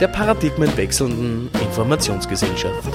der 0.00 0.08
paradigmenwechselnden 0.08 1.48
Informationsgesellschaft. 1.62 2.92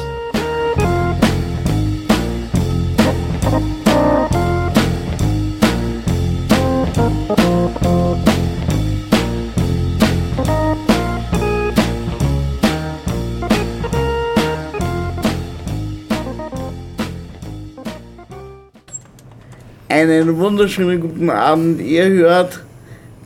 Einen 19.89 20.37
wunderschönen 20.37 21.01
guten 21.01 21.29
Abend. 21.29 21.81
Ihr 21.81 22.07
hört 22.07 22.63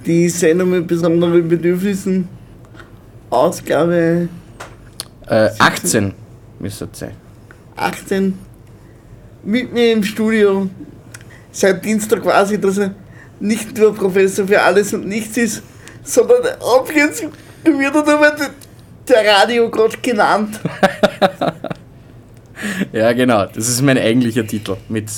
die 0.05 0.29
Sendung 0.29 0.71
mit 0.71 0.87
besonderen 0.87 1.47
Bedürfnissen. 1.47 2.34
Ausgabe 3.29 4.29
Äh, 5.27 5.49
18 5.57 6.13
müsste 6.59 6.87
es 6.91 6.99
sein. 6.99 7.11
18. 7.75 8.37
Mit 9.43 9.73
mir 9.73 9.93
im 9.93 10.03
Studio. 10.03 10.69
Seit 11.51 11.83
Dienstag 11.83 12.21
quasi, 12.21 12.59
dass 12.59 12.77
er 12.77 12.93
nicht 13.39 13.77
nur 13.77 13.95
Professor 13.95 14.47
für 14.47 14.61
alles 14.61 14.93
und 14.93 15.07
nichts 15.07 15.37
ist, 15.37 15.63
sondern 16.03 16.45
ab 16.45 16.89
jetzt 16.93 17.23
wird 17.63 17.95
er 17.95 18.03
dabei 18.03 18.31
der 19.07 19.25
Radiogott 19.33 20.01
genannt. 20.01 20.59
Ja, 22.91 23.11
genau. 23.13 23.45
Das 23.47 23.67
ist 23.67 23.81
mein 23.81 23.97
eigentlicher 23.97 24.47
Titel. 24.47 24.77
Mit 24.87 25.09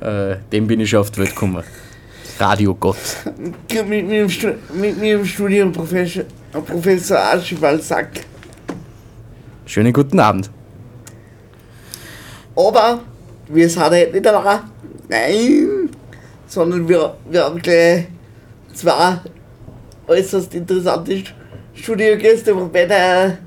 äh, 0.00 0.36
dem 0.52 0.66
bin 0.66 0.80
ich 0.80 0.94
auf 0.94 1.10
die 1.10 1.20
Welt 1.20 1.30
gekommen. 1.30 1.62
Radiogott. 2.42 2.96
mit, 3.88 4.08
mir 4.08 4.22
im 4.22 4.28
Stu 4.28 4.48
mit 4.74 4.98
mir 4.98 5.14
im 5.14 5.24
Studio 5.24 5.70
Professor, 5.70 6.24
Professor 6.52 7.18
Archibald 7.18 7.84
Sack. 7.84 8.10
Schönen 9.64 9.92
guten 9.92 10.18
Abend. 10.18 10.50
Aber 12.56 13.00
wir 13.48 13.68
sind 13.68 13.82
heute 13.82 14.10
nicht 14.12 14.26
da. 14.26 14.64
Nein. 15.08 15.88
Sondern 16.48 16.88
wir, 16.88 17.16
wir 17.30 17.44
haben 17.44 17.62
gleich 17.62 18.08
zwei 18.74 19.20
äußerst 20.08 20.52
interessante 20.54 21.22
Studiogäste, 21.74 22.56
wobei, 22.56 22.86
der 22.86 23.38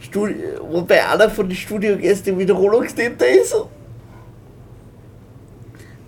Studi 0.00 0.36
wobei 0.62 1.06
einer 1.06 1.28
von 1.28 1.48
den 1.48 1.56
Studiogästen 1.56 2.38
Wiederholungstäter 2.38 3.28
ist. 3.28 3.54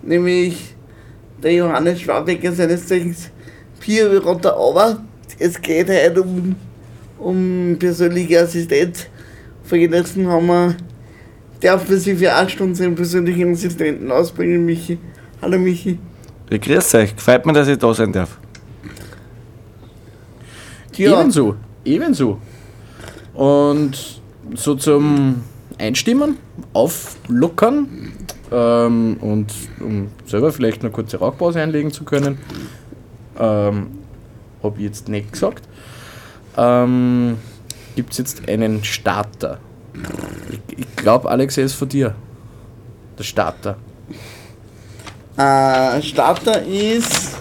Nämlich 0.01 0.75
der 1.41 1.53
Johannes 1.53 2.01
Schwabecker, 2.01 2.51
seines 2.51 2.87
Zeichens 2.87 3.29
Pierberater. 3.79 4.55
Aber 4.55 5.01
es 5.39 5.59
geht 5.61 5.89
heute 5.89 6.21
um, 6.21 6.55
um 7.17 7.75
persönliche 7.79 8.41
Assistenz. 8.41 9.07
Vergessen 9.63 10.27
haben 10.27 10.47
wir 10.47 10.75
darf 11.61 11.87
man 11.87 11.99
sich 11.99 12.17
für 12.17 12.33
acht 12.33 12.51
Stunden 12.51 12.75
seinen 12.75 12.95
persönlichen 12.95 13.53
Assistenten 13.53 14.11
ausbringen, 14.11 14.65
Michi. 14.65 14.97
Hallo 15.41 15.57
Michi. 15.57 15.97
Ja, 16.49 16.57
grüß 16.57 16.95
euch, 16.95 17.15
gefällt 17.15 17.45
mir, 17.45 17.53
dass 17.53 17.67
ich 17.67 17.77
da 17.77 17.93
sein 17.93 18.11
darf. 18.11 18.37
Tja, 20.91 21.19
Ebenso. 21.19 21.55
Ebenso. 21.85 22.39
Und 23.33 24.21
so 24.55 24.75
zum 24.75 25.43
Einstimmen, 25.77 26.37
auflockern 26.73 28.11
ähm, 28.51 29.17
und 29.21 29.53
um 29.79 30.09
selber 30.25 30.51
vielleicht 30.51 30.81
eine 30.81 30.91
kurze 30.91 31.17
Rauchpause 31.17 31.61
einlegen 31.61 31.91
zu 31.91 32.03
können, 32.03 32.37
ähm, 33.39 33.97
habe 34.61 34.77
ich 34.77 34.83
jetzt 34.83 35.07
nicht 35.07 35.31
gesagt, 35.31 35.63
ähm, 36.57 37.37
gibt 37.95 38.11
es 38.11 38.17
jetzt 38.17 38.49
einen 38.49 38.83
Starter. 38.83 39.59
Ich, 40.49 40.79
ich 40.79 40.95
glaube, 40.95 41.29
Alex, 41.29 41.57
er 41.57 41.65
ist 41.65 41.73
von 41.73 41.89
dir. 41.89 42.13
Der 43.17 43.23
Starter. 43.23 43.77
äh, 45.37 46.01
Starter 46.01 46.61
ist. 46.63 47.37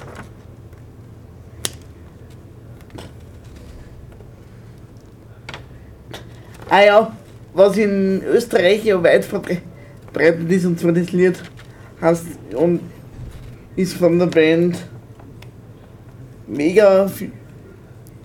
Ah 6.69 6.83
ja, 6.83 7.17
was 7.53 7.77
in 7.77 8.23
Österreich 8.23 8.85
ja 8.85 9.03
weit 9.03 9.25
verbreitet 9.25 9.70
ist, 10.49 10.67
und 10.67 10.79
zwar 10.79 10.93
das 10.93 11.13
Lied 11.13 11.41
heißt 12.01 12.27
und 12.55 12.81
ist 13.77 13.95
von 13.95 14.19
der 14.19 14.27
Band 14.27 14.79
Mega 16.47 17.09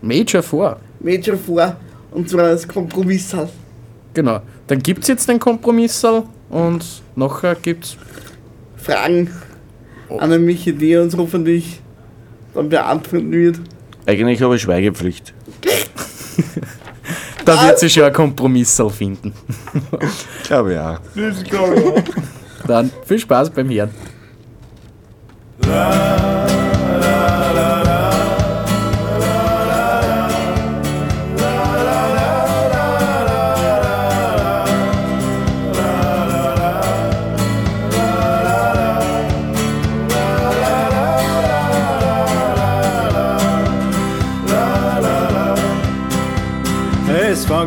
Major 0.01 0.41
vor. 0.41 0.79
Major 0.99 1.37
4 1.37 1.77
und 2.11 2.29
zwar 2.29 2.49
das 2.49 2.67
Kompromiss 2.67 3.33
halt. 3.33 3.49
Genau. 4.13 4.41
Dann 4.67 4.79
gibt 4.79 5.01
es 5.01 5.07
jetzt 5.09 5.27
den 5.29 5.39
Kompromissal 5.39 6.23
und 6.49 6.83
nachher 7.15 7.55
gibt 7.55 7.85
es 7.85 7.97
Fragen 8.77 9.29
an 10.17 10.29
den 10.29 10.45
Michi, 10.45 10.73
die 10.73 10.95
uns 10.95 11.15
hoffentlich 11.17 11.81
dann 12.53 12.69
beantworten 12.69 13.31
wird. 13.31 13.59
Eigentlich 14.05 14.41
habe 14.41 14.55
ich 14.55 14.61
Schweigepflicht. 14.61 15.33
Da 17.45 17.67
wird 17.67 17.79
sich 17.79 17.93
schon 17.93 18.03
ein 18.03 18.13
Kompromissal 18.13 18.89
finden. 18.89 19.33
Glaube 20.47 20.73
ich 20.73 20.79
auch. 20.79 20.99
Dann 22.67 22.91
viel 23.05 23.19
Spaß 23.19 23.51
beim 23.51 23.69
Hören. 23.69 23.91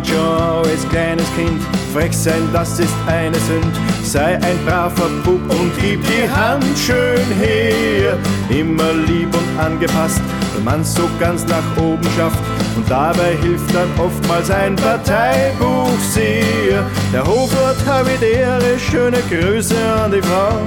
Schon 0.04 0.18
an 0.18 0.64
als 0.64 0.88
kleines 0.90 1.26
Kind, 1.34 1.60
frech 1.92 2.16
sein, 2.16 2.48
das 2.52 2.78
ist 2.78 2.94
eine 3.06 3.34
Sünd. 3.40 3.74
Sei 4.02 4.36
ein 4.36 4.58
braver 4.64 5.08
Bub 5.24 5.40
und 5.50 5.72
gib 5.80 6.00
die 6.06 6.28
Hand 6.30 6.64
schön 6.78 7.26
her. 7.38 8.16
Immer 8.48 8.92
lieb 9.06 9.28
und 9.34 9.58
angepasst, 9.58 10.22
wenn 10.54 10.64
man 10.64 10.84
so 10.84 11.02
ganz 11.18 11.44
nach 11.46 11.82
oben 11.82 12.08
schafft. 12.16 12.38
Und 12.76 12.88
dabei 12.88 13.36
hilft 13.42 13.74
dann 13.74 13.88
oftmals 13.98 14.50
ein 14.50 14.76
Parteibuch 14.76 15.98
sehr. 16.12 16.84
Der 17.12 17.26
Hofrat 17.26 17.76
Havidere, 17.86 18.78
schöne 18.78 19.18
Grüße 19.28 19.74
an 20.04 20.12
die 20.12 20.22
Frau. 20.22 20.60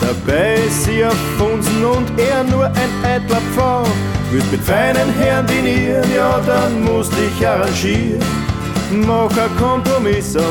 Dabei 0.00 0.54
ist 0.66 0.84
sie 0.84 1.00
erfunden 1.00 1.84
und 1.84 2.06
er 2.18 2.44
nur 2.44 2.66
ein 2.66 3.04
eitler 3.04 3.40
Pfau. 3.54 3.84
Würd 4.30 4.52
mit 4.52 4.60
feinen 4.62 5.12
Herren 5.18 5.46
dinieren, 5.46 6.04
ja 6.14 6.38
dann 6.46 6.84
musst 6.84 7.12
dich 7.12 7.46
arrangieren. 7.46 8.37
Mach 8.90 9.30
ein 9.36 9.56
Kompromiss 9.58 10.34
an, 10.34 10.44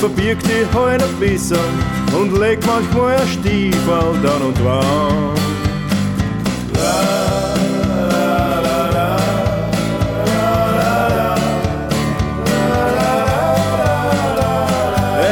verbirg 0.00 0.38
die 0.44 0.64
Heune 0.74 1.04
besser 1.20 1.58
und 2.18 2.38
leg 2.38 2.58
manchmal 2.66 3.16
ein 3.16 3.28
Stiefel 3.28 4.18
dann 4.22 4.42
und 4.42 4.64
wann. 4.64 5.34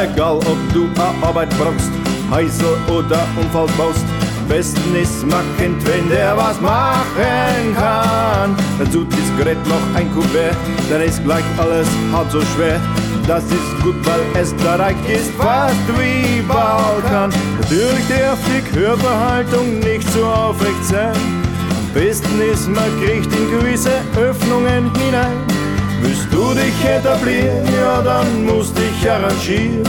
Egal 0.03 0.35
ob 0.37 0.73
du 0.73 0.87
a 1.01 1.27
Arbeit 1.27 1.49
brauchst, 1.57 1.91
Heisel 2.29 2.77
oder 2.87 3.25
Unfall 3.35 3.67
baust, 3.77 4.02
am 4.43 4.49
besten 4.49 4.95
ist 4.95 5.25
man 5.27 5.45
kennt, 5.57 5.85
wenn 5.87 6.09
der 6.09 6.35
was 6.35 6.59
machen 6.59 7.75
kann. 7.75 8.55
Dann 8.77 8.91
tut 8.91 9.11
das 9.11 9.37
Gerät 9.37 9.57
noch 9.67 9.95
ein 9.95 10.11
Kuvert, 10.13 10.55
dann 10.89 11.01
ist 11.01 11.23
gleich 11.23 11.43
alles 11.57 11.87
halb 12.11 12.29
so 12.31 12.41
schwer. 12.41 12.79
Das 13.27 13.43
ist 13.45 13.81
gut, 13.81 13.95
weil 14.05 14.41
es 14.41 14.53
leicht 14.63 14.97
ist, 15.09 15.31
fast 15.37 15.87
wie 15.97 16.41
Balkan. 16.41 17.31
Natürlich 17.61 18.07
darf 18.09 18.39
die 18.47 18.61
Körperhaltung 18.77 19.79
nicht 19.79 20.09
so 20.11 20.25
aufrecht 20.25 20.83
sein. 20.83 21.13
Am 21.15 21.93
besten 21.93 22.41
ist, 22.41 22.67
man 22.67 22.91
kriegt 23.01 23.33
in 23.33 23.51
gewisse 23.51 23.93
Öffnungen 24.17 24.91
hinein. 24.95 25.37
Willst 26.01 26.27
du 26.31 26.53
dich 26.53 26.85
etablieren, 26.85 27.65
ja 27.77 28.01
dann 28.01 28.45
musst 28.45 28.77
dich 28.77 29.09
arrangieren. 29.09 29.83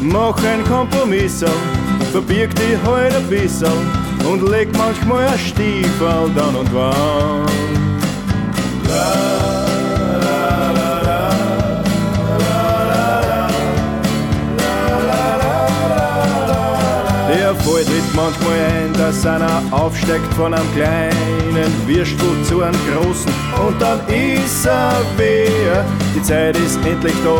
Mach 0.00 0.36
ein 0.44 0.64
Kompromiss, 0.64 1.44
verbirg 2.16 2.54
dich 2.54 2.78
heute 2.86 3.18
ein 3.18 3.28
bisschen 3.28 3.76
und 4.26 4.48
leg 4.48 4.68
manchmal 4.78 5.26
ein 5.26 5.38
Stiefel 5.38 6.30
dann 6.34 6.56
und 6.56 6.74
wann. 6.74 7.46
Manchmal 18.16 18.58
ein, 18.58 18.92
dass 18.94 19.26
einer 19.26 19.62
aufsteckt 19.70 20.32
von 20.34 20.54
einem 20.54 20.74
kleinen 20.74 21.72
Würstel 21.86 22.42
zu 22.44 22.62
einem 22.62 22.78
großen 22.90 23.30
und 23.64 23.80
dann 23.80 24.00
ist 24.08 24.66
er 24.66 24.94
wer. 25.18 25.84
Die 26.14 26.22
Zeit 26.22 26.56
ist 26.56 26.78
endlich 26.86 27.14
da, 27.22 27.36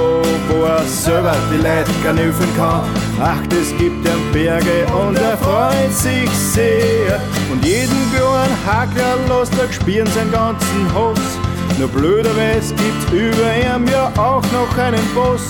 wo 0.48 0.64
er 0.64 0.82
selber 0.84 1.34
die 1.50 1.56
Leute 1.56 2.16
helfen 2.16 2.48
kann. 2.56 2.82
Ach, 3.20 3.40
das 3.48 3.70
gibt 3.78 4.06
ihm 4.06 4.32
Berge 4.32 4.86
und 4.92 5.16
er 5.16 5.38
freut 5.38 5.92
sich 5.92 6.30
sehr. 6.30 7.20
Und 7.50 7.64
jeden 7.64 8.12
kleinen 8.12 8.46
Hackler 8.66 9.16
lässt 9.28 9.58
er 9.58 9.72
spüren 9.72 10.06
seinen 10.08 10.30
ganzen 10.30 10.94
Hass. 10.94 11.38
Nur 11.78 11.88
blöderweise 11.88 12.74
gibt's 12.74 13.12
über 13.12 13.50
ihm 13.56 13.86
ja 13.88 14.12
auch 14.16 14.44
noch 14.52 14.78
einen 14.78 15.06
Boss. 15.14 15.48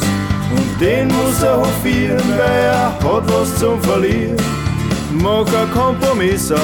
Und 0.50 0.80
den 0.80 1.08
muss 1.08 1.42
er 1.42 1.58
hofieren, 1.58 2.22
weil 2.36 2.64
er 2.64 2.92
hat 2.92 3.24
was 3.28 3.58
zum 3.58 3.82
Verlieren. 3.82 4.65
Mach 5.22 5.46
ein 5.46 5.70
Kompromiss 5.72 6.52
auf, 6.52 6.60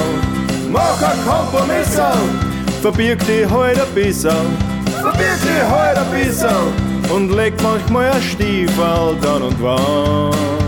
mach 0.71 1.01
ein 1.01 1.17
Kompromiss 1.25 1.99
auf, 1.99 2.17
verbirg 2.81 3.19
dich 3.25 3.49
heute 3.49 3.83
ein 3.83 3.93
bisschen, 3.93 4.31
verbirg 5.01 5.41
dich 5.41 5.63
heute 5.69 6.01
ein 6.01 6.11
bisschen. 6.11 6.93
Und 7.13 7.35
leg 7.35 7.53
manchmal 7.61 8.11
ein 8.11 8.21
Stiefel 8.21 9.17
dann 9.21 9.41
und 9.41 9.61
wann. 9.61 10.63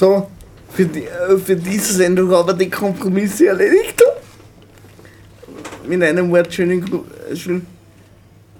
So, 0.00 0.30
für, 0.70 0.86
die, 0.86 1.04
äh, 1.04 1.36
für 1.36 1.56
diese 1.56 1.92
Sendung 1.92 2.30
haben 2.30 2.48
wir 2.48 2.54
die 2.54 2.70
Kompromisse 2.70 3.48
erledigt. 3.48 4.02
Mit 5.86 6.02
einem 6.02 6.30
Wort 6.30 6.54
schönen, 6.54 6.82
äh, 7.30 7.36
schön, 7.36 7.66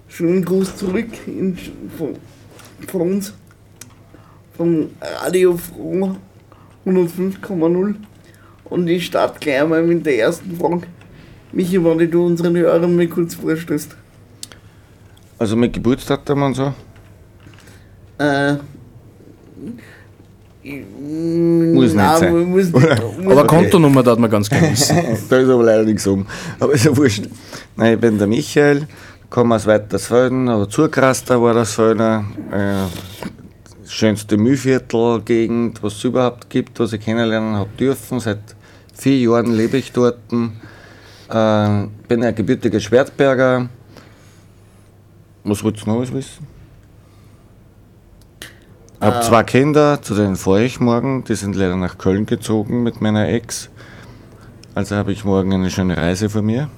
schönen 0.07 0.45
Gruß 0.45 0.77
zurück 0.77 1.09
in, 1.27 1.57
von, 1.97 2.17
von 2.89 3.01
uns, 3.01 3.33
vom 4.55 4.91
Radio 5.01 5.57
Froh 5.57 6.15
105,0. 6.85 7.95
Und 8.65 8.89
ich 8.89 9.07
starte 9.07 9.41
gleich 9.41 9.67
mal 9.67 9.83
mit 9.83 10.05
der 10.05 10.19
ersten 10.19 10.55
Frage. 10.59 10.83
Michi, 11.53 11.83
wenn 11.83 12.11
du 12.11 12.27
unseren 12.27 12.55
Hörern 12.55 12.95
mal 12.95 13.09
kurz 13.09 13.35
vorstellst. 13.35 13.97
Also 15.39 15.57
mit 15.57 15.73
Geburtsdatum 15.73 16.43
und 16.43 16.55
so. 16.55 16.75
Äh, 18.19 18.57
Muss 20.79 21.93
nicht 21.95 22.19
sein. 22.19 22.45
Muss, 22.51 22.75
Aber 22.75 23.43
Okay. 23.43 23.47
Kontonummer 23.47 24.03
darf 24.03 24.19
man 24.19 24.31
ganz 24.31 24.49
gerne 24.49 24.71
wissen. 24.73 24.97
da 25.29 25.37
ist 25.39 25.49
aber 25.49 25.63
leider 25.65 25.85
nichts 25.85 26.07
um. 26.07 26.27
Aber 26.59 26.73
ist 26.73 26.85
ja 26.85 26.97
wurscht. 26.97 27.25
Nein, 27.77 27.95
ich 27.95 28.01
bin 28.01 28.19
der 28.19 28.27
Michael, 28.27 28.87
komme 29.29 29.55
aus 29.55 29.67
Weitersfelden, 29.67 30.49
oder 30.49 30.69
Zurkraster 30.69 31.41
war 31.43 31.55
das 31.55 31.75
Felder. 31.75 32.25
Äh, 32.53 33.89
schönste 33.89 34.37
Mühlviertel-Gegend, 34.37 35.83
was 35.83 35.95
es 35.97 36.05
überhaupt 36.05 36.49
gibt, 36.51 36.79
was 36.81 36.93
ich 36.93 37.01
kennenlernen 37.01 37.57
habe 37.57 37.71
dürfen. 37.79 38.21
Seit 38.21 38.39
vier 38.95 39.19
Jahren 39.19 39.53
lebe 39.55 39.77
ich 39.79 39.93
dort. 39.93 40.19
Äh, 40.33 41.87
bin 42.09 42.25
ein 42.25 42.35
gebürtiger 42.35 42.81
Schwertberger. 42.81 43.69
Was 45.45 45.63
wolltest 45.65 45.87
du 45.87 45.91
noch 45.91 45.99
alles 45.99 46.13
wissen? 46.13 46.47
Ich 49.01 49.07
habe 49.07 49.23
zwei 49.23 49.43
Kinder, 49.45 50.03
zu 50.03 50.15
denen 50.15 50.37
fahre 50.37 50.63
ich 50.63 50.79
morgen. 50.79 51.25
Die 51.25 51.35
sind 51.35 51.57
leider 51.57 51.75
nach 51.75 51.97
Köln 51.97 52.27
gezogen 52.27 52.83
mit 52.83 53.01
meiner 53.01 53.31
Ex. 53.31 53.71
Also 54.75 54.95
habe 54.95 55.11
ich 55.11 55.25
morgen 55.25 55.55
eine 55.55 55.71
schöne 55.71 55.97
Reise 55.97 56.29
vor 56.29 56.43
mir, 56.43 56.69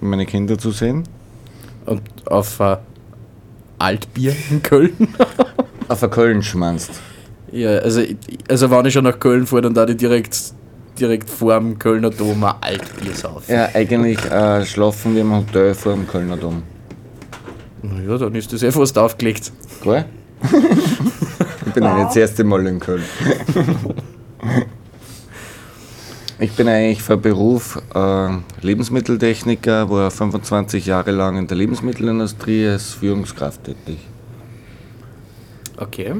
um 0.00 0.08
meine 0.08 0.24
Kinder 0.24 0.56
zu 0.56 0.70
sehen. 0.70 1.04
Und 1.84 2.00
auf 2.24 2.60
äh, 2.60 2.78
Altbier 3.78 4.34
in 4.50 4.62
Köln. 4.62 5.08
Auf 5.88 6.02
ein 6.02 6.10
Köln 6.10 6.42
schmanzt. 6.42 6.92
ja, 7.52 7.70
also, 7.78 8.00
also 8.48 8.70
wenn 8.70 8.86
ich 8.86 8.94
schon 8.94 9.04
nach 9.04 9.18
Köln 9.18 9.46
fahre, 9.46 9.62
dann 9.62 9.74
da 9.74 9.86
ich 9.86 9.96
direkt, 9.96 10.38
direkt 10.98 11.28
vor 11.28 11.58
dem 11.58 11.78
Kölner 11.78 12.10
Dom 12.10 12.42
ein 12.44 12.54
Altbier 12.60 13.12
saufen. 13.12 13.52
Ja, 13.52 13.68
eigentlich 13.74 14.24
äh, 14.30 14.64
schlafen 14.64 15.14
wir 15.14 15.22
im 15.22 15.34
Hotel 15.34 15.74
vor 15.74 15.92
dem 15.94 16.06
Kölner 16.06 16.36
Dom. 16.36 16.62
Naja, 17.82 18.16
dann 18.16 18.34
ist 18.34 18.50
das 18.52 18.62
eh 18.62 18.70
fast 18.70 18.96
aufgelegt. 18.96 19.52
Gell? 19.82 20.06
ich 21.70 21.74
bin 21.74 21.84
ja 21.84 21.94
nicht 21.94 22.08
das 22.08 22.16
erste 22.16 22.44
Mal 22.44 22.66
in 22.66 22.80
Köln. 22.80 23.04
Ich 26.42 26.52
bin 26.52 26.68
eigentlich 26.68 27.02
von 27.02 27.20
Beruf 27.20 27.82
äh, 27.94 28.28
Lebensmitteltechniker, 28.62 29.90
war 29.90 30.10
25 30.10 30.86
Jahre 30.86 31.10
lang 31.10 31.36
in 31.36 31.46
der 31.46 31.58
Lebensmittelindustrie 31.58 32.66
als 32.66 32.94
Führungskraft 32.94 33.64
tätig. 33.64 33.98
Okay. 35.76 36.14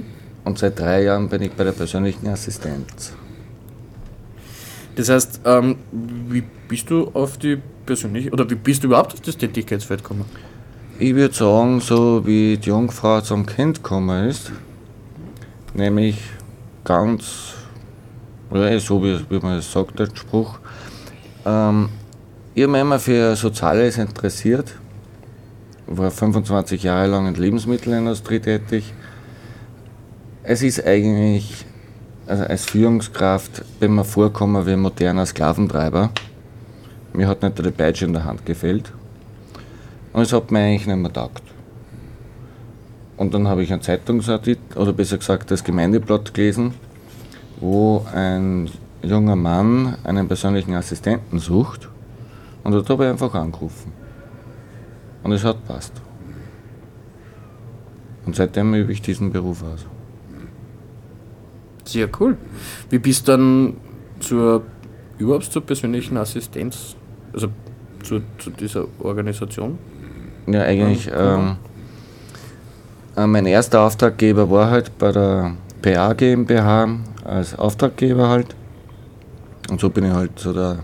Und 0.44 0.58
seit 0.58 0.78
drei 0.78 1.04
Jahren 1.04 1.30
bin 1.30 1.40
ich 1.40 1.52
bei 1.52 1.64
der 1.64 1.72
persönlichen 1.72 2.28
Assistenz. 2.28 3.14
Das 4.96 5.08
heißt, 5.08 5.40
ähm, 5.46 5.76
wie 6.28 6.44
bist 6.68 6.90
du 6.90 7.10
auf 7.14 7.38
die 7.38 7.56
persönliche, 7.86 8.30
oder 8.30 8.48
wie 8.50 8.56
bist 8.56 8.82
du 8.82 8.88
überhaupt 8.88 9.14
auf 9.14 9.22
das 9.22 9.38
Tätigkeitsfeld 9.38 10.02
gekommen? 10.02 10.26
Ich 10.98 11.14
würde 11.14 11.34
sagen, 11.34 11.80
so 11.80 12.26
wie 12.26 12.58
die 12.58 12.68
Jungfrau 12.68 13.22
zum 13.22 13.46
Kind 13.46 13.82
gekommen 13.82 14.28
ist, 14.28 14.52
nämlich 15.74 16.18
ganz, 16.84 17.54
ja, 18.52 18.78
so 18.80 19.02
wie, 19.02 19.18
wie 19.28 19.38
man 19.38 19.58
es 19.58 19.70
sagt, 19.70 19.98
der 19.98 20.08
Spruch, 20.14 20.58
ähm, 21.44 21.88
ich 22.54 22.62
habe 22.62 22.72
mich 22.72 22.80
immer 22.80 22.98
für 22.98 23.36
Soziales 23.36 23.96
interessiert, 23.98 24.74
war 25.86 26.10
25 26.10 26.82
Jahre 26.82 27.08
lang 27.08 27.26
in 27.26 27.34
der 27.34 27.42
Lebensmittelindustrie 27.42 28.40
tätig. 28.40 28.92
Es 30.42 30.62
ist 30.62 30.84
eigentlich, 30.84 31.64
also 32.26 32.44
als 32.44 32.64
Führungskraft 32.64 33.64
bin 33.80 33.94
mir 33.94 34.04
vorgekommen 34.04 34.66
wie 34.66 34.72
ein 34.72 34.80
moderner 34.80 35.26
Sklaventreiber. 35.26 36.10
Mir 37.12 37.28
hat 37.28 37.42
nicht 37.42 37.58
der 37.58 37.70
Peitsche 37.70 38.04
in 38.04 38.12
der 38.12 38.24
Hand 38.24 38.46
gefehlt. 38.46 38.92
Und 40.12 40.22
es 40.22 40.32
hat 40.32 40.50
mir 40.50 40.60
eigentlich 40.60 40.86
nicht 40.86 40.96
mehr 40.96 41.12
taugt. 41.12 41.42
Und 43.20 43.34
dann 43.34 43.48
habe 43.48 43.62
ich 43.62 43.70
einen 43.70 43.82
Zeitungsartikel, 43.82 44.80
oder 44.80 44.94
besser 44.94 45.18
gesagt 45.18 45.50
das 45.50 45.62
Gemeindeblatt 45.62 46.32
gelesen, 46.32 46.72
wo 47.60 48.06
ein 48.14 48.70
junger 49.02 49.36
Mann 49.36 49.98
einen 50.04 50.26
persönlichen 50.26 50.72
Assistenten 50.72 51.38
sucht. 51.38 51.90
Und 52.64 52.72
dort 52.72 52.88
habe 52.88 53.04
ich 53.04 53.10
einfach 53.10 53.34
angerufen. 53.34 53.92
Und 55.22 55.32
es 55.32 55.44
hat 55.44 55.68
passt. 55.68 55.92
Und 58.24 58.36
seitdem 58.36 58.72
übe 58.72 58.90
ich 58.90 59.02
diesen 59.02 59.30
Beruf 59.30 59.62
aus. 59.64 59.84
Sehr 61.84 62.08
cool. 62.20 62.38
Wie 62.88 62.98
bist 63.00 63.28
du 63.28 63.32
dann 63.32 63.76
zur, 64.20 64.62
überhaupt 65.18 65.44
zur 65.44 65.60
persönlichen 65.60 66.16
Assistenz, 66.16 66.96
also 67.34 67.48
zu, 68.02 68.22
zu 68.38 68.48
dieser 68.48 68.86
Organisation? 68.98 69.78
Ja, 70.46 70.62
eigentlich, 70.62 71.10
ähm, 71.14 71.56
äh, 71.62 71.69
mein 73.16 73.46
erster 73.46 73.80
Auftraggeber 73.82 74.50
war 74.50 74.70
halt 74.70 74.96
bei 74.98 75.12
der 75.12 75.52
PA 75.82 76.12
GmbH 76.12 76.88
als 77.24 77.58
Auftraggeber 77.58 78.28
halt. 78.28 78.54
Und 79.70 79.80
so 79.80 79.90
bin 79.90 80.04
ich 80.04 80.12
halt 80.12 80.38
zu 80.38 80.52
der 80.52 80.78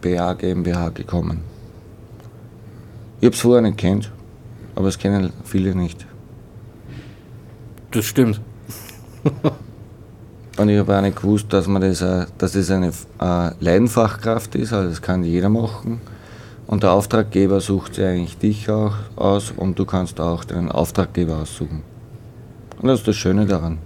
PA 0.00 0.34
GmbH 0.34 0.90
gekommen. 0.90 1.40
Ich 3.20 3.26
habe 3.26 3.34
es 3.34 3.40
vorher 3.40 3.62
nicht 3.62 3.78
kennt, 3.78 4.10
aber 4.74 4.88
es 4.88 4.98
kennen 4.98 5.32
viele 5.44 5.74
nicht. 5.74 6.06
Das 7.92 8.04
stimmt. 8.04 8.40
Und 10.58 10.68
ich 10.68 10.78
habe 10.78 10.96
auch 10.96 11.00
nicht 11.00 11.16
gewusst, 11.16 11.46
dass, 11.50 11.66
man 11.66 11.82
das, 11.82 12.02
äh, 12.02 12.26
dass 12.36 12.52
das 12.52 12.70
eine 12.70 12.88
äh, 12.88 13.50
Laienfachkraft 13.60 14.54
ist, 14.54 14.72
also 14.72 14.88
das 14.88 15.00
kann 15.00 15.24
jeder 15.24 15.48
machen. 15.48 16.00
Und 16.72 16.84
der 16.84 16.92
Auftraggeber 16.92 17.60
sucht 17.60 17.96
sich 17.96 18.04
eigentlich 18.06 18.38
dich 18.38 18.70
auch 18.70 18.94
aus 19.14 19.52
und 19.54 19.78
du 19.78 19.84
kannst 19.84 20.18
auch 20.18 20.42
deinen 20.42 20.72
Auftraggeber 20.72 21.36
aussuchen. 21.36 21.82
Und 22.80 22.88
das 22.88 23.00
ist 23.00 23.08
das 23.08 23.16
Schöne 23.16 23.44
daran. 23.44 23.76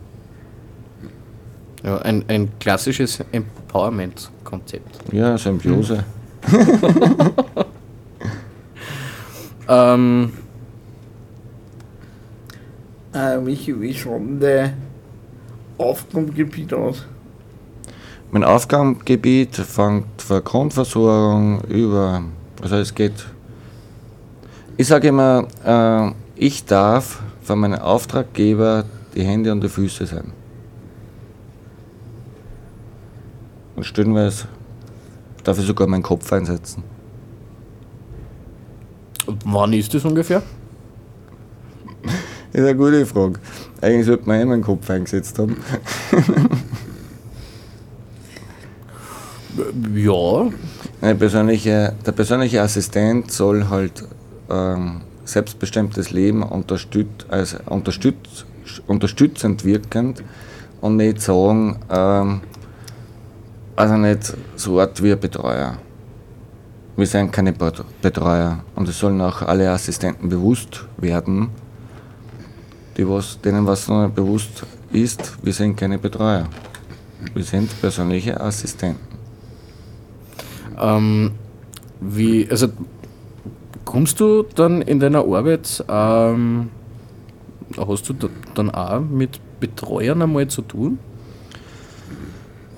Ja, 1.83 1.99
ein, 1.99 2.25
ein 2.29 2.49
klassisches 2.61 3.25
Empowerment-Konzept. 3.33 5.13
Ja, 5.13 5.37
Symbiose. 5.37 6.05
Ähm, 9.69 10.31
Äh, 13.13 13.39
Michi, 13.39 13.81
wie 13.81 13.93
schaut 13.93 14.41
der 14.41 14.75
Aufgabengebiet 15.77 16.73
aus? 16.73 17.05
Mein 18.31 18.45
Aufgabengebiet 18.45 19.57
fängt 19.57 20.23
von 20.23 20.45
Grundversorgung 20.45 21.63
über, 21.63 22.23
also 22.63 22.77
es 22.77 22.95
geht, 22.95 23.27
ich 24.77 24.87
sage 24.87 25.09
immer, 25.09 25.47
äh, 25.65 26.13
ich 26.37 26.65
darf 26.65 27.23
von 27.43 27.59
meinem 27.59 27.79
Auftraggeber 27.79 28.85
die 29.15 29.23
Hände 29.23 29.53
und 29.53 29.63
die 29.63 29.69
Füße 29.69 30.07
sein. 30.07 30.33
Und 33.77 33.85
stellenweise 33.85 34.49
darf 35.45 35.59
ich 35.59 35.67
sogar 35.67 35.87
meinen 35.87 36.03
Kopf 36.03 36.33
einsetzen. 36.33 36.83
wann 39.45 39.73
ist 39.73 39.93
das 39.93 40.05
ungefähr? 40.05 40.43
Das 42.03 42.15
ist 42.53 42.61
eine 42.61 42.77
gute 42.77 43.05
Frage. 43.07 43.39
Eigentlich 43.81 44.07
sollte 44.07 44.27
man 44.27 44.41
eh 44.41 44.45
meinen 44.45 44.63
Kopf 44.63 44.89
eingesetzt 44.89 45.39
haben. 45.39 45.57
Ja, 49.95 50.51
persönliche, 51.01 51.95
der 52.05 52.13
persönliche 52.13 52.63
Assistent 52.63 53.31
soll 53.31 53.69
halt 53.69 54.05
ähm, 54.51 55.03
selbstbestimmtes 55.25 56.11
Leben 56.11 56.43
unterstützt, 56.43 57.27
also 57.29 57.59
unterstütz, 57.67 58.47
unterstützend 58.87 59.65
wirkend 59.65 60.23
und 60.81 60.97
nicht 60.97 61.21
sagen, 61.21 61.79
ähm, 61.91 62.41
also 63.75 63.97
nicht 63.97 64.35
so 64.57 64.81
Art 64.81 65.03
wie 65.03 65.13
ein 65.13 65.21
Betreuer. 65.21 65.77
Wir 66.97 67.07
sind 67.07 67.31
keine 67.31 67.53
Bet- 67.53 67.85
Betreuer 68.01 68.61
und 68.75 68.89
es 68.89 68.99
sollen 68.99 69.21
auch 69.21 69.43
alle 69.43 69.71
Assistenten 69.71 70.31
bewusst 70.31 70.87
werden, 70.97 71.51
die 72.97 73.07
was, 73.07 73.39
denen 73.43 73.67
was 73.67 73.87
noch 73.89 74.05
nicht 74.05 74.15
bewusst 74.15 74.65
ist, 74.93 75.37
wir 75.43 75.53
sind 75.53 75.77
keine 75.77 75.99
Betreuer. 75.99 76.49
Wir 77.35 77.45
sind 77.45 77.69
persönliche 77.81 78.41
Assistenten. 78.41 79.16
Ähm, 80.81 81.33
wie, 82.01 82.49
also 82.51 82.69
kommst 83.85 84.21
du 84.21 84.43
dann 84.43 84.83
in 84.83 85.01
deiner 85.01 85.21
Arbeit, 85.21 85.85
ähm, 85.89 86.71
hast 87.77 88.09
du 88.09 88.13
da, 88.13 88.29
dann 88.55 88.71
auch 88.71 89.01
mit 89.01 89.41
Betreuern 89.61 90.23
einmal 90.23 90.49
zu 90.49 90.63
tun? 90.63 90.99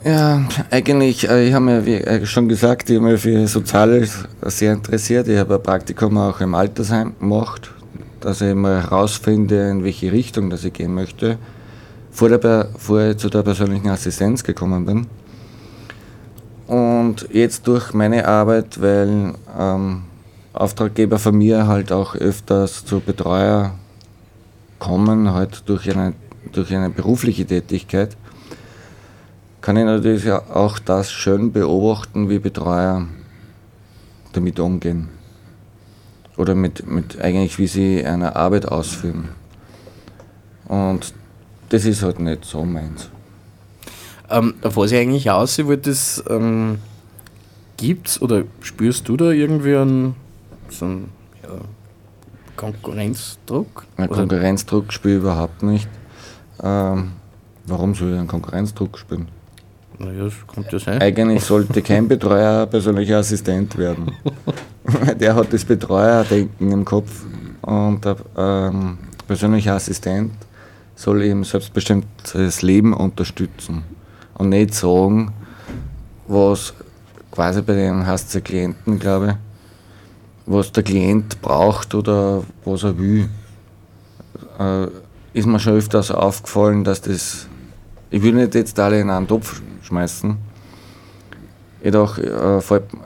Ja, 0.05 0.47
eigentlich, 0.71 1.29
äh, 1.29 1.49
ich 1.49 1.55
habe 1.55 1.65
mir, 1.65 1.85
wie 1.85 1.95
äh, 1.95 2.25
schon 2.25 2.49
gesagt, 2.49 2.89
ich 2.89 2.97
habe 2.97 3.13
mich 3.13 3.21
für 3.21 3.49
Soziales 3.49 4.25
sehr 4.43 4.73
interessiert. 4.73 5.27
Ich 5.27 5.39
habe 5.39 5.57
ein 5.57 5.63
Praktikum 5.63 6.17
auch 6.19 6.41
im 6.41 6.55
Altersheim 6.55 7.15
gemacht, 7.19 7.73
dass 8.21 8.41
ich 8.41 8.55
mal 8.55 8.83
herausfinde, 8.83 9.69
in 9.71 9.83
welche 9.83 10.13
Richtung 10.13 10.51
dass 10.51 10.65
ich 10.65 10.73
gehen 10.73 10.95
möchte, 10.95 11.37
vor, 12.13 12.29
der, 12.29 12.69
vor 12.79 13.01
ich 13.01 13.17
zu 13.17 13.29
der 13.29 13.43
persönlichen 13.43 13.89
Assistenz 13.89 14.45
gekommen 14.45 14.87
bin. 14.87 15.07
Und 16.69 17.29
jetzt 17.33 17.67
durch 17.67 17.95
meine 17.95 18.29
Arbeit, 18.29 18.81
weil 18.81 19.33
ähm, 19.59 20.03
Auftraggeber 20.53 21.19
von 21.19 21.37
mir 21.37 21.67
halt 21.67 21.91
auch 21.93 22.15
öfters 22.15 22.85
zu 22.85 23.01
Betreuer 23.01 23.73
kommen, 24.79 25.33
halt 25.33 25.63
durch 25.67 25.91
eine, 25.91 26.13
durch 26.53 26.75
eine 26.75 26.91
berufliche 26.91 27.47
Tätigkeit, 27.47 28.19
kann 29.63 29.79
ich 29.79 29.85
natürlich 29.85 30.31
auch 30.31 30.79
das 30.79 31.11
schön 31.11 31.53
beobachten, 31.53 32.29
wie 32.29 32.39
Betreuer 32.39 33.07
damit 34.35 34.61
umgehen. 34.61 35.09
Oder 36.37 36.55
mit, 36.55 36.87
mit 36.87 37.19
eigentlich, 37.19 37.59
wie 37.59 37.67
sie 37.67 38.05
eine 38.05 38.37
Arbeit 38.37 38.69
ausführen. 38.69 39.31
Und 40.69 41.15
das 41.71 41.87
ist 41.87 42.03
halt 42.03 42.21
nicht 42.21 42.45
so 42.45 42.63
meins. 42.63 43.09
Ähm, 44.31 44.55
auf 44.63 44.77
was 44.77 44.93
ich 44.93 44.99
eigentlich 44.99 45.31
aus 45.31 45.59
wollte, 45.65 45.91
ist, 45.91 46.23
ähm, 46.29 46.79
gibt's 47.77 48.21
oder 48.21 48.45
spürst 48.61 49.09
du 49.09 49.17
da 49.17 49.31
irgendwie 49.31 49.75
einen, 49.75 50.15
so 50.69 50.85
einen 50.85 51.09
ja, 51.43 51.49
Konkurrenzdruck? 52.57 53.87
Oder- 53.97 54.09
Konkurrenzdruck 54.09 54.93
spiele 54.93 55.15
ich 55.15 55.21
überhaupt 55.23 55.63
nicht. 55.63 55.89
Ähm, 56.63 57.13
warum 57.67 57.95
soll 57.95 58.13
ich 58.13 58.19
einen 58.19 58.29
Konkurrenzdruck 58.29 58.99
spielen? 58.99 59.29
Naja, 59.99 60.25
das 60.25 60.35
könnte 60.47 60.73
ja 60.73 60.79
sein. 60.79 61.01
Eigentlich 61.01 61.43
sollte 61.43 61.83
kein 61.83 62.07
Betreuer 62.07 62.63
ein 62.63 62.71
persönlicher 62.71 63.19
Assistent 63.19 63.77
werden. 63.79 64.13
der 65.19 65.35
hat 65.35 65.53
das 65.53 65.65
Betreuerdenken 65.65 66.71
im 66.71 66.85
Kopf 66.85 67.25
und 67.63 68.05
der 68.05 68.17
ähm, 68.37 68.99
persönliche 69.27 69.73
Assistent 69.73 70.33
soll 70.95 71.23
ihm 71.23 71.45
selbstbestimmtes 71.45 72.63
Leben 72.63 72.93
unterstützen 72.93 73.98
und 74.39 74.49
nicht 74.49 74.75
sagen, 74.75 75.33
was 76.27 76.73
quasi 77.31 77.63
bei 77.63 77.75
den 77.75 78.07
hast 78.07 78.35
du 78.35 78.41
Klienten, 78.41 78.99
glaube 78.99 79.27
ich, 79.27 79.35
was 80.47 80.73
der 80.73 80.83
Klient 80.83 81.41
braucht 81.43 81.95
oder 81.95 82.43
was 82.65 82.83
er 82.85 82.99
will. 82.99 83.29
Äh, 84.59 84.87
ist 85.35 85.47
mir 85.47 85.61
schon 85.61 85.75
öfters 85.75 86.11
aufgefallen, 86.11 86.85
dass 86.85 87.03
das, 87.03 87.47
ich 88.11 88.23
will 88.23 88.33
nicht 88.33 88.55
jetzt 88.55 88.79
alle 88.81 89.01
in 89.01 89.11
einen 89.11 89.29
Topf 89.29 89.61
schmeißen, 89.83 90.39
Jedoch 91.83 92.19
äh, 92.19 92.59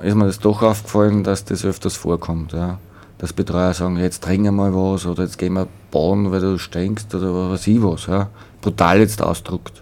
ist 0.02 0.14
mir 0.14 0.26
das 0.26 0.38
doch 0.38 0.62
aufgefallen, 0.62 1.24
dass 1.24 1.44
das 1.44 1.64
öfters 1.64 1.96
vorkommt. 1.96 2.52
Ja. 2.52 2.78
Dass 3.18 3.32
Betreuer 3.32 3.74
sagen, 3.74 3.98
jetzt 3.98 4.24
trink 4.24 4.50
mal 4.50 4.74
was 4.74 5.06
oder 5.06 5.24
jetzt 5.24 5.38
gehen 5.38 5.52
wir 5.52 5.68
bauen, 5.90 6.32
weil 6.32 6.40
du 6.40 6.58
stinkst 6.58 7.14
oder 7.14 7.34
was 7.34 7.50
weiß 7.52 7.66
ich 7.66 7.82
was. 7.82 8.06
Ja. 8.06 8.30
Brutal 8.60 9.00
jetzt 9.00 9.22
ausdruckt. 9.22 9.81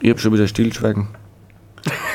Ich 0.00 0.10
hab 0.10 0.20
schon 0.20 0.32
wieder 0.32 0.46
Stillschweigen. 0.48 1.08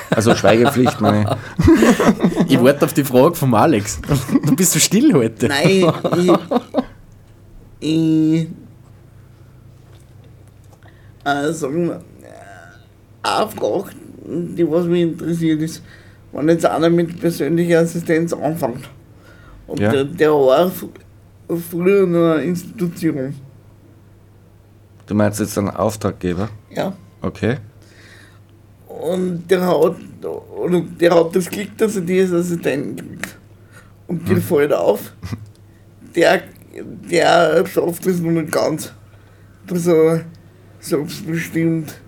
Also 0.10 0.36
Schweigepflicht, 0.36 1.02
meine 1.02 1.22
ich. 1.24 2.48
Ich 2.54 2.62
warte 2.62 2.86
auf 2.86 2.94
die 2.94 3.04
Frage 3.04 3.36
vom 3.36 3.54
Alex. 3.56 4.00
Du 4.46 4.56
bist 4.56 4.74
so 4.74 4.80
still 4.80 5.14
heute. 5.14 5.48
Nein, 5.48 5.92
ich. 6.20 6.32
ich 7.80 8.48
äh, 11.26 11.52
sagen 11.54 11.88
wir, 11.88 11.96
äh, 11.96 12.02
eine 13.24 13.50
Frage, 13.50 13.92
die 14.26 14.70
was 14.70 14.86
mich 14.86 15.02
interessiert 15.04 15.62
ist, 15.62 15.82
wenn 16.32 16.50
jetzt 16.50 16.66
einer 16.66 16.90
mit 16.90 17.20
persönlicher 17.20 17.80
Assistenz 17.80 18.34
anfängt 18.34 18.90
und 19.68 19.80
Ja. 19.80 19.92
der, 19.92 20.04
der 20.06 20.32
war 20.32 20.68
fr- 20.68 20.90
früher 21.72 22.04
in 22.04 22.16
einer 22.16 22.42
Institution, 22.42 23.36
Du 25.06 25.16
meinst 25.16 25.40
jetzt 25.40 25.58
einen 25.58 25.70
Auftraggeber? 25.70 26.50
ja, 26.70 26.94
Okay. 27.22 27.58
Und 29.04 29.52
der 29.52 29.62
hat, 29.62 29.98
oder 30.56 30.82
der 30.82 31.14
hat 31.14 31.36
das 31.36 31.50
Glück, 31.50 31.78
dass 31.78 31.98
er 31.98 32.04
die 32.04 32.22
als 32.22 32.32
Assistent 32.32 33.02
kriegt. 33.02 33.38
Und 34.08 34.28
dir 34.28 34.38
fällt 34.38 34.72
auf, 34.72 35.14
der, 36.16 36.44
der 37.12 37.66
schafft 37.66 38.06
es 38.06 38.22
noch 38.22 38.32
nicht 38.32 38.52
ganz, 38.52 38.94
dass 39.68 39.88
er 39.88 40.24
selbstbestimmt 40.80 42.00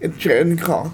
entscheiden 0.00 0.56
kann, 0.56 0.92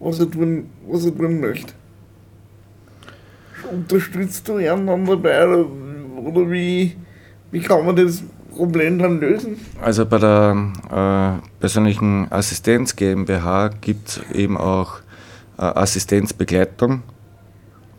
was 0.00 0.20
er 0.20 0.30
tun, 0.30 0.70
was 0.86 1.04
er 1.04 1.14
tun 1.14 1.40
möchte. 1.40 1.74
Unterstützt 3.70 4.48
du 4.48 4.56
einen 4.56 5.06
dabei 5.06 5.46
oder, 5.46 5.66
oder 6.22 6.50
wie, 6.50 6.96
wie 7.50 7.60
kann 7.60 7.84
man 7.84 7.96
das 7.96 8.22
Problem 8.54 8.98
dann 8.98 9.20
lösen? 9.20 9.56
Also 9.80 10.06
bei 10.06 10.18
der 10.18 11.40
äh, 11.42 11.60
persönlichen 11.60 12.30
Assistenz 12.30 12.96
GmbH 12.96 13.68
gibt 13.80 14.08
es 14.08 14.20
eben 14.32 14.56
auch 14.56 14.98
äh, 15.58 15.62
Assistenzbegleitung. 15.62 17.02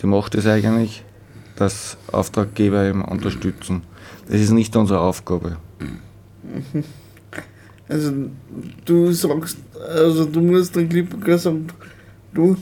Die 0.01 0.07
macht 0.07 0.35
es 0.35 0.45
eigentlich, 0.47 1.03
dass 1.55 1.97
Auftraggeber 2.12 2.83
eben 2.83 3.03
unterstützen. 3.03 3.81
Das 4.27 4.39
ist 4.41 4.51
nicht 4.51 4.75
unsere 4.75 5.00
Aufgabe. 5.00 5.57
Also 7.88 8.12
du 8.85 9.12
sagst, 9.12 9.57
also 9.93 10.25
du 10.25 10.41
musst 10.41 10.75
dann 10.75 10.89
klipp 10.89 11.13
und 11.13 11.24
klar 11.24 11.38
sagen, 11.38 11.67
du, 12.33 12.57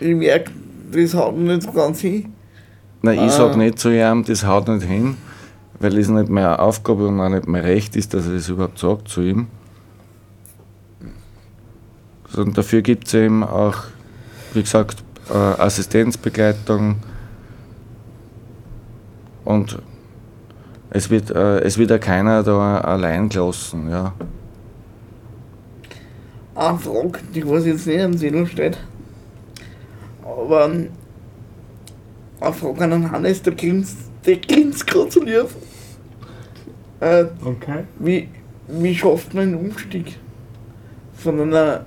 ich 0.00 0.12
merke, 0.12 0.50
das 0.90 1.14
haut 1.14 1.36
nicht 1.36 1.62
so 1.62 1.70
ganz 1.70 2.00
hin. 2.00 2.32
Nein, 3.00 3.20
Ah. 3.20 3.26
ich 3.26 3.32
sage 3.32 3.56
nicht 3.58 3.78
zu 3.78 3.90
ihm, 3.90 4.24
das 4.24 4.44
haut 4.44 4.66
nicht 4.66 4.82
hin, 4.82 5.16
weil 5.80 5.96
es 5.98 6.08
nicht 6.08 6.28
meine 6.28 6.58
Aufgabe 6.58 7.06
und 7.08 7.20
auch 7.20 7.28
nicht 7.28 7.46
mein 7.46 7.62
Recht 7.62 7.96
ist, 7.96 8.14
dass 8.14 8.26
er 8.26 8.34
das 8.34 8.48
überhaupt 8.48 8.78
sagt 8.78 9.08
zu 9.08 9.22
ihm. 9.22 9.48
und 12.36 12.58
dafür 12.58 12.82
gibt 12.82 13.06
es 13.06 13.14
eben 13.14 13.42
auch, 13.42 13.84
wie 14.52 14.62
gesagt, 14.62 15.02
äh, 15.30 15.34
Assistenzbegleitung 15.34 16.96
und 19.44 19.78
es 20.90 21.10
wird, 21.10 21.30
äh, 21.30 21.60
es 21.60 21.78
wird 21.78 21.90
ja 21.90 21.98
keiner 21.98 22.42
da 22.42 22.78
allein 22.78 23.28
gelassen. 23.28 23.90
Ja. 23.90 24.12
Eine 26.54 26.78
Frage, 26.78 27.18
die 27.34 27.46
was 27.46 27.66
jetzt 27.66 27.86
nicht 27.86 28.00
am 28.00 28.16
Zettel 28.16 28.46
steht. 28.46 28.78
Aber 30.22 30.66
ähm, 30.66 30.88
eine 32.40 32.52
Frage 32.52 32.84
an 32.84 32.90
den 32.90 33.10
Hannes, 33.10 33.42
der 33.42 33.54
grinst, 33.54 33.96
der 34.26 34.38
so 35.10 35.22
lieb. 35.22 35.48
Äh, 37.00 37.24
Okay. 37.44 37.84
wie, 37.98 38.28
wie 38.68 38.94
schafft 38.94 39.34
man 39.34 39.44
einen 39.44 39.54
Umstieg 39.56 40.18
von 41.14 41.40
einer 41.40 41.84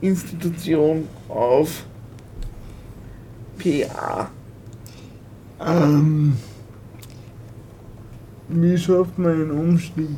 Institution 0.00 1.06
auf 1.28 1.84
PA? 3.58 4.30
Ähm, 5.64 6.36
wie 8.48 8.78
schafft 8.78 9.18
man 9.18 9.32
einen 9.32 9.50
Umstieg? 9.50 10.08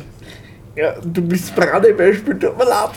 Ja, 0.77 0.95
du 1.01 1.23
bist 1.23 1.55
Paradebeispiel, 1.57 2.39
tut 2.39 2.57
mir 2.57 2.65
leid. 2.65 2.91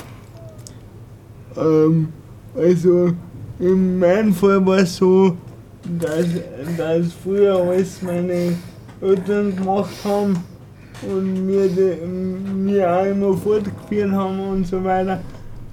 Ähm, 1.58 2.10
also, 2.56 3.14
in 3.60 4.00
meinem 4.00 4.34
Fall 4.34 4.64
war 4.66 4.80
es 4.80 4.96
so, 4.96 5.36
dass, 6.00 6.26
dass 6.78 7.14
früher 7.24 7.56
alles 7.56 8.02
meine 8.04 8.56
Eltern 9.02 9.56
gemacht 9.56 9.96
haben 10.04 10.44
und 11.04 11.46
mir, 11.46 11.68
die, 11.68 12.06
mir 12.06 12.92
auch 12.92 13.06
immer 13.06 13.36
fortgeführt 13.36 14.12
haben 14.12 14.40
und 14.40 14.68
so 14.68 14.84
weiter. 14.84 15.22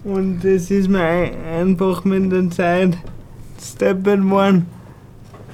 Und 0.04 0.40
das 0.42 0.70
ist 0.70 0.88
mir 0.88 1.00
ein, 1.00 1.30
einfach 1.61 2.04
mit 2.04 2.30
der 2.32 2.49
Zeit 2.50 2.97
steppert 3.61 4.25
worden. 4.28 4.66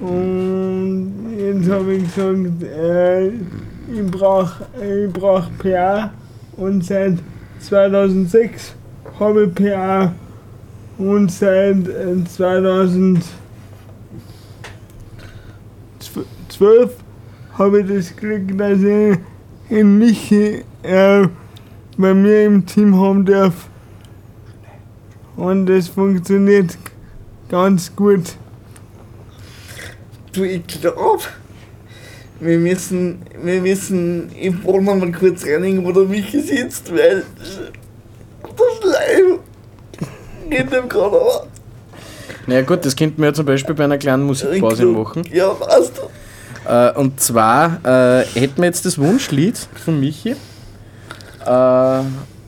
Und 0.01 1.35
jetzt 1.39 1.71
habe 1.71 1.95
ich 1.95 2.05
gesagt, 2.05 2.63
äh, 2.63 3.29
ich 3.29 4.11
brauche 4.11 4.67
ich 4.83 5.13
brauch 5.13 5.45
PA 5.59 6.11
und 6.57 6.85
seit 6.85 7.19
2006 7.61 8.75
habe 9.19 9.45
ich 9.45 9.55
PA 9.55 10.13
und 10.99 11.31
seit 11.31 11.89
äh, 11.89 12.25
2012 12.25 13.25
habe 17.59 17.81
ich 17.81 17.87
das 17.89 18.17
Glück, 18.17 18.59
dass 18.59 18.81
ich 18.81 19.19
in 19.69 19.99
Michi 19.99 20.65
äh, 20.83 21.27
bei 21.97 22.15
mir 22.15 22.45
im 22.45 22.67
Team 22.67 22.99
haben 22.99 23.25
darf. 23.25 23.69
Und 25.37 25.67
das 25.67 25.89
funktioniert 25.89 26.79
ganz 27.49 27.95
gut. 27.95 28.37
Du, 30.33 30.45
ich 30.45 30.67
glaub, 30.67 31.29
wir 32.41 32.59
müssen, 32.59 33.23
wir 33.43 33.61
müssen 33.61 34.31
im 34.33 34.63
Wohnraum 34.65 35.01
mal 35.01 35.13
kurz 35.13 35.47
reinigen, 35.47 35.85
wo 35.85 35.93
der 35.93 36.05
Michi 36.05 36.41
sitzt, 36.41 36.93
weil 36.93 37.25
das 38.43 38.79
Schleim 38.81 39.39
geht 40.51 40.73
dem 40.73 40.89
gerade 40.89 41.17
aber. 41.17 41.47
Naja 42.47 42.63
gut, 42.63 42.85
das 42.85 42.95
könnten 42.95 43.23
wir 43.23 43.29
ja 43.29 43.35
zum 43.35 43.47
Beispiel 43.47 43.75
bei 43.75 43.85
einer 43.85 43.99
kleinen 43.99 44.25
Musikpause 44.25 44.85
machen. 44.87 45.23
Ja, 45.33 45.49
weißt 45.59 45.99
du. 45.99 46.03
Äh, 46.75 46.93
und 46.95 47.21
zwar 47.21 47.79
äh, 47.85 48.25
hätten 48.35 48.59
wir 48.59 48.65
jetzt 48.65 48.85
das 48.85 48.99
Wunschlied 48.99 49.57
von 49.57 50.01
Michi. 50.01 50.31
Äh, 50.31 52.01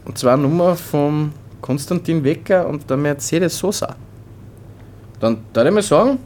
und 0.05 0.19
zwar 0.19 0.37
Nummer 0.37 0.75
vom 0.77 1.33
Konstantin 1.61 2.25
Wecker 2.25 2.67
und 2.67 2.89
der 2.89 2.97
Mercedes 2.97 3.59
Sosa. 3.59 3.95
Dann 5.21 5.39
würde 5.53 5.69
ich 5.69 5.75
mal 5.75 5.83
sagen, 5.83 6.19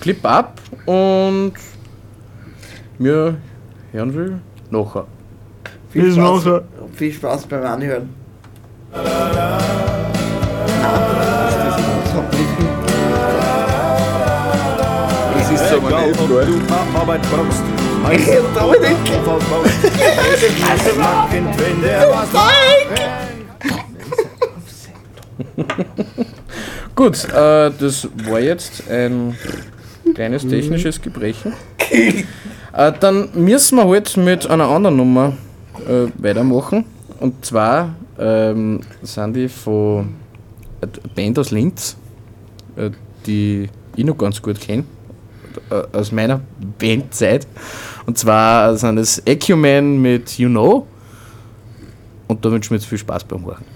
Clip 0.00 0.24
ab 0.24 0.60
und 0.86 1.52
wir 2.98 3.36
hören 3.92 4.14
will 4.14 4.40
nachher. 4.70 5.06
Viel 5.90 6.04
Bis 6.04 6.14
Spaß, 6.14 6.44
nachher. 6.44 6.62
viel 6.94 7.12
Spaß 7.12 7.46
beim 7.46 7.64
Anhören. 7.64 8.08
Ob 15.84 16.28
du 16.28 16.38
Arbeit 16.98 17.22
brauchst, 17.30 17.62
Ich 18.12 18.24
Kind, 21.30 21.48
wenn 21.58 21.82
der 21.82 22.08
was 22.10 22.28
Gut, 26.94 27.24
äh, 27.24 27.70
das 27.78 28.08
war 28.28 28.40
jetzt 28.40 28.88
ein 28.88 29.36
kleines 30.14 30.46
technisches 30.46 31.02
Gebrechen. 31.02 31.52
äh, 32.72 32.92
dann 33.00 33.28
müssen 33.34 33.76
wir 33.76 33.88
halt 33.88 34.16
mit 34.16 34.48
einer 34.48 34.68
anderen 34.68 34.96
Nummer 34.96 35.32
äh, 35.86 36.06
weitermachen. 36.16 36.84
Und 37.20 37.44
zwar 37.44 37.94
ähm, 38.18 38.80
sind 39.02 39.34
die 39.34 39.48
von 39.48 40.14
einer 40.80 40.92
Band 41.14 41.38
aus 41.38 41.50
Linz, 41.50 41.96
äh, 42.76 42.90
die 43.26 43.68
ich 43.96 44.04
noch 44.04 44.16
ganz 44.16 44.40
gut 44.40 44.60
kenne, 44.60 44.82
äh, 44.82 44.84
aus 45.92 46.12
meiner 46.12 46.40
Bandzeit. 46.78 47.46
Und 48.06 48.18
zwar 48.18 48.76
sind 48.76 48.98
es 48.98 49.18
Ecumen 49.20 50.02
mit 50.02 50.38
You 50.38 50.48
Know. 50.48 50.86
Und 52.26 52.44
da 52.44 52.50
wünsche 52.50 52.66
ich 52.66 52.70
mir 52.70 52.76
jetzt 52.78 52.86
viel 52.86 52.98
Spaß 52.98 53.24
beim 53.24 53.44
Hören. 53.44 53.73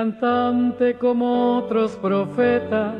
Cantante 0.00 0.94
como 0.94 1.58
otros 1.58 1.94
profetas 1.96 2.94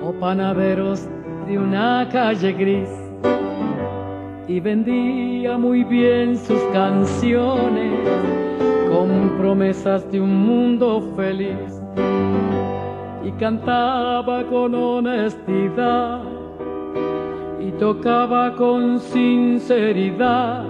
o 0.00 0.12
panaderos 0.20 1.08
de 1.48 1.58
una 1.58 2.08
calle 2.12 2.52
gris. 2.52 2.88
Y 4.46 4.60
vendía 4.60 5.58
muy 5.58 5.82
bien 5.82 6.36
sus 6.38 6.62
canciones 6.72 7.92
con 8.88 9.36
promesas 9.36 10.08
de 10.12 10.20
un 10.20 10.32
mundo 10.46 11.12
feliz. 11.16 11.82
Y 13.24 13.32
cantaba 13.32 14.44
con 14.44 14.72
honestidad 14.76 16.22
y 17.58 17.72
tocaba 17.80 18.54
con 18.54 19.00
sinceridad. 19.00 20.64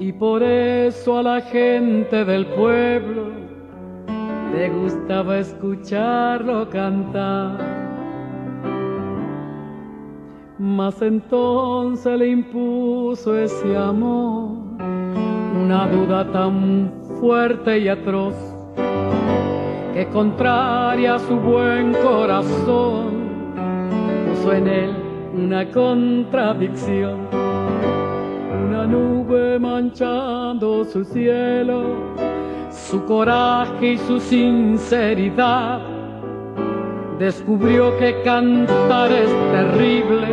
Y 0.00 0.12
por 0.12 0.42
eso 0.42 1.18
a 1.18 1.22
la 1.22 1.40
gente 1.42 2.24
del 2.24 2.44
pueblo 2.46 3.47
le 4.52 4.68
gustaba 4.70 5.38
escucharlo 5.38 6.68
cantar. 6.70 7.58
Mas 10.58 11.00
entonces 11.02 12.18
le 12.18 12.28
impuso 12.28 13.36
ese 13.36 13.76
amor 13.76 14.50
una 15.62 15.86
duda 15.88 16.30
tan 16.32 16.92
fuerte 17.20 17.78
y 17.78 17.88
atroz 17.88 18.34
que 19.94 20.06
contraria 20.08 21.18
su 21.18 21.36
buen 21.36 21.92
corazón 21.94 23.06
puso 24.28 24.52
en 24.52 24.66
él 24.68 24.96
una 25.34 25.70
contradicción, 25.70 27.28
una 28.66 28.86
nube 28.86 29.58
manchando 29.58 30.84
su 30.84 31.04
cielo, 31.04 31.82
su 32.86 33.04
coraje 33.04 33.92
y 33.92 33.98
su 33.98 34.20
sinceridad. 34.20 35.80
Descubrió 37.18 37.96
que 37.98 38.22
cantar 38.22 39.10
es 39.10 39.30
terrible 39.52 40.28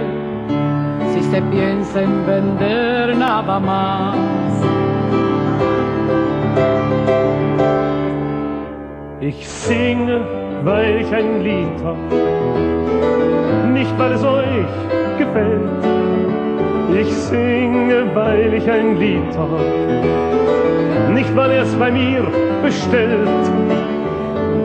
si 1.14 1.22
se 1.24 1.42
piensa 1.42 2.02
en 2.04 2.26
vender 2.26 3.18
nada 3.18 3.60
más. 3.60 4.18
Ich 9.22 9.48
singe, 9.48 10.22
weil 10.64 11.02
ich 11.02 11.12
ein 11.12 11.42
Lied 11.44 11.82
hab, 11.84 11.98
nicht 13.74 13.98
weil 13.98 14.12
es 14.12 14.24
euch 14.24 15.18
gefällt. 15.18 15.85
Ich 16.98 17.14
singe, 17.14 18.06
weil 18.14 18.54
ich 18.54 18.70
ein 18.72 18.98
Lied 18.98 19.38
hab, 19.38 21.14
nicht 21.14 21.36
weil 21.36 21.52
er 21.52 21.64
es 21.64 21.76
bei 21.76 21.92
mir 21.92 22.24
bestellt. 22.64 23.28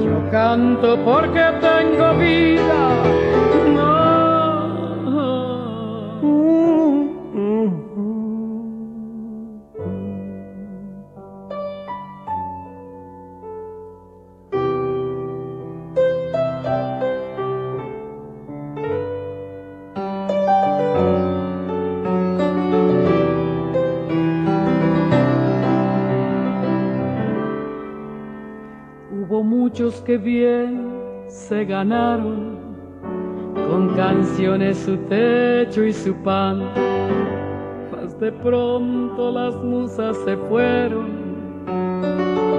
Yo 0.01 0.23
canto 0.31 0.97
porque 0.99 1.45
tengo 1.61 2.17
vida. 2.21 3.50
Muchos 29.71 30.01
que 30.01 30.19
bien 30.19 30.91
se 31.29 31.65
ganaron 31.65 32.59
con 33.55 33.95
canciones 33.95 34.77
su 34.79 34.97
techo 35.09 35.85
y 35.85 35.93
su 35.93 36.13
pan. 36.25 36.65
Mas 37.93 38.19
de 38.19 38.33
pronto 38.33 39.31
las 39.31 39.55
musas 39.63 40.17
se 40.25 40.37
fueron 40.49 41.07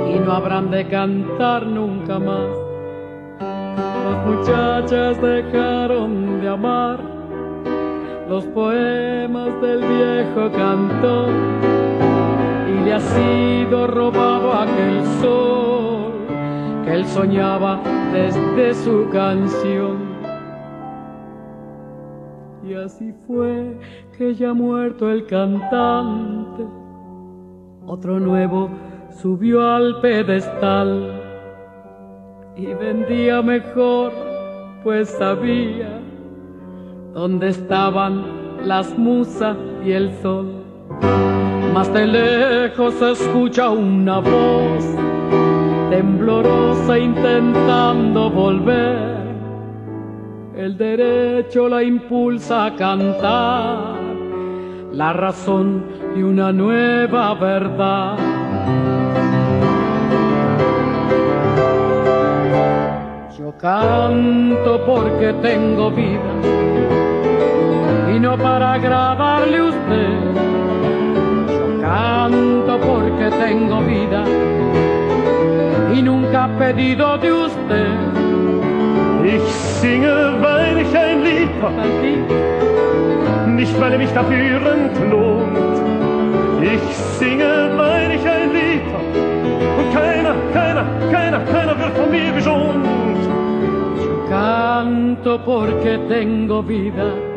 y 0.10 0.20
no 0.20 0.32
habrán 0.32 0.72
de 0.72 0.88
cantar 0.88 1.68
nunca 1.68 2.18
más. 2.18 2.48
Las 3.42 4.26
muchachas 4.26 5.22
dejaron 5.22 6.40
de 6.40 6.48
amar 6.48 6.98
los 8.30 8.46
poemas 8.46 9.62
del 9.62 9.80
viejo 9.80 10.50
cantor 10.54 11.30
y 12.70 12.86
le 12.86 12.94
ha 12.94 13.00
sido 13.02 13.88
robado 13.88 14.54
aquel 14.54 15.04
sol 15.20 15.81
él 16.92 17.06
soñaba 17.06 17.80
desde 18.12 18.74
su 18.74 19.10
canción. 19.10 20.12
Y 22.68 22.74
así 22.74 23.14
fue 23.26 23.78
que 24.18 24.36
ya 24.36 24.54
muerto 24.54 25.10
el 25.10 25.26
cantante, 25.26 26.64
otro 27.86 28.20
nuevo 28.20 28.70
subió 29.10 29.68
al 29.68 30.00
pedestal 30.02 31.22
y 32.56 32.66
vendía 32.74 33.42
mejor, 33.42 34.12
pues 34.84 35.10
sabía 35.10 36.00
dónde 37.14 37.50
estaban 37.50 38.68
las 38.68 38.98
musas 38.98 39.58
y 39.84 39.94
el 39.94 40.12
sol. 40.22 40.64
Más 41.74 41.92
de 41.94 42.06
lejos 42.06 43.02
escucha 43.02 43.70
una 43.70 44.20
voz 44.20 45.11
temblorosa 45.92 46.98
intentando 46.98 48.30
volver. 48.30 49.12
El 50.56 50.78
derecho 50.78 51.68
la 51.68 51.84
impulsa 51.84 52.68
a 52.68 52.76
cantar, 52.76 53.96
la 54.94 55.12
razón 55.12 55.84
de 56.16 56.24
una 56.24 56.54
nueva 56.54 57.34
verdad. 57.34 58.18
Yo 63.38 63.54
canto 63.58 64.86
porque 64.86 65.34
tengo 65.42 65.92
vida 65.92 66.34
y 68.16 68.20
no 68.20 68.38
para 68.38 68.76
agradarle 68.76 69.58
a 69.58 69.64
usted. 69.66 70.14
Yo 71.50 71.82
canto 71.82 72.80
porque 72.80 73.30
tengo 73.46 73.82
vida 73.82 74.24
y 75.94 76.02
nunca 76.02 76.50
pedido 76.58 77.18
de 77.18 77.34
usted. 77.34 77.98
Ich 79.26 79.52
singe, 79.82 80.42
weil 80.42 80.80
ich 80.80 80.98
ein 80.98 81.24
Lied 81.24 81.50
hab, 81.62 81.72
nicht 83.48 83.80
weil 83.80 83.94
er 83.94 83.98
mich 83.98 84.12
dafür 84.12 84.62
entlohnt. 84.74 85.58
Ich 86.62 86.96
singe, 87.20 87.72
weil 87.78 88.12
ich 88.12 88.26
ein 88.28 88.54
Lied 88.54 88.86
hab 88.94 89.80
und 89.80 89.94
keiner, 89.94 90.36
keiner, 90.54 90.86
keiner, 91.12 91.40
keiner 91.40 91.80
wird 91.80 91.98
von 91.98 92.12
mir 92.12 92.32
geschont. 92.32 92.86
Yo 94.04 94.28
canto 94.30 95.40
porque 95.40 96.00
tengo 96.08 96.62
vida. 96.62 97.31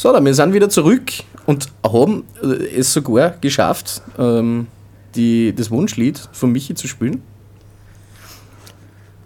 So, 0.00 0.14
dann, 0.14 0.24
wir 0.24 0.32
sind 0.32 0.54
wieder 0.54 0.70
zurück 0.70 1.12
und 1.44 1.68
haben 1.84 2.24
äh, 2.42 2.78
es 2.78 2.90
sogar 2.90 3.34
geschafft, 3.38 4.00
ähm, 4.18 4.66
die, 5.14 5.54
das 5.54 5.70
Wunschlied 5.70 6.18
von 6.32 6.52
Michi 6.52 6.72
zu 6.72 6.88
spielen. 6.88 7.20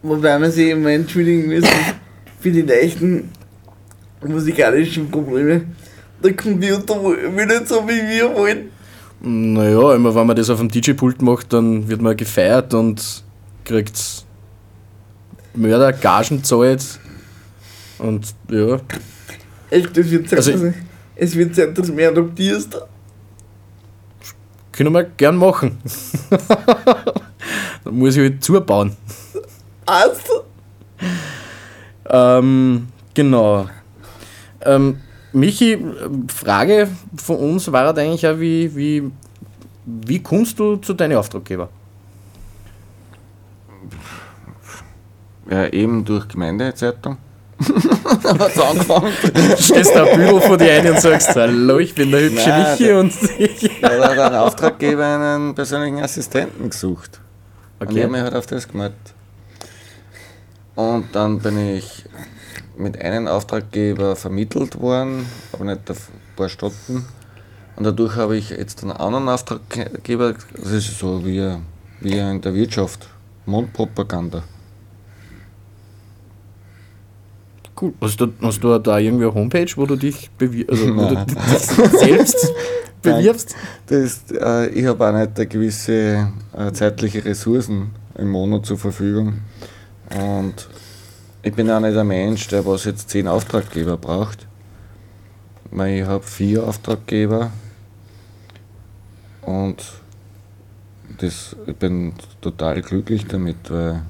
Wobei 0.03 0.37
wir 0.41 0.51
sich 0.51 0.71
immer 0.71 0.91
entschuldigen 0.91 1.47
müssen 1.47 1.69
für 2.41 2.51
die 2.51 2.63
leichten 2.63 3.31
musikalischen 4.27 5.09
Probleme. 5.13 5.65
Der 6.25 6.35
Computer 6.35 7.05
will 7.05 7.47
nicht 7.47 7.69
so, 7.69 7.87
wie 7.87 8.09
wir 8.09 8.35
wollen. 8.35 8.71
Naja, 9.21 9.95
immer 9.95 10.13
wenn 10.13 10.27
man 10.27 10.35
das 10.35 10.51
auf 10.51 10.59
dem 10.59 10.73
DJ-Pult 10.73 11.23
macht, 11.23 11.53
dann 11.53 11.89
wird 11.89 12.03
man 12.03 12.17
gefeiert 12.17 12.75
und 12.75 13.23
kriegt 13.63 14.25
Mörder, 15.55 15.93
Gagen 15.93 16.43
zahlt. 16.43 16.99
Und 18.01 18.35
ja, 18.51 18.81
Echt, 19.71 19.97
es 19.97 20.11
wird 20.11 20.29
Zeit, 20.29 20.39
Also- 20.39 20.53
dass, 20.53 20.75
es 21.17 21.37
wird 21.37 21.55
Zeit, 21.55 21.77
dass 21.77 21.87
du 21.87 21.93
mehr 21.93 22.11
adoptierst. 22.11 22.77
können 24.73 24.93
wir 24.93 25.05
gern 25.05 25.37
machen. 25.37 25.79
dann 27.85 27.95
muss 27.95 28.17
ich 28.17 28.23
halt 28.23 28.43
zubauen. 28.43 28.97
Arzt? 29.87 30.29
Ähm, 32.09 32.89
genau. 33.15 33.69
Ähm, 34.63 35.01
Michi, 35.33 35.79
Frage 36.29 36.89
von 37.17 37.37
uns 37.37 37.71
war 37.71 37.87
halt 37.87 37.99
eigentlich 37.99 38.27
auch, 38.27 38.39
wie, 38.39 38.75
wie, 38.75 39.11
wie 39.87 40.23
kommst 40.23 40.59
du 40.59 40.77
zu 40.77 40.95
deinen 40.95 41.17
Auftraggeber? 41.17 41.69
Ja, 45.51 45.67
eben 45.69 46.05
durch 46.05 46.27
Gemeindezeitung. 46.29 47.19
Hat's 48.39 48.59
angefangen. 48.59 49.13
Stehst 49.59 49.95
da 49.95 50.05
Büro 50.05 50.41
vor 50.41 50.57
dir 50.59 50.73
ein 50.73 50.91
und 50.91 51.01
sagst, 51.01 51.35
hallo, 51.37 51.79
ich 51.79 51.95
bin 51.95 52.11
der 52.11 52.21
hübsche 52.23 52.49
Nein, 52.49 52.73
Michi 52.79 52.93
und 52.93 53.13
ich. 53.39 53.71
Da 53.81 54.09
hat 54.09 54.19
ein 54.19 54.35
Auftraggeber 54.35 55.05
einen 55.05 55.55
persönlichen 55.55 56.03
Assistenten 56.03 56.71
gesucht. 56.71 57.21
Und 57.79 57.87
ich 57.91 57.93
Okay. 57.97 58.03
habe 58.05 58.13
mich 58.13 58.23
halt 58.23 58.35
auf 58.35 58.47
das 58.47 58.69
gemeldet. 58.69 58.97
Und 60.75 61.15
dann 61.15 61.39
bin 61.41 61.59
ich 61.77 62.05
mit 62.77 63.01
einem 63.01 63.29
Auftraggeber 63.29 64.17
vermittelt 64.17 64.81
worden, 64.81 65.27
aber 65.53 65.65
nicht 65.65 65.91
auf 65.91 66.09
ein 66.09 66.37
paar 66.37 66.49
Stunden. 66.49 67.05
Und 67.77 67.85
dadurch 67.85 68.17
habe 68.17 68.37
ich 68.37 68.51
jetzt 68.51 68.83
einen 68.83 68.93
anderen 68.93 69.29
Auftraggeber, 69.29 70.35
das 70.57 70.73
ist 70.73 70.99
so 70.99 71.25
wie, 71.25 71.57
wie 72.01 72.19
in 72.19 72.41
der 72.41 72.55
Wirtschaft, 72.55 73.07
Mundpropaganda. 73.47 74.43
Cool. 77.85 77.95
Hast 78.01 78.21
du, 78.21 78.33
hast 78.41 78.65
du 78.65 78.79
da 78.79 78.99
irgendwie 78.99 79.25
eine 79.25 79.35
Homepage, 79.35 79.71
wo 79.77 79.85
du 79.85 79.97
dich, 79.97 80.31
also, 80.41 80.97
wo 80.97 81.09
du 81.09 81.27
dich 81.27 82.01
selbst 82.01 82.53
bewirbst? 83.03 83.55
Das 83.87 83.99
ist, 83.99 84.33
äh, 84.33 84.69
ich 84.69 84.87
habe 84.87 85.07
auch 85.07 85.13
nicht 85.13 85.37
eine 85.37 85.47
gewisse 85.47 86.33
äh, 86.57 86.73
zeitliche 86.73 87.23
Ressourcen 87.25 87.91
im 88.17 88.31
Monat 88.31 88.65
zur 88.65 88.79
Verfügung. 88.79 89.41
Und 90.11 90.69
ich 91.43 91.53
bin 91.53 91.71
auch 91.71 91.81
nicht 91.81 91.97
ein 91.97 92.07
Mensch, 92.07 92.49
der 92.49 92.65
was 92.65 92.85
jetzt 92.85 93.11
zehn 93.11 93.29
Auftraggeber 93.29 93.99
braucht. 93.99 94.47
Weil 95.71 96.01
ich 96.01 96.07
habe 96.07 96.25
vier 96.25 96.65
Auftraggeber 96.65 97.51
und 99.43 99.85
das, 101.19 101.55
ich 101.67 101.77
bin 101.77 102.15
total 102.41 102.81
glücklich 102.81 103.27
damit, 103.27 103.71
weil 103.71 104.03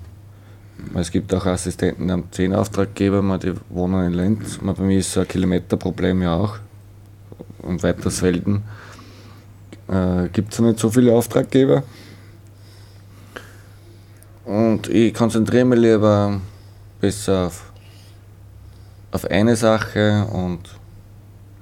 es 0.95 1.11
gibt 1.11 1.33
auch 1.35 1.47
Assistenten, 1.47 2.07
die 2.07 2.13
haben 2.13 2.29
zehn 2.31 2.55
Auftraggeber, 2.55 3.23
man, 3.23 3.41
die 3.41 3.55
wohnen 3.71 4.19
in. 4.19 4.39
Man, 4.61 4.75
bei 4.75 4.83
mir 4.83 4.99
ist 4.99 5.13
so 5.13 5.21
ein 5.21 5.29
Kilometerproblem 5.29 6.23
ja 6.23 6.35
auch. 6.35 6.59
Und 7.63 7.83
Weitersfelden 7.83 8.63
äh, 9.89 10.29
gibt 10.33 10.53
es 10.53 10.61
nicht 10.61 10.79
so 10.79 10.91
viele 10.91 11.13
Auftraggeber. 11.13 11.83
Und 14.45 14.89
ich 14.89 15.15
konzentriere 15.15 15.65
mich 15.65 15.79
lieber 15.79 16.41
besser 17.01 17.47
auf, 17.47 17.73
auf 19.11 19.25
eine 19.31 19.57
Sache 19.57 20.27
und 20.33 20.61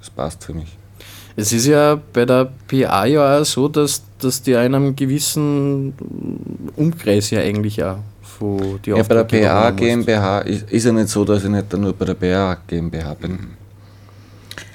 es 0.01 0.09
passt 0.09 0.43
für 0.43 0.53
mich. 0.53 0.77
Es 1.35 1.51
ist 1.51 1.65
ja 1.65 1.99
bei 2.11 2.25
der 2.25 2.51
PA 2.67 3.05
ja 3.05 3.39
auch 3.39 3.45
so, 3.45 3.67
dass, 3.67 4.03
dass 4.19 4.41
die 4.41 4.51
in 4.51 4.75
einem 4.75 4.95
gewissen 4.95 5.93
Umkreis 6.75 7.31
ja 7.31 7.39
eigentlich 7.39 7.83
auch 7.83 7.99
von 8.37 8.79
die 8.83 8.89
Ja, 8.89 9.03
bei 9.03 9.23
der 9.23 9.23
musst. 9.71 9.77
GmbH 9.77 10.39
ist, 10.39 10.69
ist 10.71 10.85
ja 10.85 10.91
nicht 10.91 11.09
so, 11.09 11.23
dass 11.25 11.43
ich 11.43 11.49
nicht 11.49 11.73
nur 11.73 11.93
bei 11.93 12.05
der 12.05 12.15
PA 12.15 12.57
GmbH 12.67 13.13
bin. 13.15 13.39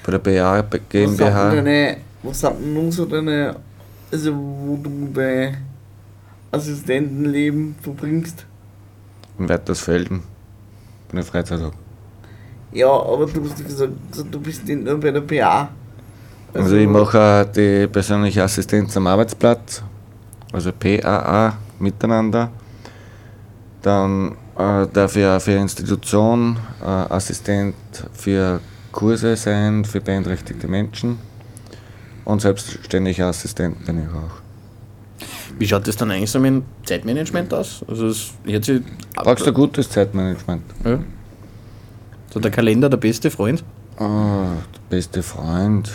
Bei 0.05 0.11
der 0.17 0.19
PA 0.19 0.63
Was 1.01 1.17
sind, 1.17 1.17
GmbH, 1.17 1.97
was 2.23 2.39
sind 2.39 2.59
denn 2.59 2.73
nun 2.73 2.91
so 2.91 3.05
deine, 3.05 3.55
also 4.11 4.33
wo 4.35 4.77
du 4.81 4.89
bei 5.13 5.57
Assistentenleben 6.51 7.75
verbringst? 7.81 8.45
in 9.39 9.47
Weitersfelden, 9.47 10.21
bei 11.09 11.15
der 11.15 11.23
Freizeit. 11.23 11.61
Ja, 12.71 12.87
aber 12.89 13.25
du 13.25 13.43
hast 13.45 13.63
gesagt, 13.63 13.93
also 14.11 14.23
du 14.23 14.39
bist 14.39 14.67
nicht 14.67 14.83
nur 14.83 14.99
bei 14.99 15.11
der 15.11 15.21
PA. 15.21 15.69
Also 16.53 16.75
ich 16.75 16.87
mache 16.87 17.47
die 17.55 17.87
persönliche 17.87 18.43
Assistenz 18.43 18.97
am 18.97 19.07
Arbeitsplatz, 19.07 19.81
also 20.51 20.71
PAA 20.71 21.53
miteinander. 21.79 22.51
Dann 23.81 24.33
äh, 24.57 24.87
darf 24.91 25.15
ich 25.15 25.25
auch 25.25 25.39
für 25.39 25.53
Institution 25.53 26.57
äh, 26.81 26.85
Assistent 26.85 27.75
für 28.13 28.59
Kurse 28.91 29.35
sein, 29.35 29.85
für 29.85 30.01
beeinträchtigte 30.01 30.67
Menschen. 30.67 31.19
Und 32.25 32.41
selbstständiger 32.41 33.27
Assistent 33.27 33.85
bin 33.85 34.03
ich 34.03 34.09
auch. 34.09 34.49
Wie 35.57 35.67
schaut 35.67 35.87
das 35.87 35.97
dann 35.97 36.11
eigentlich 36.11 36.31
so 36.31 36.39
mit 36.39 36.51
dem 36.51 36.63
Zeitmanagement 36.85 37.53
aus? 37.53 37.83
Also 37.87 38.07
es 38.07 38.31
hört 38.45 38.65
sich 38.65 38.81
Brauchst 39.15 39.45
du 39.45 39.53
gutes 39.53 39.89
Zeitmanagement? 39.89 40.63
Ja. 40.85 40.99
So 42.31 42.39
der 42.39 42.51
Kalender 42.51 42.89
der 42.89 42.97
beste 42.97 43.31
Freund? 43.31 43.63
Ah, 43.97 44.55
der 44.73 44.95
beste 44.95 45.23
Freund. 45.23 45.91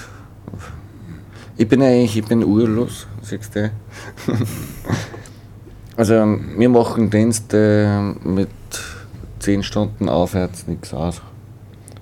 Ich 1.57 1.68
bin 1.68 1.81
eigentlich, 1.83 2.16
ich 2.16 2.25
bin 2.25 2.42
urlos, 2.42 3.07
siehst 3.23 3.55
du. 3.55 3.70
also 5.97 6.15
wir 6.15 6.69
machen 6.69 7.11
Dienste 7.11 8.15
mit 8.25 8.49
10 9.41 9.63
Stunden 9.63 10.09
aufwärts 10.09 10.67
nichts 10.67 10.93
aus. 10.95 11.21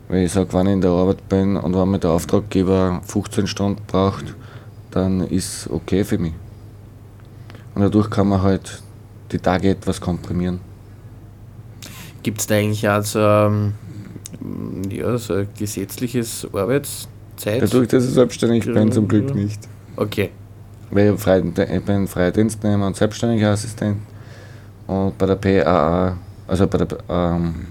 Weil 0.08 0.24
ich 0.24 0.32
sage, 0.32 0.52
wenn 0.52 0.66
ich 0.66 0.72
in 0.74 0.80
der 0.80 0.90
Arbeit 0.90 1.28
bin 1.28 1.56
und 1.56 1.74
wenn 1.74 1.90
mir 1.90 1.98
der 1.98 2.10
Auftraggeber 2.10 3.00
15 3.04 3.46
Stunden 3.46 3.82
braucht, 3.86 4.34
dann 4.90 5.22
ist 5.22 5.68
okay 5.70 6.04
für 6.04 6.18
mich. 6.18 6.34
Und 7.74 7.82
dadurch 7.82 8.10
kann 8.10 8.28
man 8.28 8.42
halt 8.42 8.82
die 9.32 9.38
Tage 9.38 9.70
etwas 9.70 10.00
komprimieren. 10.00 10.60
Gibt 12.22 12.40
es 12.40 12.46
da 12.46 12.56
eigentlich 12.56 12.88
auch 12.88 13.02
so, 13.02 13.18
ähm, 13.18 13.72
ja, 14.90 15.16
so 15.18 15.34
ein 15.34 15.48
gesetzliches 15.58 16.46
Arbeitszeit? 16.52 17.62
Dadurch, 17.62 17.88
dass 17.88 18.04
ich 18.04 18.10
selbstständig 18.10 18.66
bin, 18.66 18.92
zum 18.92 19.08
Glück 19.08 19.34
nicht. 19.34 19.66
Okay. 19.96 20.30
Weil 20.92 21.14
ich, 21.14 21.84
bin 21.84 22.06
Freidienstnehmer 22.06 22.86
und 22.86 22.96
selbstständiger 22.96 23.50
Assistent. 23.50 23.96
Und 24.86 25.16
bei 25.16 25.26
der 25.26 25.36
PAA, 25.36 26.16
also 26.46 26.66
bei 26.66 26.78
der 26.78 26.98
ähm, 27.08 27.66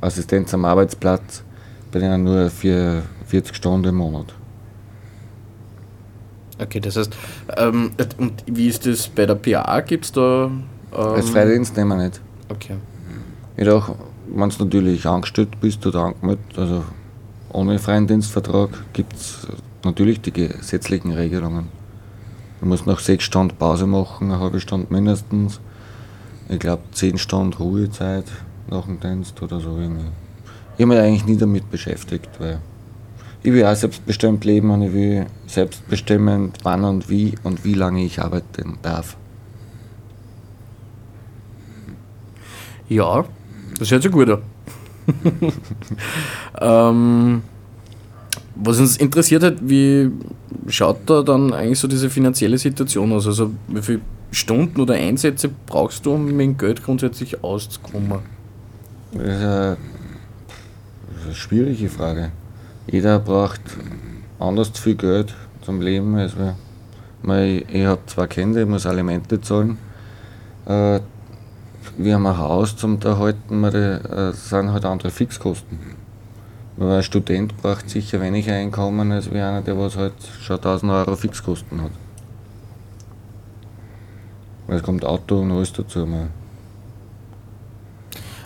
Assistenz 0.00 0.52
am 0.52 0.64
Arbeitsplatz, 0.64 1.44
bin 1.92 2.02
ich 2.02 2.18
nur 2.18 2.50
für 2.50 3.02
40 3.26 3.54
Stunden 3.54 3.88
im 3.88 3.94
Monat. 3.94 4.34
Okay, 6.60 6.80
das 6.80 6.96
heißt, 6.96 7.16
ähm, 7.56 7.92
und 8.18 8.42
wie 8.46 8.68
ist 8.68 8.84
das 8.84 9.08
bei 9.08 9.26
der 9.26 9.36
PA? 9.36 9.80
Gibt 9.80 10.04
es 10.04 10.12
da. 10.12 10.46
Ähm, 10.46 10.64
Als 10.92 11.30
Freidienstnehmer 11.30 11.96
nicht. 11.96 12.20
Okay. 12.48 12.76
Jedoch, 13.56 13.94
wenn 14.26 14.50
du 14.50 14.64
natürlich 14.64 15.06
angestellt 15.06 15.60
bist 15.60 15.86
oder 15.86 16.06
angemeldet, 16.06 16.58
also 16.58 16.84
ohne 17.52 17.78
freien 17.78 18.08
Dienstvertrag, 18.08 18.70
gibt 18.92 19.14
es 19.14 19.46
natürlich 19.84 20.20
die 20.20 20.32
gesetzlichen 20.32 21.12
Regelungen. 21.12 21.68
Du 22.64 22.70
musst 22.70 22.86
nach 22.86 22.98
sechs 22.98 23.24
Stunden 23.24 23.54
Pause 23.58 23.86
machen, 23.86 24.32
eine 24.32 24.40
halbe 24.40 24.58
Stunde 24.58 24.86
mindestens. 24.88 25.60
Ich 26.48 26.58
glaube, 26.58 26.82
zehn 26.92 27.18
Stunden 27.18 27.52
Ruhezeit 27.52 28.24
nach 28.70 28.86
dem 28.86 28.98
Dienst 29.00 29.42
oder 29.42 29.60
so 29.60 29.76
irgendwie. 29.76 30.06
Ich 30.78 30.82
habe 30.82 30.86
mich 30.86 30.98
eigentlich 30.98 31.26
nie 31.26 31.36
damit 31.36 31.70
beschäftigt, 31.70 32.30
weil 32.38 32.60
ich 33.42 33.52
will 33.52 33.66
auch 33.66 33.74
selbstbestimmt 33.74 34.46
leben 34.46 34.70
und 34.70 34.80
ich 34.80 34.94
will 34.94 35.26
selbstbestimmend, 35.46 36.56
wann 36.62 36.84
und 36.84 37.10
wie 37.10 37.34
und 37.42 37.66
wie 37.66 37.74
lange 37.74 38.02
ich 38.02 38.22
arbeiten 38.22 38.78
darf. 38.80 39.18
Ja, 42.88 43.26
das 43.78 43.90
hört 43.90 44.04
sich 44.04 44.10
gut 44.10 44.30
an. 44.30 44.42
ähm, 46.62 47.42
was 48.54 48.78
uns 48.78 48.96
interessiert 48.96 49.42
hat, 49.42 49.56
wie 49.60 50.10
schaut 50.68 50.98
da 51.06 51.22
dann 51.22 51.52
eigentlich 51.52 51.78
so 51.78 51.88
diese 51.88 52.10
finanzielle 52.10 52.58
Situation 52.58 53.12
aus? 53.12 53.26
Also 53.26 53.50
wie 53.68 53.82
viele 53.82 54.00
Stunden 54.30 54.80
oder 54.80 54.94
Einsätze 54.94 55.50
brauchst 55.66 56.06
du, 56.06 56.14
um 56.14 56.26
mit 56.26 56.40
dem 56.40 56.56
Geld 56.56 56.82
grundsätzlich 56.82 57.42
auszukommen? 57.42 58.20
Das 59.12 59.22
ist 59.22 59.28
eine, 59.28 59.76
das 61.26 61.36
schwierige 61.36 61.88
Frage. 61.88 62.32
Jeder 62.86 63.18
braucht 63.18 63.60
anders 64.38 64.70
viel 64.70 64.96
Geld 64.96 65.34
zum 65.62 65.80
Leben. 65.80 66.14
als 66.16 66.36
wir. 66.36 66.56
Weil 67.22 67.64
ich, 67.72 67.86
habe 67.86 68.00
zwei 68.06 68.26
Kinder, 68.26 68.60
ich 68.60 68.68
muss 68.68 68.86
Alimente 68.86 69.40
zahlen. 69.40 69.78
Äh, 70.66 71.00
wir 71.96 72.14
haben 72.14 72.26
ein 72.26 72.36
Haus 72.36 72.76
zum 72.76 73.00
Erhalten, 73.00 73.60
wir, 73.60 73.74
äh, 73.74 74.00
das 74.10 74.48
sind 74.48 74.72
halt 74.72 74.84
andere 74.84 75.10
Fixkosten. 75.10 75.78
Weil 76.76 76.96
ein 76.96 77.02
Student 77.02 77.56
braucht 77.62 77.88
sicher 77.88 78.20
weniger 78.20 78.52
Einkommen 78.52 79.12
als 79.12 79.32
wie 79.32 79.38
einer, 79.38 79.62
der 79.62 79.78
was 79.78 79.96
halt 79.96 80.14
schon 80.40 80.56
1000 80.56 80.90
Euro 80.90 81.16
Fixkosten 81.16 81.82
hat. 81.82 81.92
Weil 84.66 84.76
es 84.78 84.82
kommt 84.82 85.04
Auto 85.04 85.40
und 85.40 85.52
alles 85.52 85.72
dazu. 85.72 86.04
Mal. 86.04 86.28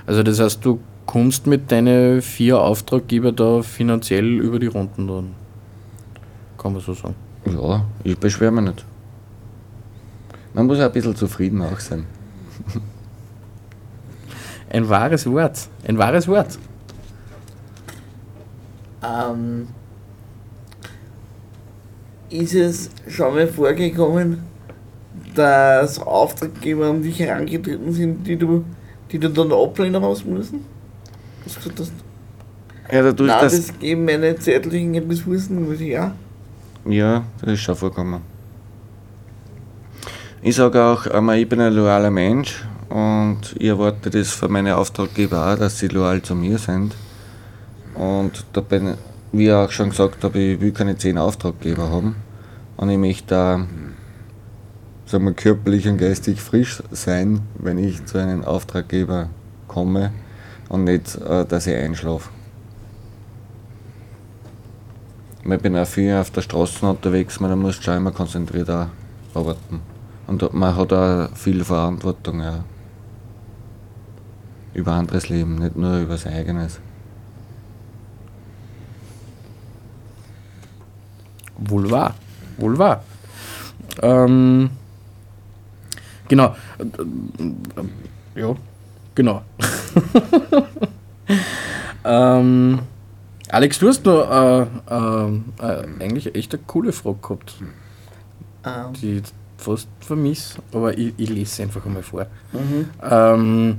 Also 0.07 0.23
das 0.23 0.41
heißt, 0.41 0.65
du 0.65 0.81
kommst 1.07 1.47
mit 1.47 1.73
deinen 1.73 2.21
vier 2.21 2.61
Auftraggeber 2.61 3.33
da 3.33 3.63
finanziell 3.63 4.41
über 4.41 4.59
die 4.59 4.67
Runden 4.67 5.07
dann. 5.07 5.35
Kann 6.59 6.73
man 6.73 6.83
so 6.83 6.93
sagen. 6.93 7.15
Ja, 7.47 7.85
ich 8.05 8.19
beschwere 8.19 8.51
mich 8.51 8.65
nicht. 8.65 8.85
Man 10.53 10.67
muss 10.67 10.79
auch 10.81 10.85
ein 10.85 10.93
bisschen 10.93 11.17
zufrieden 11.17 11.63
auch 11.63 11.79
sein. 11.79 12.05
Ein 14.71 14.89
wahres 14.89 15.25
Wort. 15.31 15.69
Ein 15.87 15.97
wahres 15.97 16.29
Wort. 16.29 16.59
Ähm, 19.09 19.69
ist 22.31 22.55
es 22.55 22.91
schon 23.09 23.35
mal 23.35 23.47
vorgekommen, 23.49 24.43
dass 25.35 25.99
Auftraggeber 25.99 26.89
an 26.91 27.03
dich 27.03 27.19
herangetreten 27.21 27.93
sind, 27.93 28.27
die 28.27 28.37
du 28.37 28.65
die 29.11 29.19
du 29.19 29.29
dann 29.31 29.53
ablehnen 29.53 30.03
hast 30.05 30.27
müssen? 30.27 30.65
Hast 31.45 31.57
du 31.57 31.61
gesagt, 31.61 31.81
dass, 31.81 31.93
Ja, 32.93 33.03
dadurch, 33.03 33.31
nein, 33.31 33.41
dass. 33.41 33.57
das 33.57 33.79
geben 33.79 34.05
meine 34.05 34.37
zeitlichen 34.37 34.95
Ressourcen, 35.09 35.69
muss 35.69 35.81
ich 35.81 35.99
auch. 35.99 36.11
Ja, 36.87 37.25
das 37.41 37.53
ist 37.55 37.61
schon 37.61 37.77
vorgekommen. 37.77 38.21
Ich 40.43 40.57
sage 40.57 40.83
auch, 40.83 41.07
einmal, 41.07 41.39
ich 41.39 41.49
bin 41.49 41.61
ein 41.61 41.73
loyaler 41.73 42.11
Mensch 42.11 42.65
und 42.91 43.41
ich 43.59 43.67
erwarte 43.69 44.11
das 44.11 44.31
von 44.31 44.53
meinen 44.53 44.73
Auftraggeber 44.75 45.53
auch, 45.53 45.59
dass 45.59 45.79
sie 45.79 45.89
loyal 45.89 46.23
zu 46.23 46.35
mir 46.35 46.59
sind. 46.59 46.95
Und 47.99 48.45
da 48.53 48.61
bin, 48.61 48.95
wie 49.33 49.47
ich 49.47 49.53
auch 49.53 49.71
schon 49.71 49.91
gesagt 49.91 50.23
habe, 50.23 50.39
ich 50.39 50.61
will 50.61 50.73
keine 50.73 50.97
zehn 50.97 51.19
Auftraggeber 51.19 51.91
haben. 51.91 52.17
Und 52.77 52.91
ich 52.91 52.99
möchte 52.99 53.35
da 53.35 53.67
sagen 55.09 55.25
wir, 55.25 55.33
körperlich 55.33 55.89
und 55.89 55.97
geistig 55.97 56.41
frisch 56.41 56.83
sein, 56.91 57.41
wenn 57.59 57.79
ich 57.79 58.05
zu 58.05 58.19
einem 58.19 58.45
Auftraggeber 58.45 59.31
komme 59.67 60.13
und 60.69 60.85
nicht, 60.85 61.17
äh, 61.17 61.47
dass 61.47 61.67
ich 61.67 61.75
einschlafe. 61.75 62.29
Ich 65.45 65.59
bin 65.61 65.77
auch 65.77 65.87
viel 65.87 66.15
auf 66.15 66.31
der 66.31 66.43
Straße 66.43 66.85
unterwegs, 66.85 67.41
man 67.41 67.59
muss 67.59 67.77
schon 67.77 67.97
immer 67.97 68.11
konzentriert 68.11 68.69
arbeiten. 68.69 69.81
Und 70.27 70.53
man 70.53 70.77
hat 70.77 70.93
auch 70.93 71.35
viel 71.35 71.65
Verantwortung 71.65 72.43
ja. 72.43 72.65
über 74.75 74.93
anderes 74.93 75.31
Leben, 75.31 75.55
nicht 75.55 75.75
nur 75.75 76.01
über 76.01 76.19
sein 76.19 76.35
eigenes. 76.35 76.81
Wohl 81.59 81.91
wahr. 81.91 82.15
Wohl 82.57 82.79
wahr. 82.79 83.05
Ähm, 84.03 84.71
genau. 86.29 86.55
Äh, 86.79 88.41
Ja, 88.41 88.55
genau. 89.15 89.43
ähm, 92.05 92.79
Alex, 93.49 93.79
du 93.79 93.89
hast 93.89 94.05
noch 94.05 94.31
äh, 94.31 94.63
äh, 94.63 95.67
äh, 95.67 95.87
eigentlich 96.01 96.35
echt 96.35 96.55
eine 96.55 96.63
coole 96.67 96.93
Frage 96.93 97.19
gehabt, 97.23 97.55
Ähm, 98.65 98.93
die 98.95 99.17
ich 99.19 99.23
fast 99.57 99.89
vermisse, 100.01 100.59
aber 100.73 100.97
ich, 100.97 101.15
ich 101.17 101.31
lese 101.31 101.55
sie 101.57 101.63
einfach 101.63 101.85
einmal 101.85 102.03
vor. 102.03 102.27
mhm. 102.53 102.89
Ähm, 103.03 103.79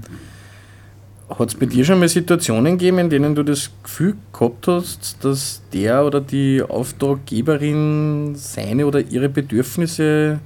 hat 1.30 1.50
es 1.50 1.56
bei 1.56 1.68
dir 1.68 1.86
schon 1.86 2.00
mal 2.00 2.10
Situationen 2.10 2.78
gegeben, 2.78 3.00
in 3.00 3.10
denen 3.10 3.36
du 3.36 3.44
das 3.44 3.70
Gefühl 3.84 4.16
gehabt 4.34 4.68
hast, 4.68 5.24
dass 5.24 5.62
der 5.72 6.06
oder 6.06 6.22
die 6.22 6.64
Auftraggeberin 6.64 8.34
seine 8.36 8.88
oder 8.88 9.00
ihre 9.02 9.30
Bedürfnisse 9.30 10.40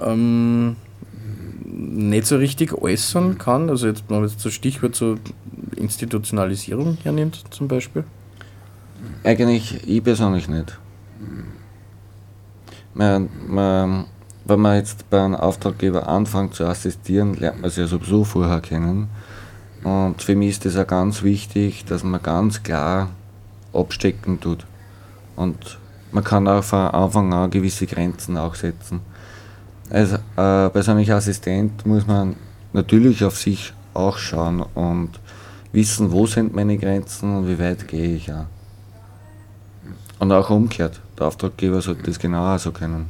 ähm, 0.00 0.76
nicht 1.64 2.26
so 2.26 2.36
richtig 2.36 2.72
äußern 2.72 3.38
kann? 3.38 3.68
Also 3.68 3.88
jetzt, 3.88 4.04
wenn 4.08 4.20
man 4.20 4.28
jetzt 4.28 4.44
das 4.44 4.52
Stichwort 4.52 4.94
so 4.94 5.16
Institutionalisierung 5.76 6.98
hernimmt 7.02 7.42
zum 7.50 7.66
Beispiel. 7.66 8.04
Eigentlich 9.24 9.88
ich 9.88 10.04
persönlich 10.04 10.48
nicht. 10.48 10.78
Man, 12.94 13.28
man, 13.46 14.04
wenn 14.44 14.60
man 14.60 14.76
jetzt 14.76 15.08
bei 15.10 15.24
einem 15.24 15.34
Auftraggeber 15.34 16.08
anfängt 16.08 16.54
zu 16.54 16.64
assistieren, 16.64 17.34
lernt 17.34 17.60
man 17.60 17.70
sich 17.70 17.78
ja 17.78 17.86
sowieso 17.86 18.24
vorher 18.24 18.60
kennen. 18.60 19.08
Und 19.82 20.22
für 20.22 20.34
mich 20.36 20.50
ist 20.50 20.66
es 20.66 20.76
auch 20.76 20.86
ganz 20.86 21.22
wichtig, 21.22 21.84
dass 21.86 22.04
man 22.04 22.22
ganz 22.22 22.62
klar 22.62 23.08
abstecken 23.72 24.40
tut. 24.40 24.66
Und 25.36 25.78
man 26.12 26.24
kann 26.24 26.48
auch 26.48 26.64
von 26.64 26.80
Anfang 26.80 27.32
an 27.32 27.50
gewisse 27.50 27.86
Grenzen 27.86 28.36
auch 28.36 28.54
setzen. 28.54 29.00
Als 29.90 30.12
äh, 30.12 30.70
persönlicher 30.70 31.16
Assistent 31.16 31.86
muss 31.86 32.06
man 32.06 32.36
natürlich 32.72 33.24
auf 33.24 33.38
sich 33.38 33.72
auch 33.94 34.18
schauen 34.18 34.62
und 34.74 35.18
wissen, 35.72 36.12
wo 36.12 36.26
sind 36.26 36.54
meine 36.54 36.78
Grenzen 36.78 37.36
und 37.36 37.48
wie 37.48 37.58
weit 37.58 37.88
gehe 37.88 38.14
ich 38.16 38.32
auch. 38.32 38.46
Und 40.18 40.32
auch 40.32 40.50
umgekehrt, 40.50 41.00
der 41.18 41.28
Auftraggeber 41.28 41.80
sollte 41.80 42.02
das 42.02 42.18
genauer 42.18 42.58
so 42.58 42.72
kennen. 42.72 43.08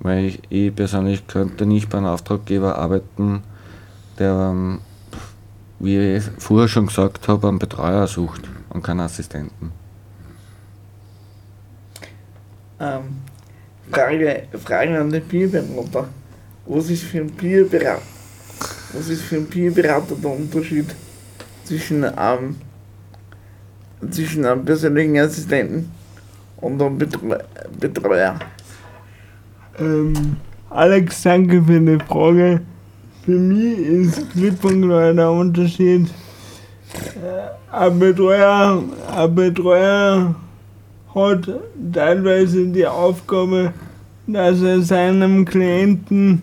Weil 0.00 0.24
ich, 0.24 0.40
ich 0.48 0.74
persönlich 0.74 1.26
könnte 1.26 1.66
nicht 1.66 1.90
bei 1.90 1.98
einem 1.98 2.06
Auftraggeber 2.06 2.78
arbeiten, 2.78 3.42
der, 4.18 4.50
ähm, 4.52 4.80
wie 5.80 6.16
ich 6.16 6.24
vorher 6.38 6.68
schon 6.68 6.86
gesagt 6.86 7.28
habe, 7.28 7.48
einen 7.48 7.58
Betreuer 7.58 8.06
sucht 8.06 8.48
und 8.70 8.82
keinen 8.82 9.00
Assistenten. 9.00 9.72
Ähm, 12.80 13.02
Frage, 13.90 14.44
Frage 14.64 15.00
an 15.00 15.10
den 15.10 15.26
Peerberater. 15.26 16.08
Was 16.66 16.90
ist 16.90 17.04
für 17.04 17.18
ein 17.18 17.30
Peerberater? 17.30 18.02
Was 18.92 19.08
ist 19.08 19.22
für 19.22 19.36
ein 19.36 19.46
Peerberater 19.46 20.14
der 20.14 20.30
Unterschied 20.30 20.94
zwischen 21.64 22.04
einem, 22.04 22.56
zwischen 24.10 24.44
einem 24.44 24.64
persönlichen 24.64 25.18
Assistenten 25.18 25.90
und 26.58 26.80
einem 26.80 26.98
Betreu 26.98 27.38
Betreuer? 27.78 28.38
Ähm, 29.78 30.36
Alex, 30.70 31.22
danke 31.22 31.62
für 31.62 31.80
die 31.80 31.98
Frage. 32.04 32.60
Für 33.24 33.38
mich 33.38 33.78
ist 33.78 34.30
klipp 34.32 34.64
und 34.64 34.82
klar 34.82 35.12
der 35.12 35.30
Unterschied. 35.30 36.08
Äh, 37.14 37.74
ein 37.74 37.98
Betreuer, 37.98 38.82
ein 39.14 39.34
Betreuer 39.34 40.34
hat 41.14 41.48
teilweise 41.92 42.66
die 42.66 42.86
Aufgabe, 42.86 43.72
dass 44.26 44.62
er 44.62 44.80
seinem 44.82 45.44
Klienten 45.44 46.42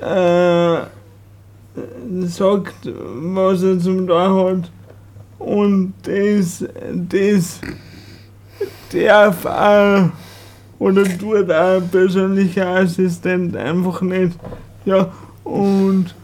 äh, 0.00 0.78
sagt, 2.22 2.74
was 2.84 3.62
er 3.62 3.78
zum 3.78 4.06
tun 4.06 4.46
hat. 4.46 4.70
Und 5.38 5.94
das, 6.02 6.64
das 7.08 7.60
darf 8.92 9.46
auch 9.46 10.10
oder 10.78 11.04
tut 11.04 11.50
auch 11.50 11.76
ein 11.76 11.88
persönlicher 11.88 12.66
Assistent 12.68 13.56
einfach 13.56 14.00
nicht. 14.02 14.38
Ja, 14.84 15.10
und 15.50 16.14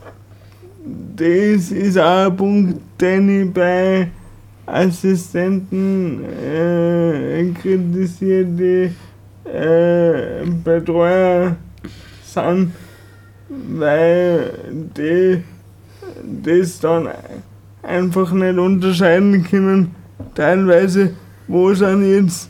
das 1.16 1.72
ist 1.72 1.98
auch 1.98 2.26
ein 2.26 2.36
Punkt, 2.36 2.80
den 3.00 3.28
ich 3.42 3.52
bei 3.52 4.08
Assistenten 4.66 6.24
äh, 6.24 7.50
kritisiere, 7.60 8.44
die 8.44 8.90
äh, 9.48 10.44
Betreuer 10.62 11.56
sind, 12.24 12.72
weil 13.48 14.52
die 14.96 15.42
das 16.22 16.78
dann 16.78 17.08
einfach 17.82 18.32
nicht 18.32 18.58
unterscheiden 18.58 19.44
können, 19.44 19.94
teilweise, 20.34 21.14
wo 21.48 21.74
sind 21.74 22.08
jetzt 22.08 22.48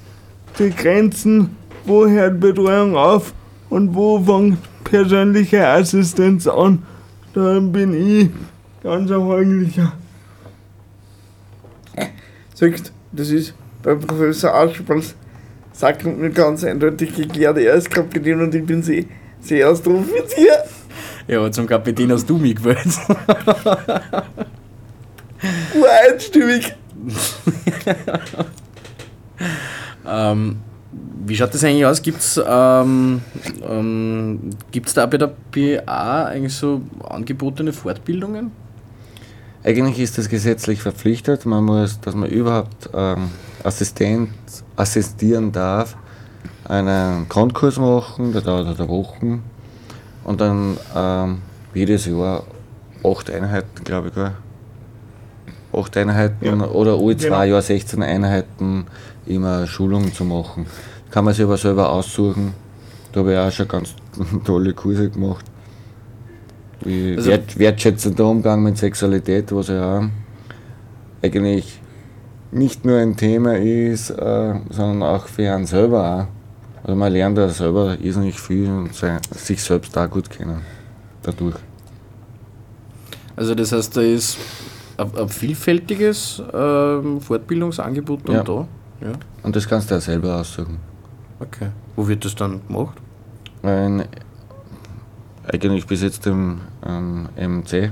die 0.58 0.70
Grenzen, 0.70 1.56
wo 1.86 2.06
hört 2.06 2.38
Betreuung 2.38 2.96
auf 2.96 3.32
und 3.70 3.94
wo 3.94 4.18
fängt 4.20 4.58
persönliche 4.90 5.66
Assistenz 5.66 6.46
an. 6.46 6.82
Da 7.34 7.60
bin 7.60 7.94
ich 7.94 8.30
ganz 8.82 9.10
ein 9.10 9.28
Heimlicher. 9.28 9.92
Sagst, 12.54 12.92
das 13.12 13.30
ist 13.30 13.54
beim 13.82 14.00
Professor 14.00 14.54
Aschpals 14.54 15.14
sagt 15.76 16.04
mir 16.04 16.30
ganz 16.30 16.64
eindeutig 16.64 17.14
geklärt, 17.14 17.58
er 17.58 17.74
ist 17.74 17.90
Kapitän 17.90 18.40
und 18.40 18.54
ich 18.54 18.64
bin 18.64 18.82
See, 18.82 19.06
Seeastroffizier. 19.40 20.64
Ja, 21.28 21.50
zum 21.50 21.66
Kapitän 21.66 22.10
hast 22.12 22.30
du 22.30 22.38
mich 22.38 22.56
gewählt. 22.56 22.86
Ureinstimmig. 25.74 26.74
ähm, 30.08 30.56
wie 31.26 31.36
schaut 31.36 31.52
das 31.54 31.64
eigentlich 31.64 31.84
aus? 31.84 32.02
Gibt 32.02 32.20
es 32.20 32.40
ähm, 32.46 33.20
ähm, 33.68 34.50
gibt's 34.70 34.94
da 34.94 35.06
bei 35.06 35.18
der 35.18 35.32
PA 35.50 36.26
eigentlich 36.26 36.54
so 36.54 36.82
angebotene 37.08 37.72
Fortbildungen? 37.72 38.52
Eigentlich 39.64 39.98
ist 39.98 40.16
das 40.16 40.28
gesetzlich 40.28 40.80
verpflichtet. 40.80 41.44
Man 41.44 41.64
muss, 41.64 42.00
dass 42.00 42.14
man 42.14 42.28
überhaupt 42.28 42.88
ähm, 42.94 43.30
Assistent 43.64 44.30
assistieren 44.76 45.50
darf, 45.50 45.96
einen 46.64 47.28
Grundkurs 47.28 47.76
machen, 47.78 48.32
der 48.32 48.42
dauert 48.42 48.78
eine 48.78 48.88
Woche. 48.88 49.40
Und 50.22 50.40
dann 50.40 50.76
ähm, 50.94 51.38
jedes 51.74 52.06
Jahr 52.06 52.44
acht 53.04 53.30
Einheiten, 53.30 53.82
glaube 53.82 54.08
ich. 54.08 54.14
Gell? 54.14 54.32
Acht 55.72 55.96
Einheiten 55.96 56.44
Ja, 56.44 56.66
oder 56.68 56.94
alle 56.94 57.16
zwei 57.16 57.26
genau. 57.26 57.42
Jahre 57.42 57.62
16 57.62 58.02
Einheiten 58.02 58.86
immer 59.26 59.66
Schulungen 59.66 60.12
zu 60.12 60.24
machen. 60.24 60.66
Kann 61.10 61.24
man 61.24 61.34
sich 61.34 61.44
aber 61.44 61.56
selber 61.56 61.90
aussuchen. 61.90 62.52
Da 63.12 63.20
habe 63.20 63.32
ich 63.32 63.38
auch 63.38 63.50
schon 63.50 63.68
ganz 63.68 63.94
tolle 64.44 64.72
Kurse 64.74 65.08
gemacht. 65.10 65.44
Wie 66.84 67.16
Also- 67.16 67.30
wert, 67.30 67.58
wertschätzender 67.58 68.26
Umgang 68.26 68.62
mit 68.62 68.76
Sexualität, 68.78 69.50
was 69.54 69.68
ja 69.68 69.98
auch 69.98 70.04
eigentlich 71.22 71.80
nicht 72.52 72.84
nur 72.84 72.98
ein 72.98 73.16
Thema 73.16 73.56
ist, 73.56 74.10
äh, 74.10 74.54
sondern 74.70 75.02
auch 75.02 75.26
für 75.26 75.50
einen 75.52 75.66
selber 75.66 76.28
auch. 76.28 76.84
Also 76.84 76.96
man 76.96 77.12
lernt 77.12 77.36
ja 77.38 77.48
selber 77.48 77.96
irrsinnig 78.00 78.38
viel 78.40 78.68
und 78.68 78.94
sein, 78.94 79.18
sich 79.34 79.60
selbst 79.62 79.96
auch 79.98 80.08
gut 80.08 80.30
kennen 80.30 80.60
dadurch. 81.22 81.56
Also 83.34 83.54
das 83.54 83.72
heißt, 83.72 83.96
da 83.96 84.00
ist 84.02 84.38
ein, 84.96 85.10
ein 85.18 85.28
vielfältiges 85.28 86.42
ähm, 86.54 87.20
Fortbildungsangebot 87.20 88.28
dann 88.28 88.36
Ja. 88.36 88.42
da. 88.44 88.68
Ja. 89.00 89.12
Und 89.42 89.56
das 89.56 89.68
kannst 89.68 89.90
du 89.90 89.94
ja 89.96 90.00
selber 90.00 90.36
aussuchen. 90.36 90.78
Okay. 91.40 91.68
Wo 91.96 92.06
wird 92.08 92.24
das 92.24 92.34
dann 92.34 92.60
gemacht? 92.66 92.96
Ein, 93.62 94.04
eigentlich 95.52 95.86
bis 95.86 96.02
jetzt 96.02 96.26
im 96.26 96.60
ähm, 96.86 97.28
MC. 97.36 97.90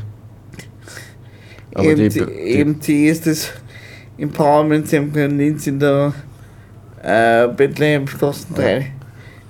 Aber 1.74 1.94
die, 1.94 2.02
EMT, 2.04 2.14
die, 2.14 2.60
EMT 2.60 2.88
ist 2.88 3.26
das 3.26 3.50
Empowerment 4.16 4.86
Center 4.88 5.24
in 5.26 5.36
Linz 5.38 5.66
in 5.66 5.78
der 5.80 6.14
äh, 7.02 7.48
Bethlehemstraße 7.48 8.46
3. 8.54 8.92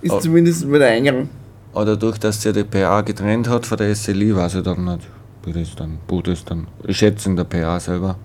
Ist 0.00 0.12
Oh. 0.12 0.20
zumindest 0.20 0.66
mit 0.66 0.80
der 0.82 0.88
Eingang. 0.88 1.28
aber 1.72 1.84
dadurch, 1.86 2.18
dass 2.18 2.40
sich 2.42 2.52
die 2.52 2.64
PA 2.64 3.00
getrennt 3.02 3.48
hat 3.48 3.64
von 3.66 3.78
der 3.78 3.94
SLI, 3.94 4.34
weiß 4.36 4.56
ich 4.56 4.62
dann 4.62 4.84
nicht, 4.84 5.08
wie 5.44 5.52
das 5.52 5.74
dann, 5.74 5.98
wo 6.08 6.20
das 6.20 6.44
dann. 6.44 6.66
Ich 6.86 6.98
schätze 6.98 7.30
in 7.30 7.36
der 7.36 7.44
PA 7.44 7.78
selber. 7.80 8.16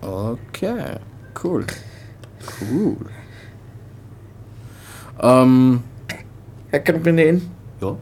Okay, 0.00 0.96
cool. 1.42 1.64
Cool. 2.60 2.96
Ähm, 5.22 5.80
Herr 6.70 6.80
Kapitän, 6.80 7.42
ja. 7.80 7.96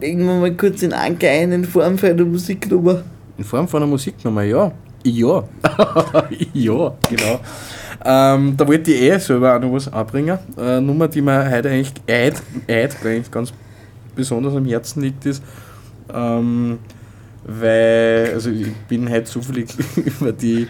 legen 0.00 0.24
wir 0.24 0.40
mal 0.40 0.56
kurz 0.56 0.80
den 0.80 0.94
Anker 0.94 1.28
ein 1.28 1.52
in 1.52 1.64
Form 1.64 1.98
für 1.98 2.08
eine 2.08 2.24
Musiknummer. 2.24 3.02
In 3.36 3.44
Form 3.44 3.68
von 3.68 3.82
einer 3.82 3.90
Musiknummer, 3.90 4.42
ja. 4.42 4.72
Ja. 5.04 5.44
ja, 6.54 6.94
genau. 7.08 7.40
Ähm, 8.02 8.56
da 8.56 8.66
wollte 8.66 8.90
ich 8.90 9.02
eh 9.02 9.18
selber 9.18 9.54
auch 9.56 9.60
noch 9.60 9.72
was 9.72 9.92
anbringen. 9.92 10.38
Eine 10.56 10.80
Nummer, 10.80 11.08
die 11.08 11.20
mir 11.20 11.50
heute 11.50 11.68
eigentlich, 11.68 11.92
heute, 12.08 12.40
heute 12.70 13.08
eigentlich 13.08 13.30
ganz 13.30 13.52
besonders 14.14 14.54
am 14.54 14.64
Herzen 14.64 15.02
liegt, 15.02 15.26
ist, 15.26 15.42
ähm, 16.12 16.78
weil, 17.44 18.30
also 18.32 18.50
ich 18.50 18.74
bin 18.88 19.10
heute 19.10 19.24
zufällig 19.24 19.68
über 19.96 20.32
die 20.32 20.68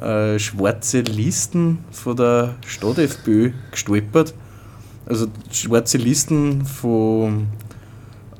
äh, 0.00 0.38
schwarze 0.38 1.00
Listen 1.00 1.78
von 1.90 2.16
der 2.16 2.54
Stadt 2.66 2.98
FPÖ 2.98 3.50
gestolpert. 3.72 4.34
Also 5.06 5.26
schwarze 5.50 5.98
Listen 5.98 6.64
von 6.64 7.48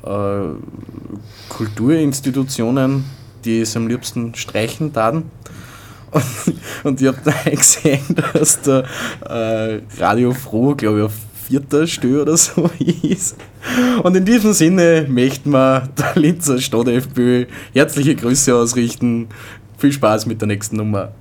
äh, 0.04 0.44
Kulturinstitutionen, 1.48 3.04
die 3.44 3.60
es 3.60 3.76
am 3.76 3.88
liebsten 3.88 4.34
streichen 4.34 4.92
taten. 4.92 5.30
Und, 6.10 6.24
und 6.84 7.00
ich 7.00 7.08
habe 7.08 7.18
da 7.24 7.50
gesehen, 7.50 8.00
dass 8.32 8.60
der 8.62 8.84
äh, 9.28 9.80
Radio 9.98 10.32
Froh, 10.32 10.74
glaube 10.74 10.98
ich, 10.98 11.04
auf 11.04 11.14
vierter 11.46 11.86
Stelle 11.86 12.22
oder 12.22 12.36
so 12.36 12.70
ist. 13.02 13.36
Und 14.02 14.16
in 14.16 14.24
diesem 14.24 14.52
Sinne 14.52 15.06
möchten 15.08 15.50
wir 15.50 15.88
der 15.98 16.12
Linzer 16.14 16.58
Stadt 16.58 16.88
FPÖ 16.88 17.46
herzliche 17.74 18.14
Grüße 18.14 18.54
ausrichten. 18.54 19.28
Viel 19.78 19.92
Spaß 19.92 20.26
mit 20.26 20.40
der 20.40 20.48
nächsten 20.48 20.76
Nummer. 20.76 21.12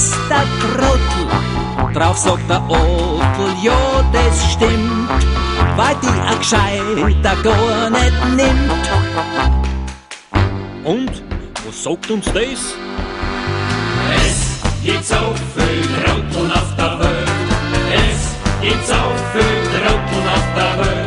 Ein 0.00 0.12
fester 0.30 0.44
Trottel. 0.60 1.94
Drauf 1.94 2.16
sagt 2.16 2.48
der 2.48 2.62
Otto, 2.68 3.48
ja 3.62 4.04
das 4.12 4.52
stimmt, 4.52 5.08
weil 5.76 5.96
die 6.02 6.20
ein 6.20 6.38
Gescheiter 6.38 7.36
gar 7.42 7.90
nicht 7.90 8.24
nimmt. 8.36 8.88
Und? 10.84 11.22
Was 11.66 11.82
sagt 11.84 12.10
uns 12.10 12.24
das? 12.26 12.74
Es 14.16 14.60
gibt 14.82 15.04
so 15.04 15.34
viel 15.54 15.82
Trotteln 16.02 16.52
auf 16.52 16.76
der 16.76 16.98
Welt. 16.98 17.28
Es 17.92 18.34
gibt 18.62 18.86
so 18.86 18.94
viel 19.32 19.62
Trotteln 19.72 20.28
auf 20.28 20.46
der 20.56 20.86
Welt. 20.86 20.99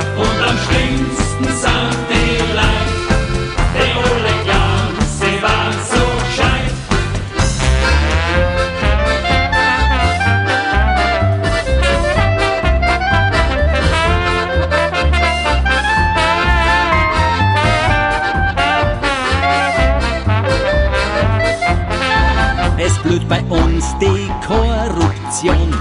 Die 24.03 24.29
Korruption. 24.45 25.71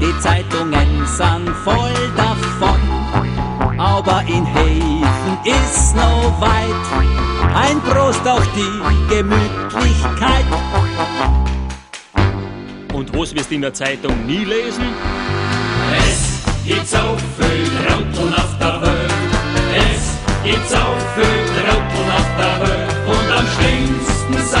Die 0.00 0.18
Zeitungen 0.20 1.06
sind 1.06 1.48
voll 1.64 1.96
davon. 2.16 2.80
Aber 3.78 4.22
in 4.26 4.44
Häfen 4.44 5.34
ist 5.44 5.96
noch 5.96 6.40
weit. 6.40 7.54
Ein 7.54 7.80
Prost 7.80 8.26
auf 8.28 8.46
die 8.54 9.14
Gemütlichkeit. 9.14 10.44
Und 12.92 13.16
was 13.16 13.34
wirst 13.34 13.50
du 13.50 13.54
in 13.54 13.62
der 13.62 13.72
Zeitung 13.72 14.26
nie 14.26 14.44
lesen? 14.44 14.84
Es 15.96 16.42
gibt 16.66 16.86
so 16.86 17.16
viel 17.38 17.64
Trotteln 17.86 18.34
auf 18.34 18.58
der 18.58 18.82
Welt. 18.82 19.12
Es 19.92 20.02
gibt 20.44 20.68
so 20.68 20.84
viel 21.14 21.40
Trotteln 21.56 22.10
auf 22.18 22.28
der 22.38 22.68
Welt. 22.68 22.90
Und 23.06 23.26
am 23.38 23.46
schlimmsten 23.56 24.59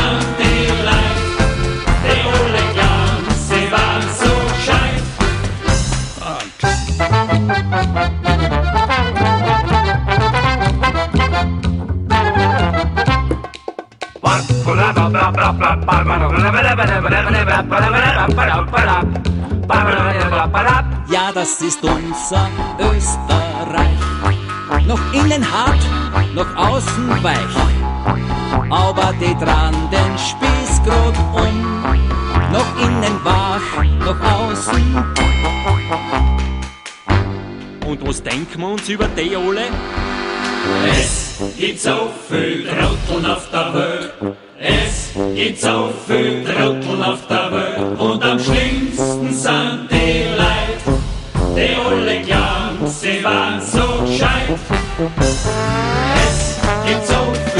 Ja, 21.08 21.32
das 21.34 21.60
ist 21.60 21.82
unser 21.82 22.48
Österreich. 22.78 24.00
Noch 24.86 25.00
innen 25.12 25.44
hart, 25.50 25.80
noch 26.34 26.56
außen 26.56 27.22
weich. 27.22 27.56
Aber 28.70 29.12
die 29.20 29.34
dran 29.44 29.74
den 29.90 30.18
Spieß 30.18 30.82
grad 30.84 31.18
um. 31.32 31.64
Noch 32.52 32.80
innen 32.80 33.24
wach, 33.24 33.84
noch 34.04 34.20
außen. 34.20 35.04
Und 37.86 38.06
was 38.06 38.22
denken 38.22 38.60
wir 38.60 38.68
uns 38.68 38.88
über 38.88 39.06
die 39.08 39.36
alle? 39.36 39.68
Es 40.88 41.40
gibt 41.56 41.80
so 41.80 42.10
viel 42.28 42.68
Trotteln 42.68 43.26
auf 43.26 43.50
der 43.50 43.74
Welt. 43.74 44.12
Es 44.62 45.14
gibt 45.34 45.58
so 45.58 45.90
viel 46.06 46.44
Trotteln 46.44 47.02
auf 47.02 47.26
der 47.26 47.50
Welt. 47.50 47.98
Und 47.98 48.22
am 48.22 48.38
schlimmsten 48.38 49.32
sind 49.32 49.88
die 49.90 50.24
Leute, 50.36 51.00
die 51.56 51.76
alle 51.76 52.20
glauben, 52.20 52.86
sie 52.86 53.24
waren 53.24 53.58
so 53.58 54.04
gescheit. 54.04 54.50
Es 56.14 56.58
gibt 56.86 57.06
so 57.06 57.14
viel 57.54 57.59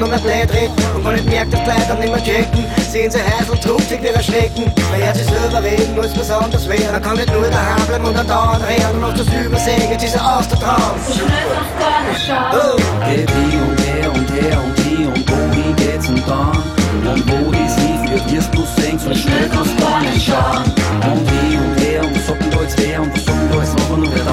und 0.00 0.08
nur 0.08 0.08
mehr 0.08 0.18
blöd 0.18 0.52
redet. 0.54 0.70
Und 0.94 1.04
man 1.04 1.14
nicht 1.14 1.26
merkt, 1.26 1.52
dass 1.52 1.60
die 1.62 1.70
Leute 1.70 1.86
dann 1.88 1.98
nicht 2.00 2.12
mehr 2.12 2.24
checken. 2.24 2.64
Sehen 2.90 3.10
sie 3.10 3.18
heiß 3.18 3.48
und 3.50 3.62
trug 3.62 3.80
sich 3.82 4.00
wieder 4.00 4.14
erschrecken. 4.14 4.72
Man 4.90 5.02
hört 5.02 5.16
sich 5.16 5.26
selber 5.26 5.62
reden, 5.62 5.94
muss 5.94 6.18
was 6.18 6.30
anderes 6.30 6.68
werden. 6.68 6.92
Man 6.92 7.02
kann 7.02 7.16
nicht 7.16 7.32
nur 7.32 7.42
daheim 7.42 7.86
bleiben 7.86 8.04
und 8.06 8.16
dann 8.16 8.26
dauernd 8.26 8.64
reden 8.66 8.96
und 8.96 9.04
auf 9.04 9.14
das 9.14 9.26
Übersehen, 9.26 9.90
jetzt 9.90 10.04
ist 10.04 10.14
er 10.14 10.38
aus 10.38 10.48
der 10.48 10.58
Traum. 10.58 10.96
Oh. 12.52 12.76
Geht 13.08 13.30
hin 13.30 13.60
und 13.60 13.80
her 13.80 14.12
und 14.12 14.30
her 14.30 14.58
und 14.64 14.78
hier 14.80 15.08
und 15.08 15.30
wohin 15.30 15.76
geht's 15.76 16.08
und 16.08 16.22
dann? 16.26 16.62
Und 17.00 17.24
wo 17.30 17.52
es 17.52 17.74
hinführt, 17.76 18.32
wirst 18.32 18.54
du 18.54 18.64
sehen, 18.80 18.98
so 18.98 19.14
schnell 19.14 19.48
kannst 19.52 19.78
du 19.78 19.84
gar 19.84 20.00
nicht 20.00 20.26
schauen. 20.26 20.64
Und 21.00 21.28
hin 21.30 21.58
und 21.58 21.80
her 21.80 22.02
und 22.02 22.14
denn 22.14 22.50
da 22.50 22.62
jetzt 22.62 22.78
wer 22.78 23.02
und 23.02 23.12
was 23.14 23.24
denn 23.24 23.50
da 23.50 23.58
jetzt 23.58 23.78
noch 23.78 23.90
und 23.90 24.14
wer 24.14 24.24
da? 24.24 24.30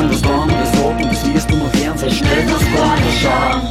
Und 0.00 0.12
was 0.12 0.22
dann 0.22 0.40
und 0.40 0.52
was 0.52 0.80
und 0.80 1.12
das 1.12 1.34
wirst 1.34 1.50
du 1.50 1.56
noch 1.56 1.72
hören, 1.74 1.98
so 1.98 2.10
schnell 2.10 2.46
kannst 2.46 2.66
du 2.66 2.78
gar 2.78 2.96
nicht 2.96 3.22
schauen. 3.22 3.65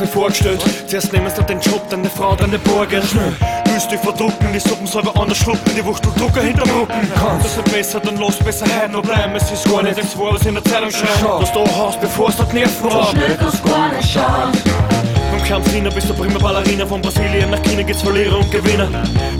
Nicht 0.00 0.12
vorgestellt? 0.12 0.62
Zuerst 0.86 1.12
nehmen 1.12 1.30
sie 1.34 1.42
den 1.42 1.60
Job, 1.60 1.82
dann 1.90 2.02
die 2.02 2.08
Frau, 2.08 2.36
dann 2.36 2.50
die 2.52 2.58
Borgen. 2.58 3.02
Schnell, 3.02 3.34
willst 3.64 3.90
dich 3.90 3.98
verdrucken, 3.98 4.52
die 4.52 4.60
Suppen 4.60 4.86
selber 4.86 5.12
anders 5.20 5.38
schlucken, 5.38 5.72
die 5.76 5.84
Wuchteldrucker 5.84 6.40
hinterm 6.40 6.70
Rücken. 6.70 7.12
Kannst 7.14 7.46
das 7.46 7.56
nicht 7.56 7.72
besser, 7.72 8.00
dann 8.00 8.16
lass 8.16 8.36
besser 8.36 8.66
heute 8.80 8.92
noch 8.92 9.02
bleiben. 9.02 9.34
Es 9.34 9.50
ist 9.50 9.68
gar 9.68 9.82
nicht 9.82 9.98
das 9.98 10.16
was 10.16 10.46
in 10.46 10.54
der 10.54 10.64
Zeitung 10.64 10.90
schreibt. 10.90 11.42
Dass 11.42 11.52
du 11.52 11.64
hast, 11.66 12.00
bevor 12.00 12.28
es 12.28 12.36
dort 12.36 12.54
Nerven 12.54 12.90
So 12.90 13.02
schnell 13.10 13.36
kannst 13.40 13.64
gar 13.64 13.92
nicht 13.92 14.12
schauen. 14.12 15.07
Kampfdiener 15.48 15.90
bis 15.90 16.06
zur 16.06 16.14
prima 16.14 16.38
Ballerina, 16.38 16.84
von 16.84 17.00
Brasilien 17.00 17.50
nach 17.50 17.62
China 17.62 17.82
geht's 17.82 18.02
Verlierer 18.02 18.36
und 18.36 18.50
Gewinner. 18.50 18.86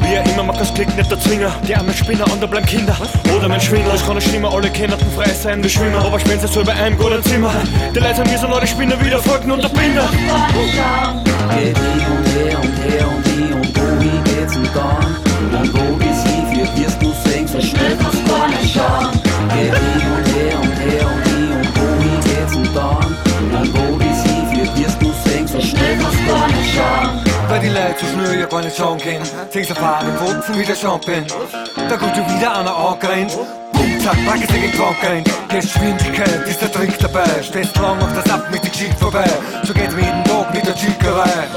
Wie 0.01 0.15
er 0.15 0.25
immer, 0.25 0.43
man 0.43 0.57
kann's 0.57 0.73
klicken, 0.73 0.97
nicht 0.97 1.11
der 1.11 1.21
Zwinger. 1.21 1.53
Die 1.69 1.77
armen 1.77 1.93
Spinner 1.93 2.25
und 2.33 2.41
der 2.41 2.47
bleiben 2.47 2.65
Kinder. 2.65 2.97
Oder 3.37 3.47
mein 3.47 3.61
Schwindler, 3.61 3.93
es 3.93 4.07
kann 4.07 4.15
nicht 4.15 4.27
schlimmer, 4.27 4.51
alle 4.51 4.71
kennen 4.71 4.99
den 4.99 5.11
frei 5.13 5.29
sein 5.35 5.63
wie 5.63 5.69
Schwimmer. 5.69 5.99
Aber 5.99 6.19
spielen 6.19 6.41
sie 6.41 6.49
selber 6.49 6.73
ein 6.73 6.97
guten 6.97 7.23
Zimmer. 7.25 7.51
Die 7.95 7.99
Leute 7.99 8.15
sagen, 8.17 8.31
wir 8.31 8.39
sind 8.39 8.51
alle 8.51 8.67
Spinner, 8.67 9.05
wieder 9.05 9.19
folgen 9.19 9.51
und 9.51 9.63
der 9.63 9.69
Binder. 9.69 10.09
Geht 11.59 11.77
hin 11.77 12.07
und 12.17 12.27
her 12.27 12.59
und 12.59 12.79
her 12.79 13.09
und 13.09 13.27
hier 13.29 13.57
und 13.57 13.77
wohin 13.77 14.25
geht's 14.25 14.57
und 14.57 14.71
dann? 14.75 15.61
Und 15.61 15.75
wo 15.75 15.99
es 16.05 16.23
hinführt, 16.25 16.71
wirst 16.79 17.03
du 17.03 17.13
sehen, 17.29 17.47
so 17.47 17.61
schnell 17.61 17.99
kannst 18.01 18.19
du 18.19 18.33
gar 18.33 18.49
nicht 18.49 18.73
schauen. 18.73 19.09
Geht 19.55 19.75
hin 19.75 20.09
und 20.11 20.27
her 20.35 20.59
und 20.59 20.79
her 20.79 21.07
und 21.07 21.23
hier 21.23 21.28
Weil 27.49 27.61
die 27.61 27.69
Leute 27.69 27.95
so 28.01 28.07
schnell 28.07 28.41
ja 28.41 28.47
gar 28.47 28.63
nicht 28.63 28.77
schauen 28.77 28.99
können. 28.99 29.25
Sehen 29.51 29.65
sie 29.65 29.75
fahren 29.75 30.07
im 30.09 30.21
Wutzen 30.21 30.59
wieder 30.59 30.75
Champion. 30.75 31.25
Da 31.89 31.97
kommt 31.97 32.15
schon 32.15 32.27
wieder 32.37 32.59
einer 32.59 32.77
angerannt. 32.77 33.33
Bumm, 33.73 34.01
zack, 34.01 34.17
pack 34.27 34.41
es 34.43 34.49
gegen 34.49 34.73
Krank 34.73 34.97
rein. 35.03 35.25
Geschwindigkeit 35.49 36.47
ist 36.47 36.61
der 36.61 36.71
Trick 36.71 36.99
dabei. 36.99 37.43
Stehst 37.43 37.77
lang 37.79 38.01
auf 38.03 38.13
das 38.15 38.31
Ab 38.31 38.49
mit 38.51 38.63
der 38.63 38.71
Geschichte 38.71 38.97
vorbei. 38.97 39.29
So 39.63 39.73
geht's 39.73 39.95
jeden 39.95 40.25
Tag 40.25 40.55
mit 40.55 40.67
der 40.67 40.75
Chickerei. 40.75 41.49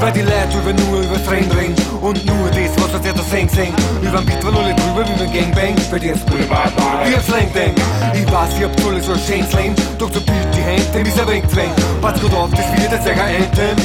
Weil 0.00 0.12
die 0.12 0.22
Leute 0.22 0.56
über 0.58 0.72
nur 0.72 1.02
übers 1.02 1.30
Rennen 1.30 1.50
reden 1.52 1.74
Und 2.00 2.24
nur 2.24 2.48
das, 2.48 2.72
was 2.82 2.94
uns 2.94 3.06
ja 3.06 3.12
da 3.12 3.22
sehen 3.22 3.48
sehen. 3.50 3.74
Über 4.00 4.18
den 4.18 4.26
Beat 4.26 4.44
alle 4.44 4.74
drüber 4.74 5.04
wie 5.06 5.18
beim 5.18 5.32
Gangbang 5.32 5.74
Bei 5.90 5.98
dir 5.98 6.14
ist 6.14 6.24
wie 6.30 7.14
ein 7.14 7.22
Slang 7.22 7.52
Ding 7.52 7.74
Ich 8.14 8.32
weiß, 8.32 8.50
ich 8.56 8.64
hab 8.64 8.86
alle 8.86 9.02
so 9.02 9.12
ein 9.12 9.20
schönes 9.20 9.52
Leben. 9.52 9.74
Doch 9.98 10.10
so 10.12 10.20
bild 10.20 10.48
die 10.56 10.62
Hände, 10.62 10.84
dem 10.94 11.06
ist 11.06 11.18
er 11.18 11.28
wegzwängen. 11.28 11.74
Pass 12.00 12.18
gut 12.20 12.32
auf, 12.32 12.50
das 12.50 12.80
wird 12.80 12.92
jetzt 12.92 13.04
sicher 13.04 13.26
enden 13.28 13.76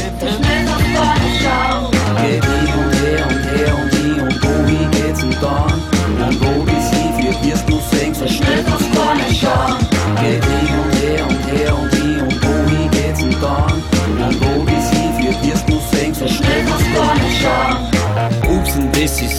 Geht 2.22 2.44
hin 2.46 2.74
und 2.74 2.94
her 2.96 3.28
und 3.28 3.44
her 3.52 3.76
und 3.76 3.94
hier 3.94 4.24
und 4.24 4.44
wohin 4.44 4.92
geht's 4.92 5.22
und 5.22 5.36
dann? 5.42 5.82
Und 6.28 6.42
wo 6.42 6.66
es 6.72 6.90
hinführt, 6.98 7.44
wirst 7.44 7.70
du 7.70 7.80
sehen, 7.92 8.14
so 8.16 8.28
schnell 8.28 8.64
kannst 8.64 8.88
du 8.88 8.98
gar 8.98 9.16
nicht 9.16 9.42
schauen. 9.42 9.76
Geht 10.22 10.44
hin 10.46 10.70
und 10.80 10.94
her 11.02 11.28
und 11.28 11.52
her 11.52 11.78
und 11.78 11.90
hier 11.92 11.95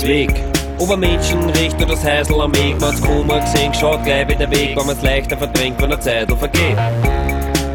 weg. 0.06 0.42
Ob 0.78 0.90
ein 0.90 1.00
Menschen 1.00 1.48
riecht 1.50 1.76
oder 1.76 1.94
das 1.94 2.04
Häusl 2.04 2.40
am 2.40 2.54
Weg, 2.54 2.78
man's 2.80 3.00
Kummer 3.00 3.40
gesehen, 3.40 3.72
schaut 3.74 4.04
gleich 4.04 4.28
wieder 4.28 4.50
weg, 4.50 4.76
weil 4.76 4.84
man's 4.84 5.02
leichter 5.02 5.36
verdrängt, 5.36 5.80
wenn 5.80 5.90
der 5.90 6.00
Zeit 6.00 6.30
vergeht. 6.30 6.76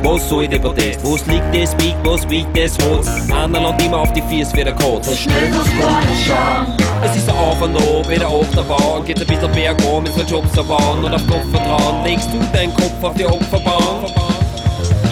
Was 0.03 0.29
soll 0.29 0.47
der 0.47 0.59
Protest? 0.59 0.99
Was 1.03 1.25
liegt 1.27 1.55
das 1.55 1.75
Big, 1.75 1.95
was 2.03 2.27
wiegt 2.29 2.57
das 2.57 2.77
Holz? 2.83 3.07
Einer 3.31 3.59
landet 3.59 3.85
immer 3.85 3.99
auf 3.99 4.13
die 4.13 4.21
Fies 4.23 4.53
wie 4.53 4.63
der 4.63 4.73
Kotz. 4.73 5.07
So 5.07 5.15
schnell 5.15 5.49
gar 5.51 6.01
nicht 6.01 6.25
schauen. 6.25 6.77
Es 7.03 7.15
ist 7.15 7.29
ein 7.29 7.35
Auf 7.35 7.61
und 7.61 7.75
Ab, 7.75 8.09
wie 8.09 8.17
der 8.17 8.27
Achterbahn. 8.27 9.05
Geht 9.05 9.21
ein 9.21 9.27
bisschen 9.27 9.51
bergab, 9.51 10.03
mit 10.03 10.13
so 10.13 10.21
Jobs 10.21 10.57
erbauen 10.57 11.03
und 11.03 11.13
auf 11.13 11.27
Kopf 11.27 11.49
vertrauen. 11.51 12.03
Legst 12.03 12.29
du 12.33 12.39
deinen 12.51 12.73
Kopf 12.73 13.03
auf 13.03 13.13
die 13.13 13.25
Opferbahn? 13.25 14.30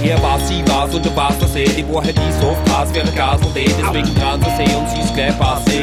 Er 0.02 0.22
weiß, 0.24 0.50
ich 0.50 0.68
weiß 0.68 0.96
und 0.96 1.06
du 1.06 1.16
weißt 1.16 1.42
das 1.42 1.56
eh. 1.56 1.66
Die 1.66 1.88
Wahrheit 1.94 2.16
ist 2.16 2.44
oft 2.44 2.94
wie 2.94 3.00
ein 3.02 3.14
Glas 3.14 3.42
und 3.42 3.56
eh. 3.56 3.66
Deswegen 3.66 4.16
dran 4.16 4.42
zu 4.42 4.50
sehen 4.56 4.76
und 4.76 4.90
sie 4.90 5.02
ist 5.02 5.14
gleich 5.14 5.34
passé. 5.36 5.76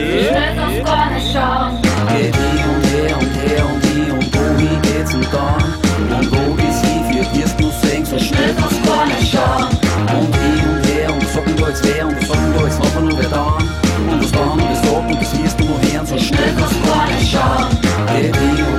Geht 2.09 2.35
hin 2.35 2.65
und 2.67 2.85
her 2.93 3.17
und 3.19 3.35
her 3.37 3.65
und 3.67 3.85
hier 3.85 4.15
und 4.15 4.35
wohin 4.35 4.83
geht's 4.83 5.15
und 5.15 5.29
dann? 5.33 6.19
Und 6.19 6.33
wo 6.33 6.57
es 6.57 6.81
hinführt, 6.81 7.29
wirst 7.37 7.61
du 7.61 7.71
sehen, 7.87 8.05
so 8.07 8.19
schnell 8.19 8.55
du 8.55 8.89
gar 8.89 9.07
nicht 9.07 9.33
schauen. 9.33 9.69
Und 10.17 10.35
hin 10.35 10.65
und 10.71 10.87
her 10.87 11.13
und 11.13 11.29
sagen 11.29 11.55
da 11.61 11.69
jetzt 11.69 11.85
wer 11.85 12.07
und 12.07 12.27
sagen 12.27 12.55
da 12.57 12.65
jetzt 12.65 12.79
noch 12.79 12.97
und 12.97 13.19
wer 13.19 13.29
dann? 13.29 13.69
Und 14.11 14.23
was 14.23 14.33
dann 14.33 14.51
und 14.51 14.63
was 14.63 14.83
sagt 14.83 15.11
und 15.11 15.21
das 15.21 15.39
wirst 15.39 15.61
du 15.61 15.65
noch 15.65 15.93
hören, 15.93 16.07
so 16.07 16.19
schnell 16.19 16.55
du 16.55 16.89
gar 16.89 17.07
nicht 17.07 17.31
schauen. 17.33 17.69
Und 18.01 18.09
her 18.09 18.67
und 18.73 18.76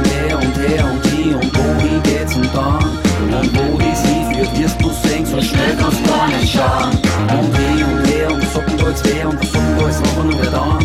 nicht 6.27 6.53
schauen. 6.53 6.91
Und 7.39 7.57
hin 7.57 7.83
und 7.83 8.07
her 8.07 8.29
und 8.31 8.81
da 8.81 8.89
jetzt 8.89 9.03
wer 9.05 9.29
und 9.29 9.39
da 9.41 9.85
jetzt 9.85 10.03
noch 10.03 10.23
und 10.23 10.53
dann? 10.53 10.77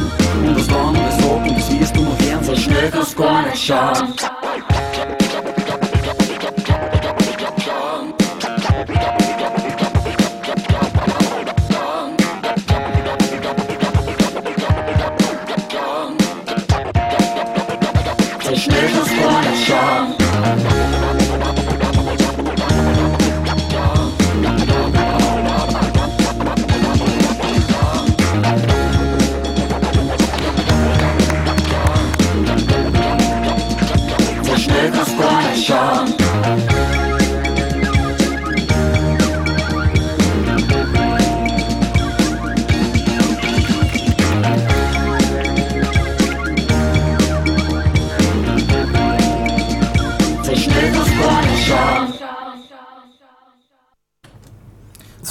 Und 0.47 0.57
was 0.57 0.67
dann 0.67 0.89
und 0.89 0.97
sagt 0.97 1.49
und 1.49 1.57
das 1.57 1.81
wirst 1.81 1.97
du 1.97 2.03
noch 2.03 2.19
hören, 2.21 2.45
so 2.45 2.57
schnell 2.57 2.91
kannst 2.91 3.19
du 3.19 3.23
gar 3.23 3.43
nicht 3.47 3.65
schauen. 3.65 4.42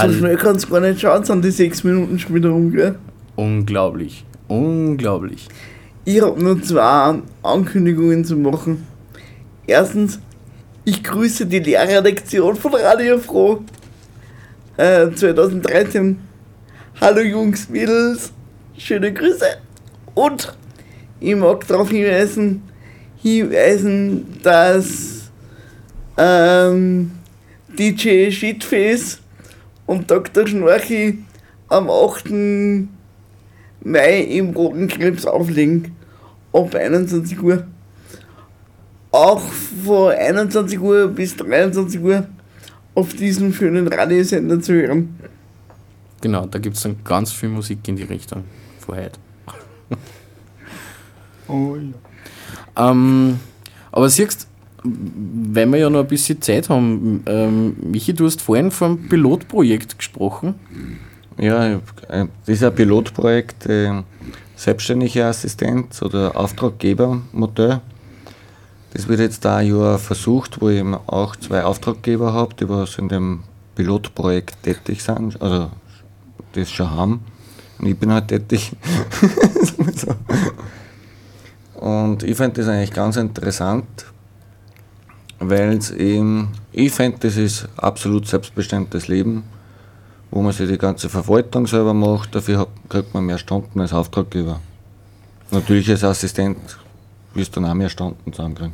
So 0.08 0.14
schnell 0.14 0.38
kannst 0.38 0.66
du 0.66 0.70
gar 0.70 0.80
nicht 0.80 1.00
schauen, 1.00 1.24
sind 1.24 1.46
die 1.46 1.52
sechs 1.52 1.84
Minuten 1.84 2.18
schon 2.18 2.36
wieder 2.36 2.50
rum, 2.50 2.72
gell? 2.72 2.96
Unglaublich. 3.36 4.26
Unglaublich. 4.48 5.48
Ich 6.06 6.22
habe 6.22 6.42
nur 6.44 6.62
zwei 6.62 7.22
Ankündigungen 7.44 8.26
zu 8.26 8.36
machen. 8.36 8.88
Erstens, 9.68 10.20
ich 10.86 11.04
grüße 11.04 11.46
die 11.46 11.60
Lehrerlektion 11.60 12.56
von 12.56 12.74
Radio 12.74 13.20
Froh 13.20 13.64
äh, 14.78 15.12
2013. 15.12 16.18
Hallo 17.00 17.22
Jungs, 17.22 17.70
Mädels, 17.70 18.32
schöne 18.78 19.14
Grüße. 19.14 19.46
Und 20.16 20.56
ich 21.20 21.36
mag 21.36 21.68
darauf 21.68 21.90
hinweisen, 21.92 22.64
hinweisen 23.22 24.26
dass 24.42 25.30
ähm, 26.18 27.12
DJ 27.78 28.32
Shitface 28.32 29.21
und 29.86 30.10
Dr. 30.10 30.48
Schnorchi 30.48 31.20
am 31.68 31.90
8. 31.90 32.30
Mai 33.84 34.20
im 34.22 34.52
Roten 34.52 34.88
Krebs 34.88 35.26
auflegen. 35.26 35.96
Ab 36.54 36.76
21 36.76 37.42
Uhr. 37.42 37.66
Auch 39.12 39.42
von 39.86 40.12
21 40.12 40.80
Uhr 40.80 41.08
bis 41.08 41.36
23 41.36 42.00
Uhr 42.02 42.28
auf 42.94 43.14
diesem 43.14 43.54
schönen 43.54 43.88
Radiosender 43.88 44.62
zu 44.62 44.74
hören. 44.74 45.18
Genau, 46.22 46.46
da 46.46 46.60
gibt 46.60 46.76
es 46.76 46.84
dann 46.84 46.98
ganz 47.04 47.32
viel 47.32 47.50
Musik 47.50 47.88
in 47.88 47.96
die 47.96 48.04
Richtung 48.04 48.44
von 48.80 48.98
heute. 48.98 49.20
Oh 51.48 51.76
ja. 51.76 52.92
Ähm, 52.92 53.40
aber 53.92 54.10
siehst, 54.10 54.48
weil 54.84 55.68
wir 55.68 55.80
ja 55.80 55.90
noch 55.90 56.00
ein 56.00 56.08
bisschen 56.08 56.42
Zeit 56.42 56.70
haben, 56.70 57.24
ähm, 57.26 57.76
Michi, 57.92 58.14
du 58.14 58.26
hast 58.26 58.42
vorhin 58.42 58.72
vom 58.72 59.08
Pilotprojekt 59.08 59.98
gesprochen. 59.98 60.56
Ja, 61.38 61.74
äh, 61.74 61.80
das 62.10 62.28
ist 62.48 62.64
ein 62.64 62.74
Pilotprojekt, 62.74 63.68
äh, 63.68 64.02
selbstständiger 64.56 65.28
Assistenz 65.28 66.02
oder 66.02 66.36
Auftraggebermodell. 66.36 67.82
Das 68.94 69.08
wird 69.08 69.20
jetzt 69.20 69.46
da 69.46 69.58
ein 69.58 69.68
Jahr 69.68 69.98
versucht, 69.98 70.62
wo 70.62 70.70
ich 70.70 70.84
auch 71.08 71.36
zwei 71.36 71.64
Auftraggeber 71.64 72.34
habe, 72.34 72.56
die 72.56 72.68
was 72.68 72.98
in 72.98 73.08
dem 73.08 73.44
Pilotprojekt 73.76 74.64
tätig 74.64 75.02
sind, 75.02 75.42
also 75.42 75.72
das 76.54 76.70
schon 76.70 76.92
haben. 76.92 77.22
Und 77.80 77.88
ich 77.88 77.98
bin 77.98 78.12
halt 78.12 78.28
tätig. 78.28 78.74
Und 81.76 82.22
ich 82.22 82.38
finde 82.38 82.62
das 82.62 82.68
eigentlich 82.68 82.94
ganz 82.94 83.16
interessant, 83.16 84.06
weil 85.42 85.78
es 85.78 85.90
eben, 85.90 86.50
ich 86.72 86.92
finde, 86.92 87.18
das 87.20 87.36
ist 87.36 87.68
absolut 87.76 88.28
selbstbestimmtes 88.28 89.08
Leben, 89.08 89.44
wo 90.30 90.42
man 90.42 90.52
sich 90.54 90.70
die 90.70 90.78
ganze 90.78 91.10
Verwaltung 91.10 91.66
selber 91.66 91.96
macht, 91.96 92.36
dafür 92.36 92.60
hat, 92.60 92.70
kriegt 92.90 93.14
man 93.14 93.26
mehr 93.26 93.40
Stunden 93.40 93.82
als 93.82 93.92
Auftraggeber. 93.92 94.60
Natürlich 95.50 95.90
als 95.90 96.04
Assistent 96.04 96.78
wirst 97.34 97.56
du 97.56 97.60
dann 97.60 97.72
auch 97.72 97.74
mehr 97.74 97.90
Stunden 97.90 98.32
zusammenkriegen. 98.32 98.74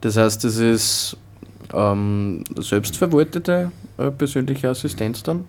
Das 0.00 0.16
heißt, 0.16 0.44
das 0.44 0.56
ist 0.56 1.16
ähm, 1.72 2.44
selbstverwaltete 2.56 3.72
äh, 3.98 4.10
persönliche 4.12 4.68
Assistenz 4.68 5.24
dann? 5.24 5.46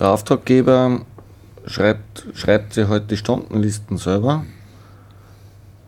Der 0.00 0.08
Auftraggeber 0.08 1.02
schreibt, 1.66 2.26
schreibt 2.34 2.74
sich 2.74 2.88
halt 2.88 3.10
die 3.10 3.16
Stundenlisten 3.16 3.98
selber 3.98 4.44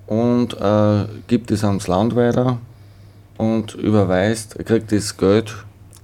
und 0.06 0.54
äh, 0.54 1.06
gibt 1.26 1.50
es 1.50 1.64
ans 1.64 1.88
Land 1.88 2.14
weiter 2.14 2.58
und 3.39 3.74
überweist, 3.74 4.57
er 4.57 4.64
kriegt 4.64 4.93
das 4.93 5.16
Geld 5.16 5.55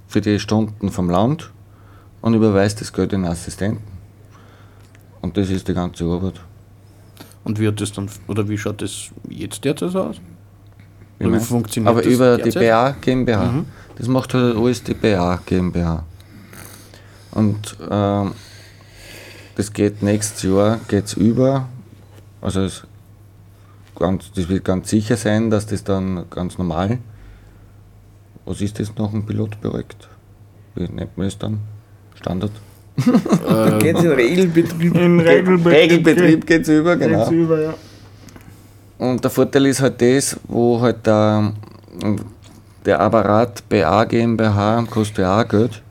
für 0.07 0.21
die 0.21 0.39
Stunden 0.39 0.89
vom 0.89 1.09
Land 1.09 1.51
und 2.21 2.33
überweist 2.33 2.81
das 2.81 2.91
Geld 2.91 3.13
in 3.13 3.21
den 3.21 3.31
Assistenten. 3.31 3.83
Und 5.21 5.37
das 5.37 5.49
ist 5.49 5.67
die 5.67 5.73
ganze 5.73 6.05
Arbeit. 6.05 6.41
Und 7.43 7.59
wie 7.59 7.67
hat 7.67 7.79
das 7.79 7.91
dann, 7.91 8.09
oder 8.27 8.47
wie 8.49 8.57
schaut 8.57 8.81
das 8.81 9.09
jetzt 9.29 9.63
derzeit 9.63 9.95
aus? 9.95 10.15
Wie 11.19 11.31
wie 11.31 11.39
funktioniert 11.39 11.91
Aber 11.91 12.01
das 12.01 12.11
über 12.11 12.37
die? 12.37 12.51
BA 12.51 12.95
GmbH. 13.01 13.45
Mhm. 13.45 13.65
Das 13.97 14.07
macht 14.07 14.33
halt 14.33 14.57
alles 14.57 14.83
die 14.83 14.93
BA 14.93 15.39
GmbH. 15.45 16.03
Und 17.31 17.77
ähm, 17.89 18.31
das 19.55 19.71
geht 19.71 20.01
nächstes 20.01 20.43
Jahr 20.43 20.79
geht's 20.87 21.13
über. 21.13 21.67
Also 22.41 22.61
es 22.61 22.87
ganz, 23.95 24.31
das 24.33 24.49
wird 24.49 24.63
ganz 24.63 24.89
sicher 24.89 25.17
sein, 25.17 25.49
dass 25.49 25.65
das 25.65 25.83
dann 25.83 26.25
ganz 26.29 26.57
normal. 26.57 26.99
Was 28.45 28.61
ist 28.61 28.79
das 28.79 28.95
noch 28.95 29.13
ein 29.13 29.25
Pilotprojekt? 29.25 30.07
Wie 30.75 30.83
nennt 30.83 31.17
man 31.17 31.27
das 31.27 31.37
dann? 31.37 31.59
Standard? 32.15 32.51
Da 33.47 33.77
geht's 33.77 34.03
in 34.03 34.11
Regelbetrieb. 34.11 34.95
In 34.95 35.19
Regelbetrieb, 35.19 35.73
Regelbetrieb 35.73 36.47
geht's 36.47 36.69
über, 36.69 36.95
genau. 36.95 37.19
Geht's 37.19 37.31
über, 37.31 37.61
ja. 37.61 37.73
Und 38.97 39.23
der 39.23 39.31
Vorteil 39.31 39.65
ist 39.65 39.81
halt 39.81 40.01
das, 40.01 40.39
wo 40.47 40.79
halt 40.79 41.05
der, 41.05 41.51
der 42.85 42.99
Apparat 43.01 43.67
BA 43.67 44.05
GmbH 44.05 44.85
kostet 44.89 45.19
ja 45.19 45.41
auch 45.41 45.47
Geld. 45.47 45.81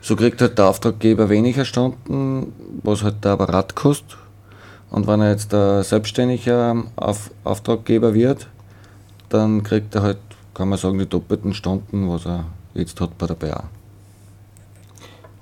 So 0.00 0.16
kriegt 0.16 0.40
halt 0.40 0.58
der 0.58 0.66
Auftraggeber 0.66 1.28
weniger 1.28 1.64
Stunden, 1.64 2.52
was 2.82 3.04
halt 3.04 3.24
der 3.24 3.32
Apparat 3.32 3.76
kostet. 3.76 4.16
Und 4.90 5.06
wenn 5.06 5.20
er 5.20 5.30
jetzt 5.30 5.54
ein 5.54 5.84
selbstständiger 5.84 6.82
Auf 6.96 7.30
Auftraggeber 7.44 8.12
wird, 8.14 8.48
dann 9.28 9.62
kriegt 9.62 9.94
er 9.94 10.02
halt, 10.02 10.18
kann 10.60 10.68
man 10.68 10.78
sagen, 10.78 10.98
die 10.98 11.06
doppelten 11.06 11.54
Stunden, 11.54 12.06
was 12.10 12.26
er 12.26 12.44
jetzt 12.74 13.00
hat 13.00 13.16
bei 13.16 13.26
der 13.26 13.34
BA. 13.34 13.64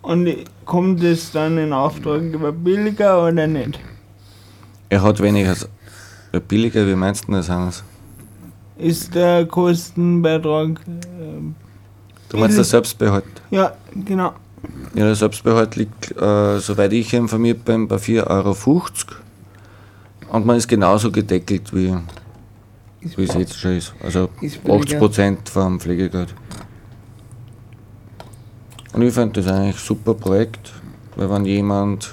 Und 0.02 0.32
kommt 0.64 1.02
es 1.02 1.32
dann 1.32 1.58
in 1.58 1.72
Auftraggeber 1.72 2.52
billiger 2.52 3.24
oder 3.26 3.48
nicht? 3.48 3.80
Er 4.90 5.02
hat 5.02 5.20
weniger, 5.20 5.56
ja, 6.32 6.38
billiger, 6.38 6.86
wie 6.86 6.94
meinst 6.94 7.26
du 7.26 7.32
das, 7.32 7.48
Hannes? 7.50 7.82
Ist 8.76 9.12
der 9.12 9.44
Kostenbeitrag. 9.46 10.78
ähm, 11.20 11.56
Du 12.28 12.36
meinst 12.36 12.56
der? 12.56 12.62
Selbstbehalt? 12.62 13.24
Ja, 13.50 13.72
genau. 13.96 14.34
Ja, 14.94 15.04
der 15.04 15.16
Selbstbehalt 15.16 15.74
liegt, 15.74 16.12
äh, 16.16 16.60
soweit 16.60 16.92
ich 16.92 17.12
informiert 17.12 17.64
bin, 17.64 17.88
bei 17.88 17.96
4,50 17.96 18.28
Euro. 18.30 18.56
Und 20.30 20.46
man 20.46 20.56
ist 20.56 20.68
genauso 20.68 21.10
gedeckelt, 21.10 21.74
wie, 21.74 21.96
wie 23.00 23.22
es 23.24 23.34
jetzt 23.34 23.58
schon 23.58 23.76
ist. 23.76 23.94
Also 24.02 24.28
Ist 24.40 24.62
billiger. 24.62 24.82
80 24.82 24.98
Prozent 24.98 25.48
vom 25.48 25.80
Pflegegeld. 25.80 26.34
Und 28.92 29.02
ich 29.02 29.14
finde 29.14 29.40
das 29.40 29.52
eigentlich 29.52 29.76
ein 29.76 29.84
super 29.84 30.14
Projekt, 30.14 30.72
weil 31.16 31.30
wenn 31.30 31.44
jemand, 31.44 32.10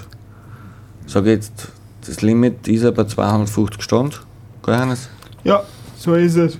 sage 1.06 1.30
jetzt, 1.30 1.68
das 2.06 2.22
Limit 2.22 2.68
ist 2.68 2.82
ja 2.82 2.90
bei 2.90 3.04
250 3.04 3.82
Stunden, 3.82 4.14
gell 4.64 4.76
Hannes? 4.76 5.08
Ja, 5.42 5.62
so 5.96 6.14
ist 6.14 6.36
es. 6.36 6.58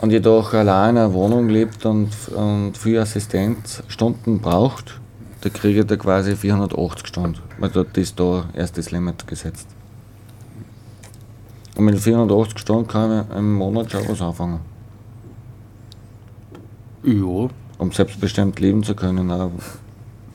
und 0.00 0.10
jedoch 0.10 0.54
allein 0.54 0.90
in 0.90 1.02
einer 1.02 1.12
Wohnung 1.12 1.48
lebt 1.48 1.84
und, 1.84 2.10
und 2.34 2.76
viel 2.76 2.98
Assistenzstunden 2.98 4.40
braucht, 4.40 5.00
da 5.42 5.48
kriegt 5.50 5.90
er 5.90 5.96
quasi 5.96 6.34
480 6.34 7.06
Stunden. 7.06 7.38
Weil 7.58 7.70
dort 7.70 7.96
ist 7.96 8.18
da 8.18 8.44
erst 8.54 8.76
das 8.78 8.90
Limit 8.90 9.26
gesetzt. 9.26 9.68
Und 11.78 11.84
mit 11.84 12.00
480 12.00 12.58
Stunden 12.58 12.88
kann 12.88 13.08
man 13.08 13.30
im 13.36 13.54
Monat 13.54 13.92
schon 13.92 14.08
was 14.08 14.20
anfangen. 14.20 14.58
Ja. 17.04 17.48
Um 17.78 17.92
selbstbestimmt 17.92 18.58
leben 18.58 18.82
zu 18.82 18.96
können, 18.96 19.30
auch 19.30 19.52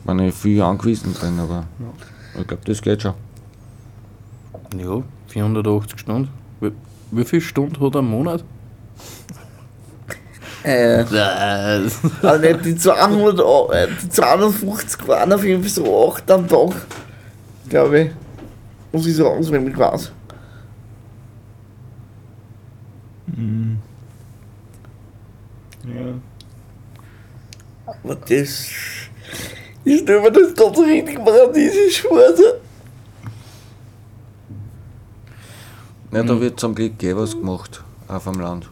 wenn 0.06 0.20
ich 0.20 0.34
viel 0.34 0.62
angewiesen 0.62 1.14
bin, 1.20 1.38
aber 1.42 1.66
ich 2.40 2.48
glaube, 2.48 2.64
das 2.66 2.82
geht 2.82 3.02
schon. 3.02 3.16
Ja, 4.78 5.04
480 5.28 6.00
Stunden. 6.00 6.30
Wie, 6.62 6.72
wie 7.12 7.26
viele 7.26 7.42
Stunden 7.42 7.78
hat 7.86 7.94
er 7.94 8.00
im 8.00 8.10
Monat? 8.10 8.44
Äh, 10.66 11.04
also 12.22 12.40
nicht 12.40 12.64
die 12.64 12.78
200, 12.78 13.38
äh, 13.74 13.88
die 14.02 14.08
250 14.08 15.06
waren 15.10 15.34
auf 15.34 15.44
jeden 15.44 15.62
Fall 15.62 15.70
so 15.70 16.10
8 16.10 16.32
am 16.32 16.48
Tag, 16.48 16.70
glaube 17.68 18.00
ich. 18.00 18.12
Muss 18.94 19.06
ich 19.06 19.18
so 19.18 19.28
auswendig 19.28 19.78
weiß. 19.78 20.14
Mhm. 23.28 23.80
Ja. 25.86 26.14
Aber 27.86 28.16
das. 28.16 28.68
Ich 29.86 30.02
stelle 30.02 30.22
mir 30.22 30.32
das 30.32 30.54
gerade 30.54 30.76
so 30.76 30.84
richtig 30.84 31.16
paradiesisch 31.24 32.02
vor. 32.02 32.20
Ja, 36.12 36.22
da 36.24 36.40
wird 36.40 36.60
zum 36.60 36.76
Glück 36.76 37.02
eh 37.02 37.16
was 37.16 37.32
gemacht, 37.32 37.84
auf 38.08 38.26
dem 38.26 38.40
Land. 38.40 38.70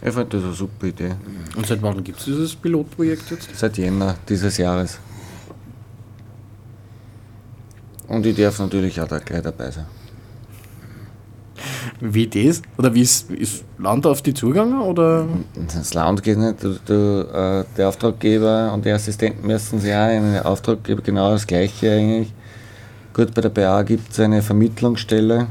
Ich 0.00 0.12
finde 0.12 0.36
das 0.36 0.44
eine 0.44 0.52
super 0.54 0.86
Idee. 0.86 1.14
Und 1.56 1.66
seit 1.66 1.82
wann 1.82 2.02
gibt 2.02 2.18
es 2.18 2.24
dieses 2.24 2.54
Pilotprojekt 2.56 3.30
jetzt? 3.30 3.54
Seit 3.54 3.76
Jänner 3.76 4.16
dieses 4.28 4.56
Jahres. 4.56 4.98
Und 8.06 8.24
ich 8.24 8.36
darf 8.36 8.58
natürlich 8.58 8.98
auch 9.00 9.08
da 9.08 9.18
gleich 9.18 9.42
dabei 9.42 9.70
sein. 9.70 9.86
Wie 12.00 12.28
das? 12.28 12.62
Oder 12.76 12.94
wie 12.94 13.02
ist, 13.02 13.30
ist 13.30 13.64
Land 13.78 14.06
auf 14.06 14.22
die 14.22 14.32
zugegangen? 14.32 14.80
Oder? 14.80 15.26
Das 15.74 15.94
Land 15.94 16.22
geht 16.22 16.38
nicht. 16.38 16.62
Du, 16.62 16.78
du, 16.86 17.28
äh, 17.32 17.64
der 17.76 17.88
Auftraggeber 17.88 18.72
und 18.72 18.84
die 18.84 18.92
Assistenten 18.92 19.46
müssen 19.46 19.80
sich 19.80 19.92
auch 19.92 20.08
in 20.08 20.32
den 20.32 20.42
Auftraggeber 20.42 21.02
genau 21.02 21.32
das 21.32 21.46
Gleiche 21.46 21.92
eigentlich. 21.92 22.32
Gut, 23.14 23.34
bei 23.34 23.40
der 23.40 23.48
BA 23.48 23.82
gibt 23.82 24.12
es 24.12 24.20
eine 24.20 24.42
Vermittlungsstelle. 24.42 25.48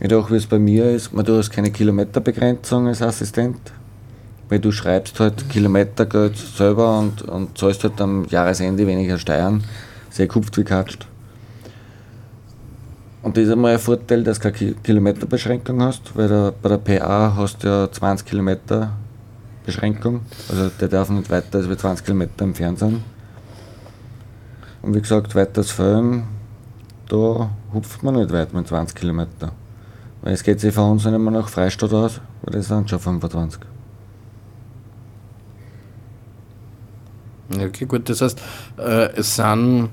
Jedoch, 0.00 0.30
wie 0.30 0.36
es 0.36 0.46
bei 0.46 0.58
mir 0.58 0.88
ist, 0.90 1.12
man, 1.12 1.24
du 1.24 1.36
hast 1.36 1.50
keine 1.50 1.72
Kilometerbegrenzung 1.72 2.86
als 2.86 3.02
Assistent. 3.02 3.58
Weil 4.48 4.60
du 4.60 4.70
schreibst 4.70 5.18
halt 5.18 5.48
Kilometergeld 5.48 6.36
selber 6.36 7.00
und, 7.00 7.22
und 7.22 7.58
zahlst 7.58 7.82
halt 7.82 8.00
am 8.00 8.24
Jahresende 8.26 8.86
weniger 8.86 9.18
Steuern. 9.18 9.64
Sehr 10.10 10.28
kupft 10.28 10.56
wie 10.58 10.64
katscht. 10.64 11.06
Und 13.22 13.36
das 13.36 13.44
ist 13.44 13.52
einmal 13.52 13.74
ein 13.74 13.78
Vorteil, 13.78 14.24
dass 14.24 14.38
du 14.40 14.50
keine 14.50 14.72
Kilometerbeschränkung 14.72 15.82
hast, 15.82 16.16
weil 16.16 16.28
der, 16.28 16.52
bei 16.62 16.70
der 16.70 16.78
PA 16.78 17.34
hast 17.36 17.62
du 17.62 17.68
ja 17.68 17.90
20 17.90 18.26
Kilometer 18.26 18.92
Beschränkung. 19.66 20.22
Also 20.48 20.70
der 20.80 20.88
darf 20.88 21.10
nicht 21.10 21.30
weiter 21.30 21.58
als 21.58 21.78
20 21.78 22.06
Kilometer 22.06 22.44
entfernt 22.44 22.78
sind. 22.78 23.02
Und 24.82 24.94
wie 24.94 25.00
gesagt, 25.02 25.34
weiters 25.34 25.70
Föhn, 25.70 26.22
da 27.08 27.50
hupft 27.74 28.02
man 28.02 28.14
nicht 28.14 28.32
weit 28.32 28.54
mit 28.54 28.66
20 28.66 28.96
Kilometer. 28.96 29.52
Weil 30.22 30.32
es 30.32 30.42
geht 30.42 30.60
sich 30.60 30.74
von 30.74 30.92
uns 30.92 31.04
nicht 31.04 31.18
mehr 31.18 31.30
nach 31.30 31.48
Freistadt 31.48 31.92
aus, 31.92 32.20
weil 32.42 32.54
das 32.54 32.68
sind 32.68 32.88
schon 32.88 33.00
25. 33.00 33.60
Okay, 37.52 37.84
gut, 37.84 38.08
das 38.08 38.22
heißt, 38.22 38.40
äh, 38.78 39.10
es 39.16 39.36
sind 39.36 39.90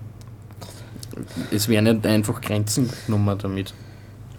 es 1.52 1.68
werden 1.70 1.96
nicht 1.96 2.06
einfach 2.06 2.42
Grenzen 2.42 2.90
genommen 3.06 3.38
damit. 3.42 3.74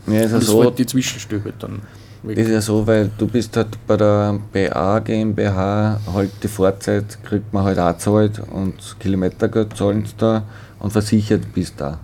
Ja, 0.06 0.20
ist 0.22 0.32
ja 0.32 0.40
so. 0.40 0.62
fällt 0.62 0.78
die 0.78 0.86
Zwischenstücke 0.86 1.44
halt 1.44 1.62
dann. 1.62 1.82
weg. 2.22 2.38
Ist 2.38 2.48
ja 2.48 2.60
so, 2.60 2.86
weil 2.86 3.10
du 3.18 3.26
bist 3.26 3.56
halt 3.56 3.78
bei 3.86 3.96
der 3.96 4.38
BA 4.52 4.98
GmbH 5.00 6.00
halt 6.12 6.30
die 6.42 6.48
Fahrzeit 6.48 7.18
kriegt 7.22 7.52
man 7.52 7.64
halt 7.64 7.78
auch 7.78 7.96
zahlt 7.98 8.40
und 8.50 8.74
Kilometergeld 8.98 9.76
zahlen 9.76 10.04
sie 10.04 10.14
da 10.16 10.44
und 10.78 10.92
versichert 10.92 11.52
bist 11.54 11.74
da. 11.78 11.98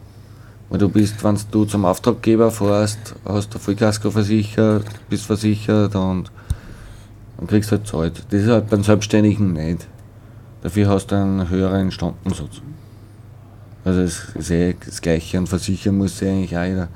Weil 0.68 0.78
du 0.78 0.88
bist, 0.88 1.22
wenn 1.22 1.38
du 1.50 1.64
zum 1.64 1.84
Auftraggeber 1.84 2.50
fährst, 2.50 3.14
hast 3.24 3.54
du 3.54 3.58
Vollkasko 3.58 4.10
versichert, 4.10 4.86
bist 5.08 5.26
versichert 5.26 5.94
und, 5.94 6.30
und 7.36 7.48
kriegst 7.48 7.70
halt 7.70 7.86
zahlt. 7.86 8.24
Das 8.30 8.42
ist 8.42 8.48
halt 8.48 8.70
beim 8.70 8.82
Selbstständigen 8.82 9.52
nicht. 9.52 9.86
Dafür 10.62 10.88
hast 10.88 11.08
du 11.08 11.16
einen 11.16 11.48
höheren 11.48 11.90
Stundensatz. 11.90 12.62
Also 13.84 14.00
es 14.00 14.28
ist 14.34 14.50
eh 14.50 14.74
das 14.84 15.00
Gleiche 15.00 15.38
und 15.38 15.48
versichern 15.48 15.98
muss 15.98 16.18
sich 16.18 16.28
eigentlich 16.28 16.56
auch 16.56 16.64
jeder. 16.64 16.88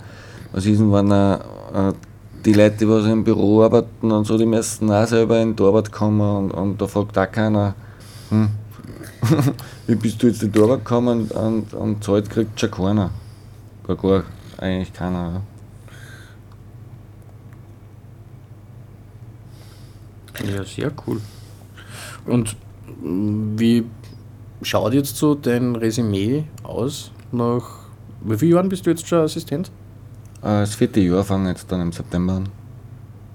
Was 0.52 0.64
ist 0.64 0.80
denn, 0.80 0.90
wenn 0.92 1.12
er, 1.12 1.44
äh, 1.74 1.92
die 2.44 2.52
Leute, 2.54 2.78
die 2.78 2.88
was 2.88 3.04
im 3.06 3.24
Büro 3.24 3.62
arbeiten 3.62 4.10
und 4.10 4.26
so, 4.26 4.38
die 4.38 4.46
müssen 4.46 4.90
auch 4.90 5.06
selber 5.06 5.40
in 5.40 5.54
die 5.54 5.62
Arbeit 5.62 5.92
kommen 5.92 6.20
und, 6.20 6.50
und 6.52 6.80
da 6.80 6.86
fragt 6.86 7.18
auch 7.18 7.30
keiner, 7.30 7.74
hm, 8.30 8.48
wie 9.86 9.94
bist 9.96 10.22
du 10.22 10.28
jetzt 10.28 10.42
in 10.42 10.52
die 10.52 10.60
Arbeit 10.60 10.78
gekommen 10.78 11.28
und, 11.30 11.32
und, 11.32 11.74
und 11.74 12.04
zahlt 12.04 12.30
kriegt 12.30 12.58
schon 12.58 12.70
keiner. 12.70 13.10
Gar, 13.86 13.96
gar 13.96 14.24
eigentlich 14.56 14.92
keiner. 14.92 15.32
Ja. 15.34 15.42
Ja, 20.46 20.64
sehr 20.64 20.92
cool. 21.06 21.20
Und 22.26 22.56
wie 23.02 23.84
schaut 24.62 24.94
jetzt 24.94 25.16
so 25.16 25.34
dein 25.34 25.76
Resümee 25.76 26.44
aus? 26.62 27.10
Nach 27.32 27.62
wie 28.22 28.36
vielen 28.36 28.52
Jahren 28.52 28.68
bist 28.68 28.86
du 28.86 28.90
jetzt 28.90 29.06
schon 29.06 29.20
Assistent? 29.20 29.70
Äh, 30.42 30.60
Das 30.60 30.74
vierte 30.74 31.00
Jahr 31.00 31.24
fange 31.24 31.50
jetzt 31.50 31.70
dann 31.70 31.80
im 31.80 31.92
September 31.92 32.34
an. 32.34 32.48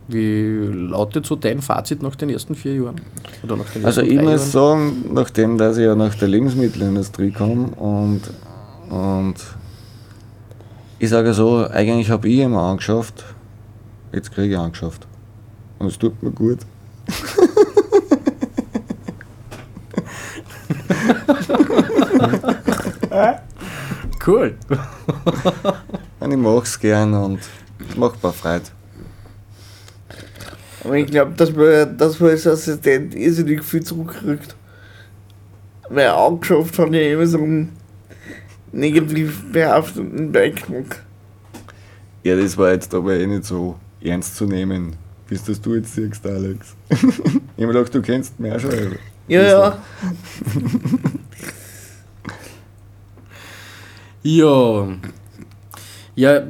Wie 0.08 0.68
lautet 0.90 1.26
so 1.26 1.36
dein 1.36 1.62
Fazit 1.62 2.04
nach 2.04 2.16
den 2.16 2.30
ersten 2.30 2.56
vier 2.56 2.76
Jahren? 2.76 2.96
Oder 3.44 3.56
nach 3.56 3.70
den 3.70 3.86
Also 3.86 4.02
ich 4.02 4.20
muss 4.22 4.52
sagen, 4.52 5.06
nachdem 5.14 5.58
dass 5.58 5.78
ich 5.78 5.86
ja 5.86 5.96
nach 5.96 6.14
der 6.16 6.28
Lebensmittelindustrie 6.28 7.32
komme 7.32 7.68
und, 7.78 8.22
und 8.90 9.36
ich 11.00 11.10
sage 11.10 11.34
so, 11.34 11.66
eigentlich 11.68 12.10
habe 12.10 12.28
ich 12.28 12.40
immer 12.40 12.64
angeschafft, 12.64 13.24
jetzt 14.12 14.32
kriege 14.34 14.56
ich 14.56 14.60
angeschafft. 14.60 15.08
Und 15.80 15.88
es 15.88 15.98
tut 15.98 16.22
mir 16.22 16.32
gut. 16.32 16.60
Cool. 24.26 24.56
Und 26.22 26.32
ich 26.32 26.38
mache 26.38 26.64
es 26.64 26.80
gern 26.80 27.14
und 27.14 27.40
es 27.90 27.98
macht 27.98 28.24
mir 28.24 28.32
Freude. 28.32 28.64
Aber 30.84 30.96
ich 30.96 31.08
glaube, 31.08 31.34
dass 31.36 31.54
man, 31.54 31.98
dass 31.98 32.20
man 32.22 32.30
als 32.30 32.48
Assistent 32.48 33.16
irrsinnig 33.16 33.64
viel 33.64 33.84
zurückkriegt. 33.84 34.56
Weil 35.90 36.08
angeschafft 36.08 36.80
hat 36.80 36.94
ja 36.94 37.02
immer 37.02 37.28
so 37.28 37.38
einen 37.40 37.76
negativ 38.72 39.52
behafteten 39.52 40.32
Beigeschmack. 40.32 41.04
Ja, 42.24 42.38
das 42.38 42.58
war 42.58 42.72
jetzt 42.72 42.94
aber 42.94 43.16
eh 43.16 43.28
nicht 43.28 43.44
so 43.44 43.76
ernst 44.02 44.38
zu 44.38 44.46
nehmen, 44.46 44.96
bis 45.28 45.44
das 45.44 45.60
du 45.60 45.76
jetzt 45.76 45.96
siehst, 45.96 46.26
Alex. 46.26 46.76
ich 46.90 47.00
hab 47.02 47.58
mir 47.58 47.68
gedacht, 47.68 47.94
du 47.94 48.02
kennst 48.02 48.40
mich 48.40 48.54
auch 48.54 48.60
schon. 48.60 48.72
Ja, 49.28 49.42
ja. 49.42 49.78
Ja. 54.24 54.88
Ja, 56.16 56.44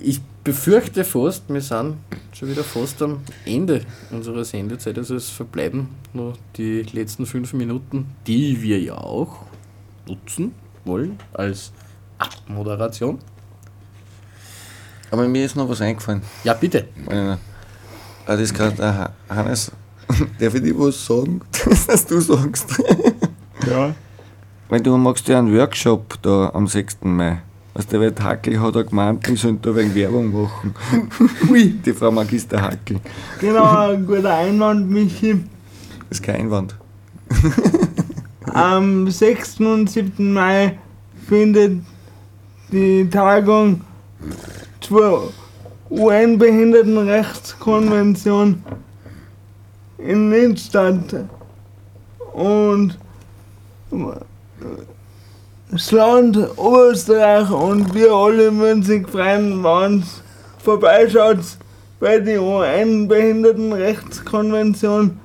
ich 0.00 0.20
befürchte 0.42 1.04
fast, 1.04 1.44
wir 1.48 1.60
sind 1.60 1.96
schon 2.32 2.48
wieder 2.50 2.64
fast 2.64 3.00
am 3.02 3.20
Ende 3.46 3.82
unserer 4.10 4.44
Sendezeit. 4.44 4.98
Also 4.98 5.14
es 5.16 5.30
verbleiben 5.30 5.88
noch 6.12 6.36
die 6.56 6.82
letzten 6.82 7.24
fünf 7.26 7.52
Minuten, 7.54 8.06
die 8.26 8.60
wir 8.60 8.80
ja 8.80 8.94
auch 8.98 9.38
nutzen 10.06 10.52
wollen 10.84 11.18
als 11.32 11.72
Abmoderation. 12.18 13.18
Aber 15.10 15.28
mir 15.28 15.44
ist 15.46 15.56
noch 15.56 15.68
was 15.68 15.80
eingefallen. 15.80 16.22
Ja, 16.42 16.54
bitte. 16.54 16.88
Äh, 17.08 17.36
das 18.26 18.40
ist 18.40 18.54
gerade 18.54 18.74
der 18.76 18.98
Ha- 18.98 19.12
Hannes. 19.28 19.70
Darf 20.38 20.54
ich 20.54 20.62
dir 20.62 20.78
was 20.78 21.06
sagen? 21.06 21.40
Das, 21.64 21.88
was 21.88 22.06
du 22.06 22.20
sagst. 22.20 22.66
Ja. 23.70 23.94
Weil 24.68 24.80
du 24.80 24.96
machst 24.96 25.28
ja 25.28 25.38
einen 25.38 25.56
Workshop 25.56 26.20
da 26.22 26.50
am 26.54 26.66
6. 26.66 26.98
Mai. 27.02 27.42
Weißt 27.74 27.92
du, 27.92 28.00
weil 28.00 28.14
Hackel 28.22 28.58
hat 28.60 28.76
er 28.76 28.84
gemeint, 28.84 29.28
wir 29.28 29.36
sollten 29.36 29.60
da 29.62 29.74
wegen 29.74 29.92
Werbung 29.94 30.32
machen. 30.32 30.74
Die 31.84 31.92
Frau 31.92 32.12
Magister 32.12 32.62
Hackel. 32.62 33.00
Genau, 33.40 33.90
ein 33.90 34.06
guter 34.06 34.34
Einwand, 34.34 34.88
Michi. 34.88 35.44
Das 36.08 36.18
ist 36.18 36.22
kein 36.22 36.42
Einwand. 36.42 36.76
Am 38.52 39.10
6. 39.10 39.58
und 39.60 39.90
7. 39.90 40.32
Mai 40.32 40.78
findet 41.26 41.80
die 42.70 43.10
Tagung 43.10 43.80
zur 44.80 45.32
UN-Behindertenrechtskonvention 45.90 48.62
in 49.98 50.30
Linz 50.30 50.66
statt. 50.66 51.26
Und 52.32 52.96
das 55.70 55.90
Land 55.90 56.36
Oberösterreich 56.56 57.50
und 57.50 57.94
wir 57.94 58.12
alle 58.12 58.54
würden 58.56 58.82
sich 58.82 59.06
freuen, 59.08 59.62
wenn 59.64 60.00
es 60.00 60.22
vorbeischaut, 60.62 61.38
weil 62.00 62.22
die 62.22 62.36
UN-Behindertenrechtskonvention 62.38 65.18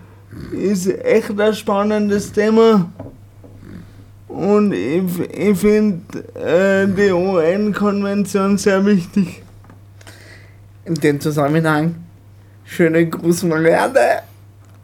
ist 0.52 0.88
echt 0.88 1.40
ein 1.40 1.54
spannendes 1.54 2.32
Thema. 2.32 2.90
Und 4.28 4.74
ich, 4.74 5.04
ich 5.32 5.58
finde 5.58 6.02
äh, 6.36 6.88
die 6.88 7.12
UN-Konvention 7.12 8.58
sehr 8.58 8.84
wichtig. 8.86 9.44
In 10.86 10.96
dem 10.96 11.20
Zusammenhang, 11.20 11.96
schöne 12.64 13.08
Gruß 13.08 13.44
Marianne. 13.44 14.24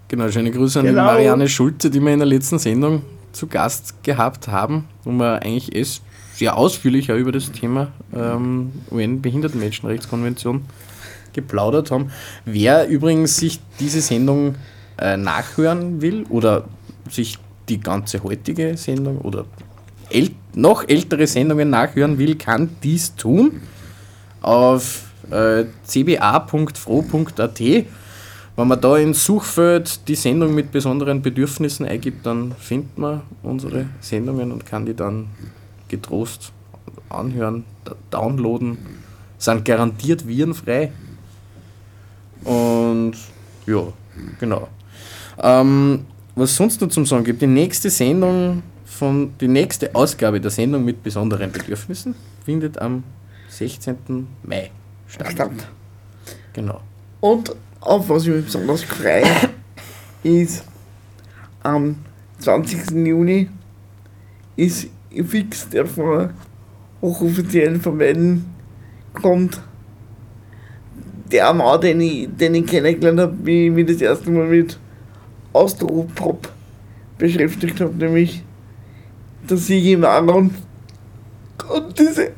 Genau, 0.08 0.30
schöne 0.30 0.52
Grüße 0.52 0.80
an 0.80 0.86
die 0.86 0.92
Genau. 0.92 1.06
Marianne 1.06 1.48
Schulze, 1.48 1.90
die 1.90 2.00
wir 2.00 2.14
in 2.14 2.20
der 2.20 2.28
letzten 2.28 2.60
Sendung 2.60 3.02
zu 3.36 3.48
Gast 3.48 4.04
gehabt 4.04 4.48
haben, 4.48 4.86
wo 5.04 5.12
wir 5.12 5.42
eigentlich 5.44 5.76
eh 5.76 5.86
sehr 6.34 6.58
ausführlich 6.58 7.10
über 7.10 7.32
das 7.32 7.52
Thema 7.52 7.92
ähm, 8.14 8.72
UN-Behindertenmenschenrechtskonvention 8.92 10.66
geplaudert 11.34 11.92
haben. 11.92 12.12
Wer 12.46 12.88
übrigens 12.88 13.38
sich 13.38 13.60
diese 13.80 14.02
Sendung 14.02 14.56
äh, 14.98 15.18
nachhören 15.18 16.02
will 16.02 16.26
oder 16.30 16.66
sich 17.10 17.38
die 17.70 17.80
ganze 17.80 18.24
heutige 18.24 18.78
Sendung 18.78 19.20
oder 19.20 19.46
äl 20.10 20.32
noch 20.54 20.88
ältere 20.88 21.28
Sendungen 21.28 21.70
nachhören 21.70 22.18
will, 22.18 22.36
kann 22.36 22.70
dies 22.84 23.16
tun 23.16 23.62
auf 24.42 25.04
äh, 25.32 25.66
cba.fro.at. 25.86 27.62
Wenn 28.56 28.70
man 28.70 28.80
da 28.80 28.98
ins 28.98 29.26
Suchfeld 29.26 30.08
die 30.08 30.16
Sendung 30.16 30.56
mit 30.56 30.72
besonderen 30.72 31.22
Bedürfnissen 31.22 31.86
eingibt, 31.86 32.26
dann 32.26 32.54
findet 32.54 32.98
man 32.98 33.22
unsere 33.44 33.88
Sendungen 34.00 34.52
und 34.52 34.66
kann 34.66 34.86
die 34.86 34.94
dann 34.94 35.28
getrost 35.90 36.54
anhören, 37.10 37.66
downloaden. 38.12 38.78
Sind 39.38 39.66
garantiert 39.66 40.26
virenfrei. 40.26 40.92
Und 42.46 43.16
ja, 43.66 43.84
genau. 44.40 44.70
Ähm, 45.42 46.06
was 46.36 46.56
sonst 46.56 46.80
noch 46.80 46.88
zum 46.88 47.06
Sagen 47.06 47.26
gibt, 47.26 47.42
die 47.42 47.48
nächste 47.48 47.90
Sendung 47.90 48.64
von, 48.86 49.34
die 49.42 49.50
nächste 49.50 49.94
Ausgabe 49.94 50.40
der 50.40 50.52
Sendung 50.52 50.86
mit 50.86 51.04
besonderen 51.04 51.52
Bedürfnissen 51.52 52.16
findet 52.46 52.80
am 52.80 53.04
16. 53.50 54.28
Mai 54.44 54.72
statt. 55.08 55.32
Statt. 55.32 55.52
Genau. 56.54 56.80
Und 57.20 57.54
auf 57.86 58.10
was 58.10 58.24
ich 58.24 58.34
mich 58.34 58.46
besonders 58.46 58.84
freue, 58.84 59.24
ist 60.24 60.66
am 61.64 61.96
20. 62.40 62.92
Juni 62.92 63.50
ist 64.56 64.88
fix, 65.28 65.70
der 65.70 65.86
von 65.86 66.32
hochoffiziellen 67.02 67.80
Verbänden 67.80 68.54
kommt. 69.14 69.62
Der 71.32 71.54
Mann, 71.54 71.82
den 71.82 72.02
ich, 72.02 72.28
den 72.36 72.56
ich 72.56 72.66
kennengelernt 72.66 73.20
habe, 73.20 73.38
wie 73.44 73.68
ich 73.68 73.72
mich 73.72 73.86
das 73.88 74.02
erste 74.02 74.30
Mal 74.30 74.48
mit 74.48 74.78
Austro-Pop 75.54 76.50
beschäftigt 77.18 77.80
habe, 77.82 77.96
nämlich 77.96 78.44
der 79.50 79.58
Sigi 79.58 79.96
Maron. 79.96 80.54
Und 81.70 82.00
diese 82.00 82.32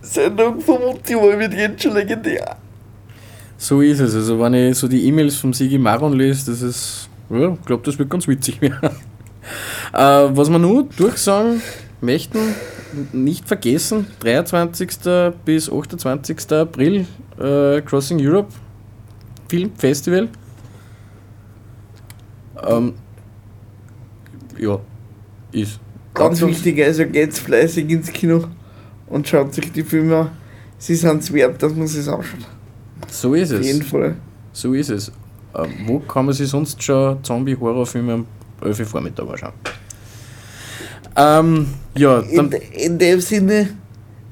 Sendung 0.00 0.58
ich 0.58 1.16
mal 1.16 1.38
wird 1.38 1.54
jetzt 1.54 1.82
schon 1.82 1.94
legendär. 1.94 2.56
So 3.62 3.80
ist 3.80 4.00
es. 4.00 4.16
Also 4.16 4.40
wenn 4.40 4.54
ich 4.54 4.76
so 4.76 4.88
die 4.88 5.06
E-Mails 5.06 5.36
vom 5.36 5.54
Sigi 5.54 5.78
Maron 5.78 6.14
lese, 6.14 6.50
das 6.50 6.62
ist, 6.62 7.08
ja, 7.30 7.52
ich 7.52 7.64
glaube, 7.64 7.84
das 7.84 7.96
wird 7.96 8.10
ganz 8.10 8.26
witzig 8.26 8.60
werden. 8.60 8.90
Äh, 9.92 9.98
was 9.98 10.48
wir 10.48 10.60
nur 10.60 10.84
durchsagen 10.84 11.60
möchten, 12.00 12.38
nicht 13.12 13.48
vergessen, 13.48 14.06
23. 14.20 14.88
bis 15.44 15.68
28. 15.68 16.52
April 16.52 17.06
äh, 17.40 17.80
Crossing 17.80 18.24
Europe 18.24 18.52
Film 19.48 19.72
Festival. 19.76 20.28
Ähm, 22.64 22.94
ja, 24.56 24.78
ist. 25.50 25.80
Ganz 26.14 26.40
wichtig, 26.40 26.80
also 26.80 27.04
geht's 27.04 27.40
fleißig 27.40 27.90
ins 27.90 28.12
Kino 28.12 28.44
und 29.08 29.26
schaut 29.26 29.52
sich 29.52 29.72
die 29.72 29.82
Filme 29.82 30.16
an. 30.16 30.30
Sie 30.78 30.94
sind 30.94 31.20
es 31.20 31.32
wert, 31.32 31.60
dass 31.60 31.74
man 31.74 31.88
sich 31.88 32.08
anschaut. 32.08 32.46
So 33.12 33.34
ist 33.34 33.52
Auf 33.52 33.60
es. 33.60 33.66
jeden 33.66 33.82
Fall. 33.82 34.16
So 34.52 34.72
ist 34.72 34.88
es. 34.90 35.08
Äh, 35.54 35.66
wo 35.86 35.98
kann 36.00 36.24
man 36.26 36.34
sich 36.34 36.48
sonst 36.48 36.82
schon 36.82 37.22
Zombie-Horrorfilme 37.22 38.12
am 38.14 38.26
11 38.62 38.80
Uhr 38.80 38.86
Vormittag 38.86 39.28
anschauen? 39.28 39.52
Ähm, 41.14 41.66
ja, 41.96 42.20
In, 42.20 42.50
in 42.72 42.98
dem 42.98 43.20
Sinne 43.20 43.68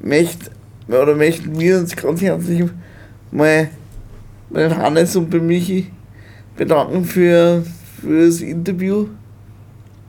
möcht, 0.01 0.51
oder 0.89 1.14
möchten 1.14 1.59
wir 1.61 1.78
uns 1.78 1.95
ganz 1.95 2.22
herzlich 2.22 2.64
mal 3.31 3.68
bei 4.49 4.70
Hannes 4.74 5.14
und 5.14 5.28
bei 5.31 5.39
Michi 5.39 5.91
bedanken 6.57 7.05
für, 7.05 7.62
für 8.01 8.26
das 8.26 8.41
Interview. 8.41 9.09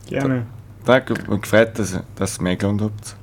Gerne. 0.07 0.45
Danke, 0.85 1.13
mich 1.29 1.41
gefreut, 1.41 1.77
dass, 1.77 1.99
dass 2.15 2.39
ihr 2.39 2.43
mich 2.43 2.51
eingeladen 2.53 2.81
habt. 2.81 3.15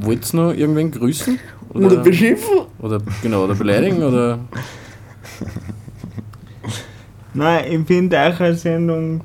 wollt 0.00 0.32
ihr 0.34 0.36
noch 0.40 0.52
irgendwen 0.54 0.90
grüßen? 0.90 1.38
Oder 1.74 1.98
beschimpfen. 1.98 2.60
Oder, 2.78 3.00
genau, 3.22 3.44
oder 3.44 3.54
beleidigen? 3.54 4.02
Oder 4.02 4.38
Nein, 7.34 7.64
ich 7.70 7.86
finde 7.86 8.16
eure 8.16 8.54
Sendung 8.54 9.20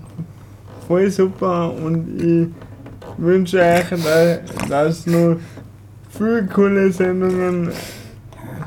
voll 0.87 1.09
super 1.09 1.73
und 1.73 2.21
ich 2.21 2.47
wünsche 3.17 3.59
euch, 3.59 3.89
dass, 3.89 4.39
dass 4.67 5.05
noch 5.05 5.37
viele 6.09 6.45
coole 6.47 6.91
Sendungen 6.91 7.71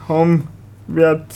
haben 0.09 0.49
wird. 0.87 1.27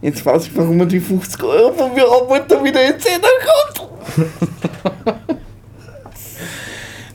Jetzt 0.00 0.24
weiß 0.24 0.46
ich, 0.46 0.56
warum 0.56 0.78
man 0.78 0.88
die 0.88 1.00
50 1.00 1.42
Euro 1.42 1.72
von 1.74 1.94
mir 1.94 2.04
wollte, 2.04 2.54
damit 2.54 2.74
er 2.74 2.94
in 2.94 3.00
10 3.00 3.12
kommt. 3.20 3.90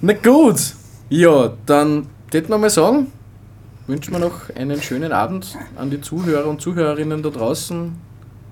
Na 0.01 0.13
gut, 0.13 0.75
ja, 1.09 1.53
dann 1.65 2.07
würde 2.29 2.49
man 2.49 2.61
mal 2.61 2.69
sagen, 2.69 3.11
wünschen 3.87 4.13
wir 4.13 4.19
noch 4.19 4.49
einen 4.55 4.81
schönen 4.81 5.11
Abend 5.11 5.57
an 5.77 5.89
die 5.89 6.01
Zuhörer 6.01 6.47
und 6.47 6.61
Zuhörerinnen 6.61 7.23
da 7.23 7.29
draußen 7.29 7.95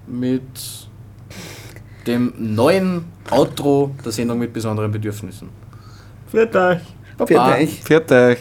mit 0.08 0.88
dem 2.08 2.34
neuen 2.38 3.06
Outro 3.32 3.95
der 4.04 4.12
Sendung 4.12 4.39
mit 4.39 4.54
besonderen 4.54 4.91
Bedürfnissen. 4.91 5.49
Für 6.28 7.39
euch. 7.39 7.84
Viert 7.84 8.12
euch. 8.12 8.39